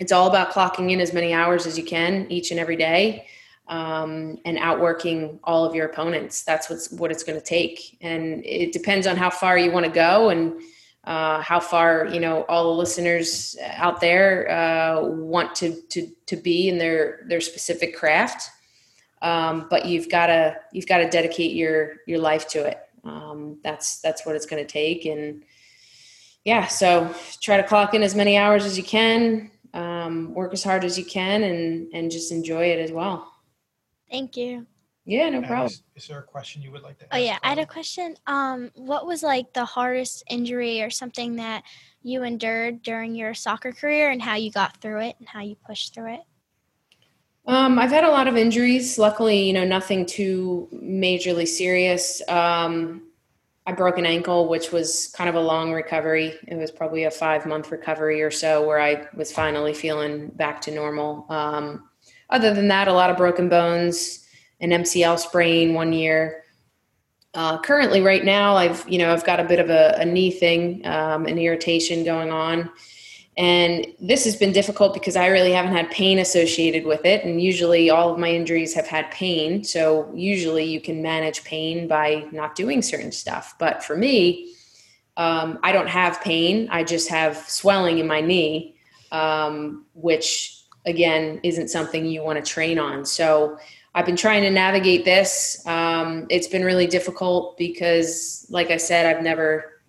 it's 0.00 0.10
all 0.10 0.26
about 0.26 0.50
clocking 0.50 0.90
in 0.90 1.00
as 1.00 1.12
many 1.12 1.32
hours 1.32 1.66
as 1.66 1.78
you 1.78 1.84
can 1.84 2.26
each 2.30 2.50
and 2.50 2.58
every 2.58 2.76
day. 2.76 3.26
Um, 3.68 4.38
and 4.44 4.58
outworking 4.58 5.38
all 5.44 5.64
of 5.64 5.76
your 5.76 5.86
opponents. 5.86 6.42
That's 6.42 6.68
what's 6.68 6.90
what 6.90 7.12
it's 7.12 7.22
going 7.22 7.38
to 7.38 7.44
take, 7.44 7.96
and 8.00 8.44
it 8.44 8.72
depends 8.72 9.06
on 9.06 9.16
how 9.16 9.30
far 9.30 9.56
you 9.56 9.70
want 9.70 9.86
to 9.86 9.92
go 9.92 10.30
and 10.30 10.60
uh, 11.04 11.40
how 11.40 11.60
far 11.60 12.06
you 12.06 12.18
know 12.18 12.42
all 12.48 12.72
the 12.72 12.78
listeners 12.78 13.56
out 13.74 14.00
there 14.00 14.50
uh, 14.50 15.04
want 15.04 15.54
to 15.56 15.80
to 15.90 16.08
to 16.26 16.36
be 16.36 16.68
in 16.68 16.78
their 16.78 17.24
their 17.28 17.40
specific 17.40 17.96
craft. 17.96 18.50
Um, 19.22 19.68
but 19.70 19.86
you've 19.86 20.08
got 20.08 20.26
to 20.26 20.56
you've 20.72 20.88
got 20.88 20.98
to 20.98 21.08
dedicate 21.08 21.52
your 21.52 21.98
your 22.08 22.18
life 22.18 22.48
to 22.48 22.66
it. 22.66 22.78
Um, 23.04 23.58
that's 23.62 24.00
that's 24.00 24.26
what 24.26 24.34
it's 24.34 24.46
going 24.46 24.66
to 24.66 24.68
take, 24.68 25.04
and 25.04 25.44
yeah, 26.44 26.66
so 26.66 27.14
try 27.40 27.56
to 27.56 27.62
clock 27.62 27.94
in 27.94 28.02
as 28.02 28.14
many 28.14 28.36
hours 28.36 28.64
as 28.64 28.76
you 28.76 28.84
can, 28.84 29.50
um, 30.00 30.34
work 30.34 30.52
as 30.52 30.64
hard 30.64 30.84
as 30.84 30.98
you 30.98 31.04
can, 31.04 31.42
and 31.42 31.92
and 31.92 32.10
just 32.10 32.32
enjoy 32.32 32.66
it 32.66 32.78
as 32.78 32.92
well. 32.92 33.32
Thank 34.10 34.36
you. 34.36 34.66
Yeah, 35.06 35.28
no 35.30 35.42
problem. 35.42 35.66
Is, 35.66 35.82
is, 35.96 36.08
there 36.08 36.18
a 36.18 36.22
question 36.22 36.62
you 36.62 36.70
would 36.72 36.82
like 36.82 36.98
to 36.98 37.04
ask? 37.04 37.14
Oh 37.14 37.18
yeah, 37.18 37.38
I 37.42 37.48
had 37.48 37.58
a 37.58 37.66
question. 37.66 38.16
Um, 38.26 38.70
what 38.74 39.06
was 39.06 39.22
like 39.22 39.52
the 39.52 39.64
hardest 39.64 40.22
injury 40.28 40.82
or 40.82 40.90
something 40.90 41.36
that 41.36 41.64
you 42.02 42.22
endured 42.22 42.82
during 42.82 43.14
your 43.14 43.34
soccer 43.34 43.72
career 43.72 44.10
and 44.10 44.20
how 44.20 44.36
you 44.36 44.50
got 44.50 44.76
through 44.76 45.00
it 45.00 45.16
and 45.18 45.28
how 45.28 45.40
you 45.40 45.56
pushed 45.66 45.94
through 45.94 46.14
it? 46.14 46.20
Um, 47.46 47.78
I've 47.78 47.90
had 47.90 48.04
a 48.04 48.10
lot 48.10 48.28
of 48.28 48.36
injuries. 48.36 48.98
Luckily, 48.98 49.42
you 49.42 49.52
know, 49.52 49.64
nothing 49.64 50.06
too 50.06 50.68
majorly 50.72 51.48
serious. 51.48 52.22
Um, 52.28 53.09
I 53.70 53.72
broke 53.72 53.98
an 53.98 54.06
ankle, 54.06 54.48
which 54.48 54.72
was 54.72 55.14
kind 55.16 55.30
of 55.30 55.36
a 55.36 55.40
long 55.40 55.72
recovery. 55.72 56.34
It 56.48 56.56
was 56.56 56.72
probably 56.72 57.04
a 57.04 57.10
five 57.10 57.46
month 57.46 57.70
recovery 57.70 58.20
or 58.20 58.28
so 58.32 58.66
where 58.66 58.80
I 58.80 59.06
was 59.14 59.30
finally 59.30 59.74
feeling 59.74 60.26
back 60.30 60.60
to 60.62 60.72
normal. 60.72 61.24
Um, 61.28 61.88
other 62.30 62.52
than 62.52 62.66
that, 62.66 62.88
a 62.88 62.92
lot 62.92 63.10
of 63.10 63.16
broken 63.16 63.48
bones 63.48 64.26
an 64.58 64.70
MCL 64.70 65.20
sprain 65.20 65.72
one 65.72 65.92
year. 65.92 66.42
Uh, 67.32 67.60
currently, 67.60 68.00
right 68.00 68.24
now, 68.24 68.56
I've 68.56 68.84
you 68.88 68.98
know 68.98 69.12
I've 69.12 69.24
got 69.24 69.38
a 69.38 69.44
bit 69.44 69.60
of 69.60 69.70
a, 69.70 69.94
a 69.98 70.04
knee 70.04 70.32
thing, 70.32 70.84
um, 70.84 71.26
an 71.26 71.38
irritation 71.38 72.02
going 72.02 72.32
on, 72.32 72.68
and 73.40 73.86
this 73.98 74.24
has 74.24 74.36
been 74.36 74.52
difficult 74.52 74.92
because 74.92 75.16
I 75.16 75.28
really 75.28 75.52
haven't 75.52 75.72
had 75.72 75.90
pain 75.90 76.18
associated 76.18 76.84
with 76.84 77.06
it. 77.06 77.24
And 77.24 77.40
usually, 77.40 77.88
all 77.88 78.12
of 78.12 78.18
my 78.18 78.28
injuries 78.28 78.74
have 78.74 78.86
had 78.86 79.10
pain. 79.10 79.64
So 79.64 80.12
usually, 80.14 80.64
you 80.64 80.78
can 80.78 81.00
manage 81.00 81.42
pain 81.42 81.88
by 81.88 82.26
not 82.32 82.54
doing 82.54 82.82
certain 82.82 83.10
stuff. 83.10 83.54
But 83.58 83.82
for 83.82 83.96
me, 83.96 84.52
um, 85.16 85.58
I 85.62 85.72
don't 85.72 85.88
have 85.88 86.20
pain. 86.20 86.68
I 86.70 86.84
just 86.84 87.08
have 87.08 87.38
swelling 87.48 87.96
in 87.98 88.06
my 88.06 88.20
knee, 88.20 88.76
um, 89.10 89.86
which 89.94 90.62
again 90.84 91.40
isn't 91.42 91.68
something 91.68 92.04
you 92.04 92.22
want 92.22 92.44
to 92.44 92.50
train 92.50 92.78
on. 92.78 93.06
So 93.06 93.58
I've 93.94 94.04
been 94.04 94.16
trying 94.16 94.42
to 94.42 94.50
navigate 94.50 95.06
this. 95.06 95.66
Um, 95.66 96.26
it's 96.28 96.46
been 96.46 96.62
really 96.62 96.86
difficult 96.86 97.56
because, 97.56 98.46
like 98.50 98.70
I 98.70 98.76
said, 98.76 99.06
I've 99.06 99.22
never, 99.22 99.79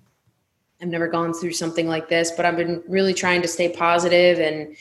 I've 0.82 0.88
never 0.88 1.08
gone 1.08 1.34
through 1.34 1.54
something 1.54 1.88
like 1.88 2.10
this. 2.10 2.32
But 2.32 2.46
I've 2.46 2.58
been 2.58 2.84
really 2.88 3.14
trying 3.14 3.42
to 3.42 3.48
stay 3.48 3.70
positive, 3.70 4.40
and 4.40 4.76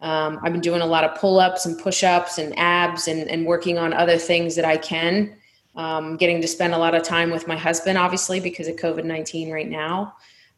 um, 0.00 0.38
I've 0.42 0.52
been 0.52 0.60
doing 0.60 0.82
a 0.82 0.86
lot 0.86 1.04
of 1.04 1.18
pull-ups 1.18 1.66
and 1.66 1.78
push-ups 1.78 2.38
and 2.38 2.56
abs, 2.58 3.08
and, 3.08 3.28
and 3.28 3.46
working 3.46 3.78
on 3.78 3.92
other 3.92 4.18
things 4.18 4.54
that 4.56 4.64
I 4.64 4.76
can. 4.76 5.36
Um, 5.74 6.16
getting 6.18 6.42
to 6.42 6.48
spend 6.48 6.74
a 6.74 6.78
lot 6.78 6.94
of 6.94 7.02
time 7.02 7.30
with 7.30 7.48
my 7.48 7.56
husband, 7.56 7.96
obviously, 7.96 8.40
because 8.40 8.68
of 8.68 8.76
COVID 8.76 9.04
nineteen 9.04 9.50
right 9.50 9.68
now. 9.68 10.14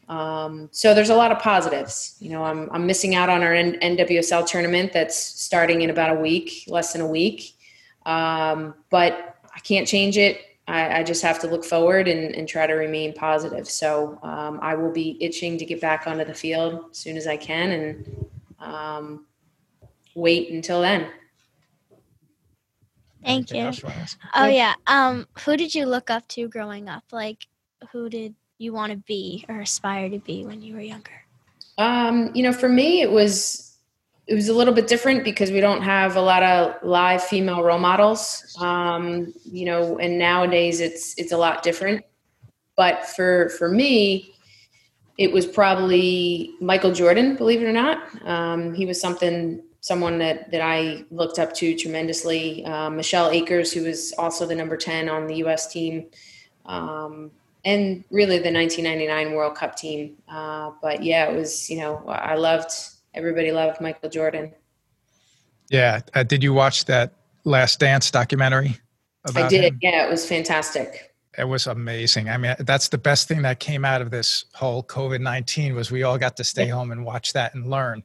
Um, 0.09 0.69
so 0.73 0.93
there's 0.93 1.11
a 1.11 1.15
lot 1.15 1.33
of 1.33 1.39
positives. 1.39 2.17
You 2.21 2.31
know, 2.31 2.45
I'm 2.45 2.69
I'm 2.73 2.87
missing 2.87 3.15
out 3.15 3.29
on 3.29 3.43
our 3.43 3.55
N- 3.55 3.79
NWSL 3.81 4.47
tournament 4.47 4.93
that's 4.93 5.17
starting 5.17 5.83
in 5.83 5.91
about 5.91 6.17
a 6.17 6.21
week, 6.21 6.65
less 6.67 6.93
than 6.93 7.01
a 7.01 7.07
week. 7.07 7.55
Um, 8.05 8.75
but 8.91 9.37
I 9.55 9.61
can't 9.61 9.89
change 9.89 10.19
it. 10.19 10.41
I, 10.67 11.01
I, 11.01 11.03
just 11.03 11.23
have 11.23 11.39
to 11.41 11.47
look 11.47 11.65
forward 11.65 12.09
and, 12.09 12.35
and 12.35 12.49
try 12.49 12.67
to 12.67 12.73
remain 12.73 13.13
positive. 13.13 13.69
So 13.69 14.19
um, 14.23 14.59
I 14.63 14.75
will 14.75 14.93
be 14.93 15.19
itching 15.21 15.59
to 15.59 15.65
get 15.65 15.81
back 15.81 16.07
onto 16.07 16.25
the 16.25 16.35
field 16.35 16.87
as 16.91 16.97
soon 16.97 17.17
as 17.17 17.27
I 17.27 17.37
can 17.37 17.71
and 17.71 18.27
um, 18.61 19.27
wait 20.15 20.51
until 20.51 20.81
then. 20.81 21.09
Thank 23.25 23.53
you. 23.53 23.73
Oh 24.35 24.47
yeah. 24.47 24.75
Um, 24.87 25.27
who 25.45 25.57
did 25.57 25.75
you 25.75 25.87
look 25.87 26.11
up 26.11 26.27
to 26.29 26.49
growing 26.49 26.89
up? 26.89 27.05
Like, 27.11 27.47
who 27.93 28.09
did 28.09 28.35
you 28.59 28.73
want 28.73 28.93
to 28.93 28.99
be 28.99 29.45
or 29.49 29.61
aspire 29.61 30.09
to 30.11 30.19
be 30.19 30.45
when 30.45 30.63
you 30.63 30.75
were 30.75 30.81
younger? 30.81 31.25
Um, 31.79 32.31
you 32.35 32.43
know, 32.43 32.53
for 32.53 32.69
me, 32.69 33.03
it 33.03 33.11
was 33.11 33.74
it 34.27 34.35
was 34.35 34.49
a 34.49 34.55
little 34.55 34.73
bit 34.73 34.87
different 34.87 35.23
because 35.23 35.51
we 35.51 35.61
don't 35.61 35.83
have 35.83 36.17
a 36.17 36.21
lot 36.21 36.43
of 36.43 36.83
live 36.83 37.23
female 37.23 37.63
role 37.63 37.79
models. 37.79 38.57
Um, 38.61 39.35
you 39.45 39.67
know 39.67 39.99
and 39.99 40.19
nowadays 40.19 40.81
it's 40.81 41.15
it's 41.19 41.33
a 41.33 41.37
lot 41.37 41.63
different. 41.63 42.05
But 42.77 43.07
for 43.07 43.51
for 43.51 43.69
me 43.69 44.31
it 45.17 45.33
was 45.33 45.47
probably 45.47 46.51
michael 46.61 46.91
jordan 46.93 47.37
believe 47.37 47.63
it 47.63 47.67
or 47.67 47.73
not. 47.73 47.99
Um, 48.27 48.75
he 48.75 48.87
was 48.87 49.01
something 49.01 49.63
someone 49.81 50.17
that 50.19 50.51
that 50.51 50.63
i 50.63 51.05
looked 51.11 51.39
up 51.39 51.55
to 51.55 51.77
tremendously. 51.77 52.65
Uh, 52.65 52.89
michelle 52.89 53.31
akers 53.31 53.73
who 53.73 53.85
was 53.85 54.13
also 54.17 54.47
the 54.47 54.55
number 54.55 54.77
10 54.77 55.09
on 55.09 55.27
the 55.27 55.37
us 55.37 55.71
team 55.71 56.07
um, 56.65 57.31
and 57.67 58.05
really 58.11 58.39
the 58.39 58.53
1999 58.53 59.35
world 59.35 59.55
cup 59.55 59.77
team. 59.77 60.17
Uh, 60.29 60.71
but 60.81 61.03
yeah 61.05 61.27
it 61.27 61.37
was 61.37 61.69
you 61.69 61.77
know 61.77 62.03
i 62.09 62.35
loved 62.35 62.73
everybody 63.15 63.53
loved 63.53 63.81
Michael 63.81 64.11
Jordan. 64.11 64.53
Yeah. 65.71 66.01
Uh, 66.15 66.23
did 66.23 66.43
you 66.43 66.53
watch 66.53 66.85
that 66.87 67.15
Last 67.45 67.81
Dance 67.81 68.11
documentary? 68.11 68.79
I 69.35 69.49
did. 69.49 69.65
Him? 69.65 69.79
Yeah, 69.81 70.07
it 70.07 70.11
was 70.11 70.29
fantastic. 70.29 71.15
It 71.37 71.49
was 71.49 71.67
amazing. 71.67 72.29
I 72.29 72.37
mean, 72.37 72.55
that's 72.61 72.89
the 72.89 72.99
best 72.99 73.27
thing 73.27 73.43
that 73.43 73.59
came 73.59 73.85
out 73.85 74.03
of 74.03 74.11
this 74.11 74.45
whole 74.55 74.85
COVID 74.85 75.21
nineteen 75.21 75.75
was 75.75 75.91
we 75.91 76.03
all 76.03 76.19
got 76.19 76.37
to 76.37 76.45
stay 76.45 76.69
home 76.69 76.93
and 76.93 77.05
watch 77.05 77.33
that 77.33 77.55
and 77.55 77.69
learn, 77.69 78.05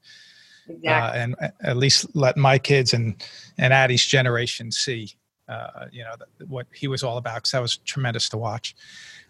exactly. 0.68 0.90
uh, 0.90 1.24
and 1.24 1.36
at 1.62 1.78
least 1.78 2.08
let 2.16 2.38
my 2.38 2.58
kids 2.58 2.94
and 2.94 3.22
and 3.58 3.72
Addie's 3.72 4.04
generation 4.04 4.72
see, 4.72 5.12
uh, 5.48 5.86
you 5.92 6.04
know, 6.04 6.16
what 6.48 6.66
he 6.74 6.88
was 6.88 7.04
all 7.04 7.18
about. 7.18 7.36
Because 7.36 7.52
that 7.52 7.62
was 7.62 7.78
tremendous 7.78 8.30
to 8.30 8.38
watch. 8.38 8.76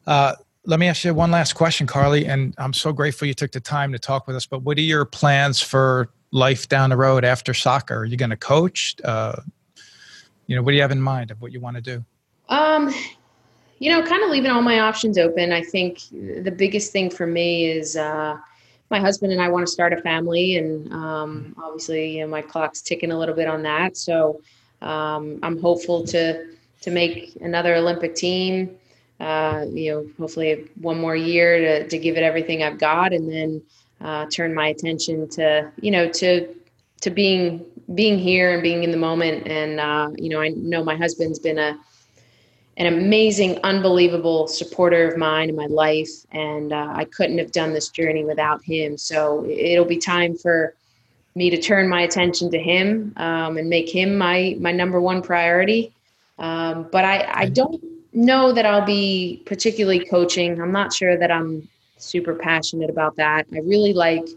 Uh, 0.08 0.36
let 0.66 0.80
me 0.80 0.88
ask 0.88 1.04
you 1.04 1.14
one 1.14 1.32
last 1.32 1.54
question, 1.54 1.88
Carli. 1.88 2.28
And 2.28 2.54
I'm 2.58 2.74
so 2.74 2.92
grateful 2.92 3.28
you 3.28 3.34
took 3.34 3.52
the 3.52 3.60
time 3.60 3.92
to 3.92 4.00
talk 4.00 4.28
with 4.28 4.36
us. 4.36 4.46
But 4.46 4.64
what 4.64 4.78
are 4.78 4.82
your 4.82 5.06
plans 5.06 5.62
for 5.62 6.10
life 6.32 6.68
down 6.70 6.90
the 6.90 6.98
road 6.98 7.26
after 7.26 7.54
soccer? 7.54 7.98
Are 7.98 8.06
you 8.06 8.18
going 8.18 8.30
to 8.30 8.38
coach? 8.38 8.96
Uh, 9.04 9.42
you 10.48 10.56
know, 10.56 10.62
what 10.62 10.72
do 10.72 10.76
you 10.76 10.82
have 10.82 10.92
in 10.92 11.02
mind 11.02 11.32
of 11.32 11.42
what 11.42 11.52
you 11.52 11.60
want 11.60 11.76
to 11.78 11.82
do? 11.82 12.04
Um, 12.50 12.94
you 13.80 13.92
know, 13.92 14.04
kind 14.04 14.24
of 14.24 14.30
leaving 14.30 14.52
all 14.52 14.62
my 14.62 14.80
options 14.80 15.18
open. 15.18 15.52
I 15.52 15.62
think 15.64 16.02
the 16.12 16.54
biggest 16.56 16.92
thing 16.92 17.10
for 17.10 17.26
me 17.26 17.66
is 17.66 17.96
uh, 17.96 18.38
my 18.90 19.00
husband 19.00 19.32
and 19.32 19.42
I 19.42 19.48
want 19.48 19.66
to 19.66 19.72
start 19.72 19.94
a 19.94 19.98
family, 20.02 20.58
and 20.58 20.92
um, 20.92 21.56
obviously, 21.64 22.18
you 22.18 22.22
know, 22.22 22.28
my 22.28 22.42
clock's 22.42 22.82
ticking 22.82 23.12
a 23.12 23.18
little 23.18 23.36
bit 23.36 23.48
on 23.48 23.62
that. 23.64 23.96
So 23.96 24.42
um, 24.82 25.40
I'm 25.44 25.62
hopeful 25.62 26.04
to 26.08 26.54
to 26.82 26.92
make 26.92 27.38
another 27.42 27.76
Olympic 27.76 28.16
team. 28.16 28.78
Uh, 29.20 29.66
you 29.72 29.92
know, 29.92 30.08
hopefully 30.18 30.68
one 30.80 31.00
more 31.00 31.16
year 31.16 31.60
to 31.60 31.88
to 31.88 31.98
give 31.98 32.16
it 32.18 32.24
everything 32.24 32.64
I've 32.64 32.80
got, 32.80 33.14
and 33.14 33.32
then 33.32 33.62
uh, 34.02 34.26
turn 34.28 34.54
my 34.54 34.68
attention 34.68 35.28
to 35.30 35.72
you 35.82 35.92
know 35.92 36.10
to 36.10 36.56
to 37.02 37.10
being 37.10 37.66
being 37.96 38.18
here 38.18 38.54
and 38.54 38.62
being 38.62 38.84
in 38.84 38.92
the 38.92 38.98
moment. 38.98 39.48
And 39.48 39.80
uh, 39.80 40.12
you 40.18 40.30
know, 40.30 40.42
I 40.42 40.50
know 40.50 40.84
my 40.84 40.96
husband's 40.96 41.40
been 41.40 41.58
a 41.58 41.78
an 42.78 42.86
amazing, 42.86 43.60
unbelievable 43.64 44.48
supporter 44.48 45.06
of 45.06 45.18
mine 45.18 45.50
in 45.50 45.56
my 45.56 45.66
life, 45.66 46.10
and 46.32 46.72
uh, 46.72 46.94
I 46.96 47.04
couldn't 47.04 47.38
have 47.38 47.52
done 47.52 47.74
this 47.74 47.90
journey 47.90 48.24
without 48.24 48.64
him. 48.64 48.98
So 48.98 49.46
it'll 49.46 49.84
be 49.84 49.98
time 49.98 50.38
for 50.38 50.76
me 51.36 51.50
to 51.50 51.62
turn 51.62 51.90
my 51.90 52.02
attention 52.02 52.50
to 52.52 52.58
him 52.58 53.14
um, 53.18 53.58
and 53.58 53.70
make 53.70 53.94
him 53.94 54.18
my 54.18 54.56
my 54.60 54.72
number 54.72 55.02
one 55.02 55.22
priority. 55.22 55.94
Um, 56.38 56.88
but 56.90 57.04
I, 57.04 57.30
I 57.34 57.50
don't 57.50 57.84
know 58.14 58.52
that 58.54 58.66
I'll 58.66 58.86
be 58.86 59.44
particularly 59.46 60.06
coaching. 60.06 60.62
I'm 60.62 60.72
not 60.72 60.94
sure 60.94 61.18
that 61.18 61.32
I'm 61.32 61.68
super 61.98 62.36
passionate 62.36 62.90
about 62.90 63.16
that. 63.18 63.46
I 63.54 63.60
really 63.60 63.94
like, 63.94 64.28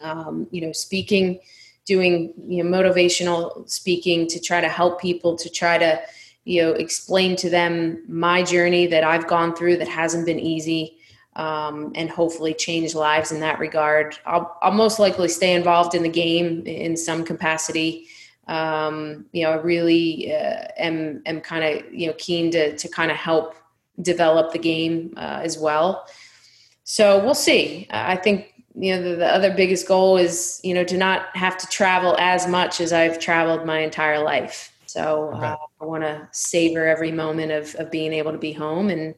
um, 0.00 0.46
you 0.50 0.62
know, 0.62 0.72
speaking, 0.72 1.40
doing 1.84 2.32
you 2.46 2.62
know 2.62 2.70
motivational 2.78 3.68
speaking 3.68 4.26
to 4.28 4.40
try 4.40 4.60
to 4.60 4.68
help 4.68 5.00
people 5.00 5.36
to 5.36 5.50
try 5.50 5.78
to 5.78 6.00
you 6.44 6.62
know 6.62 6.72
explain 6.72 7.34
to 7.36 7.50
them 7.50 8.02
my 8.08 8.42
journey 8.42 8.86
that 8.86 9.04
i've 9.04 9.26
gone 9.26 9.54
through 9.54 9.76
that 9.76 9.88
hasn't 9.88 10.26
been 10.26 10.38
easy 10.38 10.96
um, 11.34 11.92
and 11.94 12.10
hopefully 12.10 12.52
change 12.52 12.94
lives 12.94 13.32
in 13.32 13.40
that 13.40 13.58
regard 13.58 14.18
I'll, 14.26 14.56
I'll 14.60 14.72
most 14.72 14.98
likely 14.98 15.28
stay 15.28 15.54
involved 15.54 15.94
in 15.94 16.02
the 16.02 16.08
game 16.08 16.66
in 16.66 16.96
some 16.96 17.24
capacity 17.24 18.06
um, 18.48 19.26
you 19.32 19.44
know 19.44 19.52
i 19.52 19.56
really 19.56 20.34
uh, 20.34 20.66
am 20.76 21.22
am 21.26 21.40
kind 21.40 21.64
of 21.64 21.92
you 21.92 22.06
know 22.06 22.14
keen 22.18 22.50
to 22.50 22.76
to 22.76 22.88
kind 22.88 23.10
of 23.10 23.16
help 23.16 23.54
develop 24.00 24.52
the 24.52 24.58
game 24.58 25.12
uh, 25.16 25.40
as 25.42 25.58
well 25.58 26.06
so 26.84 27.22
we'll 27.24 27.34
see 27.34 27.86
i 27.90 28.16
think 28.16 28.52
you 28.74 28.94
know 28.94 29.02
the, 29.02 29.16
the, 29.16 29.26
other 29.26 29.52
biggest 29.52 29.86
goal 29.86 30.16
is 30.16 30.60
you 30.64 30.74
know 30.74 30.82
to 30.82 30.96
not 30.96 31.34
have 31.36 31.56
to 31.58 31.66
travel 31.66 32.16
as 32.18 32.48
much 32.48 32.80
as 32.80 32.92
i've 32.92 33.18
traveled 33.18 33.64
my 33.66 33.80
entire 33.80 34.22
life 34.22 34.72
so 34.92 35.30
uh, 35.30 35.56
I 35.80 35.84
want 35.86 36.02
to 36.02 36.28
savor 36.32 36.86
every 36.86 37.12
moment 37.12 37.50
of, 37.50 37.74
of 37.76 37.90
being 37.90 38.12
able 38.12 38.30
to 38.30 38.38
be 38.38 38.52
home. 38.52 38.90
And 38.90 39.14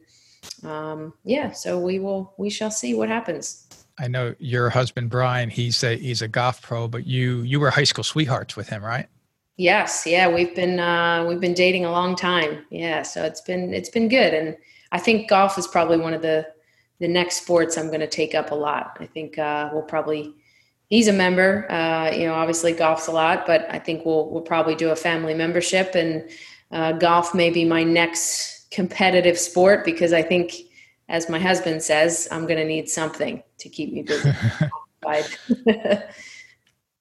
um, 0.63 1.13
yeah, 1.25 1.51
so 1.51 1.77
we 1.77 1.99
will, 1.99 2.33
we 2.37 2.49
shall 2.49 2.71
see 2.71 2.93
what 2.93 3.09
happens. 3.09 3.67
I 3.99 4.07
know 4.07 4.35
your 4.39 4.69
husband, 4.69 5.09
Brian, 5.09 5.49
he's 5.49 5.83
a, 5.83 5.97
he's 5.97 6.21
a 6.21 6.29
golf 6.29 6.61
pro, 6.61 6.87
but 6.87 7.05
you, 7.05 7.41
you 7.41 7.59
were 7.59 7.71
high 7.71 7.83
school 7.83 8.05
sweethearts 8.05 8.55
with 8.55 8.69
him, 8.69 8.85
right? 8.85 9.07
Yes. 9.57 10.03
Yeah. 10.05 10.33
We've 10.33 10.53
been, 10.55 10.79
uh, 10.79 11.25
we've 11.27 11.39
been 11.39 11.53
dating 11.53 11.85
a 11.85 11.91
long 11.91 12.15
time. 12.15 12.65
Yeah. 12.69 13.03
So 13.03 13.23
it's 13.23 13.41
been, 13.41 13.73
it's 13.73 13.89
been 13.89 14.09
good. 14.09 14.33
And 14.33 14.57
I 14.91 14.99
think 14.99 15.29
golf 15.29 15.57
is 15.57 15.67
probably 15.67 15.97
one 15.97 16.13
of 16.13 16.21
the, 16.21 16.47
the 16.99 17.07
next 17.07 17.41
sports 17.43 17.77
I'm 17.77 17.87
going 17.87 18.01
to 18.01 18.07
take 18.07 18.35
up 18.35 18.51
a 18.51 18.55
lot. 18.55 18.97
I 18.99 19.05
think 19.05 19.37
uh, 19.37 19.69
we'll 19.71 19.83
probably 19.83 20.33
he's 20.89 21.07
a 21.07 21.13
member. 21.13 21.69
Uh, 21.71 22.11
you 22.11 22.25
know, 22.25 22.33
obviously 22.33 22.73
golfs 22.73 23.07
a 23.07 23.11
lot, 23.11 23.45
but 23.45 23.67
I 23.69 23.79
think 23.79 24.05
we'll 24.05 24.29
we'll 24.29 24.41
probably 24.41 24.75
do 24.75 24.91
a 24.91 24.95
family 24.95 25.33
membership, 25.33 25.95
and 25.95 26.29
uh, 26.71 26.93
golf 26.93 27.33
may 27.33 27.49
be 27.49 27.65
my 27.65 27.83
next 27.83 28.71
competitive 28.71 29.37
sport 29.37 29.85
because 29.85 30.13
I 30.13 30.21
think, 30.21 30.53
as 31.09 31.29
my 31.29 31.39
husband 31.39 31.83
says, 31.83 32.27
I'm 32.31 32.43
going 32.43 32.59
to 32.59 32.65
need 32.65 32.89
something 32.89 33.43
to 33.59 33.69
keep 33.69 33.93
me 33.93 34.03
busy. 34.03 34.31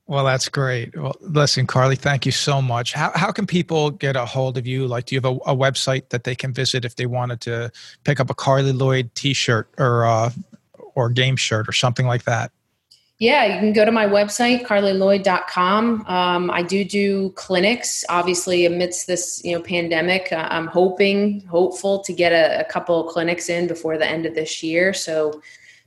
well, 0.06 0.24
that's 0.24 0.48
great. 0.50 0.94
Well, 0.96 1.16
listen, 1.20 1.66
Carli, 1.66 1.96
thank 1.96 2.26
you 2.26 2.32
so 2.32 2.60
much. 2.60 2.92
How 2.92 3.10
how 3.14 3.32
can 3.32 3.46
people 3.46 3.90
get 3.90 4.16
a 4.16 4.26
hold 4.26 4.58
of 4.58 4.66
you? 4.66 4.86
Like, 4.86 5.06
do 5.06 5.14
you 5.14 5.20
have 5.20 5.32
a, 5.32 5.36
a 5.50 5.56
website 5.56 6.10
that 6.10 6.24
they 6.24 6.34
can 6.34 6.52
visit 6.52 6.84
if 6.84 6.96
they 6.96 7.06
wanted 7.06 7.40
to 7.42 7.72
pick 8.04 8.20
up 8.20 8.28
a 8.28 8.34
Carli 8.34 8.72
Lloyd 8.72 9.14
T-shirt 9.14 9.68
or 9.78 10.04
uh, 10.04 10.30
or 10.94 11.08
game 11.08 11.36
shirt 11.36 11.68
or 11.68 11.72
something 11.72 12.06
like 12.06 12.24
that? 12.24 12.52
Yeah, 13.18 13.46
you 13.46 13.60
can 13.60 13.72
go 13.72 13.84
to 13.84 13.92
my 13.92 14.06
website, 14.06 14.66
carlylloyd.com. 14.66 16.04
Um, 16.06 16.50
I 16.50 16.62
do 16.62 16.84
do 16.84 17.30
clinics, 17.30 18.04
obviously, 18.08 18.66
amidst 18.66 19.06
this 19.06 19.40
you 19.42 19.56
know 19.56 19.62
pandemic. 19.62 20.32
Uh, 20.32 20.48
I'm 20.50 20.66
hoping, 20.66 21.40
hopeful 21.46 22.00
to 22.00 22.12
get 22.12 22.32
a, 22.32 22.60
a 22.60 22.64
couple 22.64 23.04
clinics 23.04 23.48
in 23.48 23.68
before 23.68 23.96
the 23.96 24.06
end 24.06 24.26
of 24.26 24.34
this 24.34 24.62
year. 24.62 24.92
So 24.92 25.40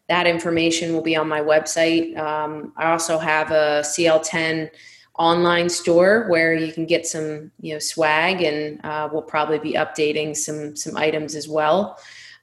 that 0.08 0.28
information 0.28 0.93
will 0.93 1.01
be 1.01 1.16
on 1.16 1.28
my 1.28 1.41
website. 1.41 2.18
Um, 2.18 2.74
I 2.78 2.91
also 2.91 3.18
have 3.18 3.51
a 3.51 3.82
CL10 3.84 4.70
online 5.18 5.68
store 5.70 6.28
where 6.30 6.53
you 6.53 6.72
can 6.72 6.86
get 6.86 7.05
some 7.05 7.51
you 7.60 7.74
know 7.74 7.80
swag, 7.80 8.41
and 8.41 8.80
uh, 8.84 9.10
we'll 9.12 9.22
probably 9.22 9.60
be 9.60 9.74
updating 9.74 10.36
some 10.36 10.76
some 10.76 10.95
items 10.95 11.36
as 11.36 11.47
well. 11.47 11.99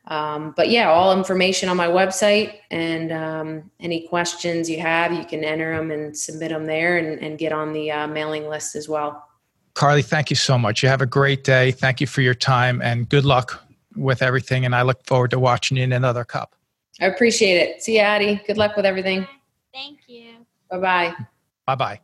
Um, 0.07 0.53
but 0.57 0.69
yeah, 0.69 0.91
all 0.91 1.17
information 1.17 1.69
on 1.69 1.79
my 1.79 1.87
website 1.87 2.59
and 2.71 3.11
um, 3.11 3.71
any 3.81 4.07
questions 4.07 4.69
you 4.69 4.79
have, 4.81 5.13
you 5.13 5.25
can 5.25 5.43
enter 5.43 5.75
them 5.75 5.91
and 5.91 6.17
submit 6.17 6.51
them 6.51 6.67
there 6.67 6.99
and, 6.99 7.19
and 7.21 7.39
get 7.39 7.53
on 7.53 7.73
the 7.73 7.91
uh, 7.91 8.07
mailing 8.07 8.47
list 8.49 8.77
as 8.77 8.87
well. 8.87 9.27
Carli, 9.75 10.05
thank 10.05 10.29
you 10.29 10.37
so 10.37 10.59
much. 10.59 10.83
You 10.83 10.91
have 10.91 11.01
a 11.01 11.07
great 11.07 11.43
day. 11.43 11.73
Thank 11.73 12.03
you 12.03 12.07
for 12.07 12.21
your 12.21 12.35
time 12.35 12.83
and 12.83 13.09
good 13.09 13.25
luck 13.25 13.65
with 13.97 14.21
everything. 14.21 14.67
And 14.67 14.75
I 14.75 14.83
look 14.83 15.05
forward 15.07 15.31
to 15.31 15.39
watching 15.39 15.79
you 15.79 15.85
in 15.85 15.93
another 15.93 16.25
cup. 16.25 16.55
I 17.01 17.07
appreciate 17.07 17.57
it. 17.57 17.83
See 17.83 17.95
you, 17.97 18.01
Addie. 18.01 18.41
Good 18.47 18.57
luck 18.59 18.77
with 18.77 18.87
everything. 18.87 19.27
Thank 19.73 20.01
you. 20.09 20.47
Bye 20.71 20.79
bye. 20.79 21.15
Bye 21.67 21.75
bye. 21.75 22.01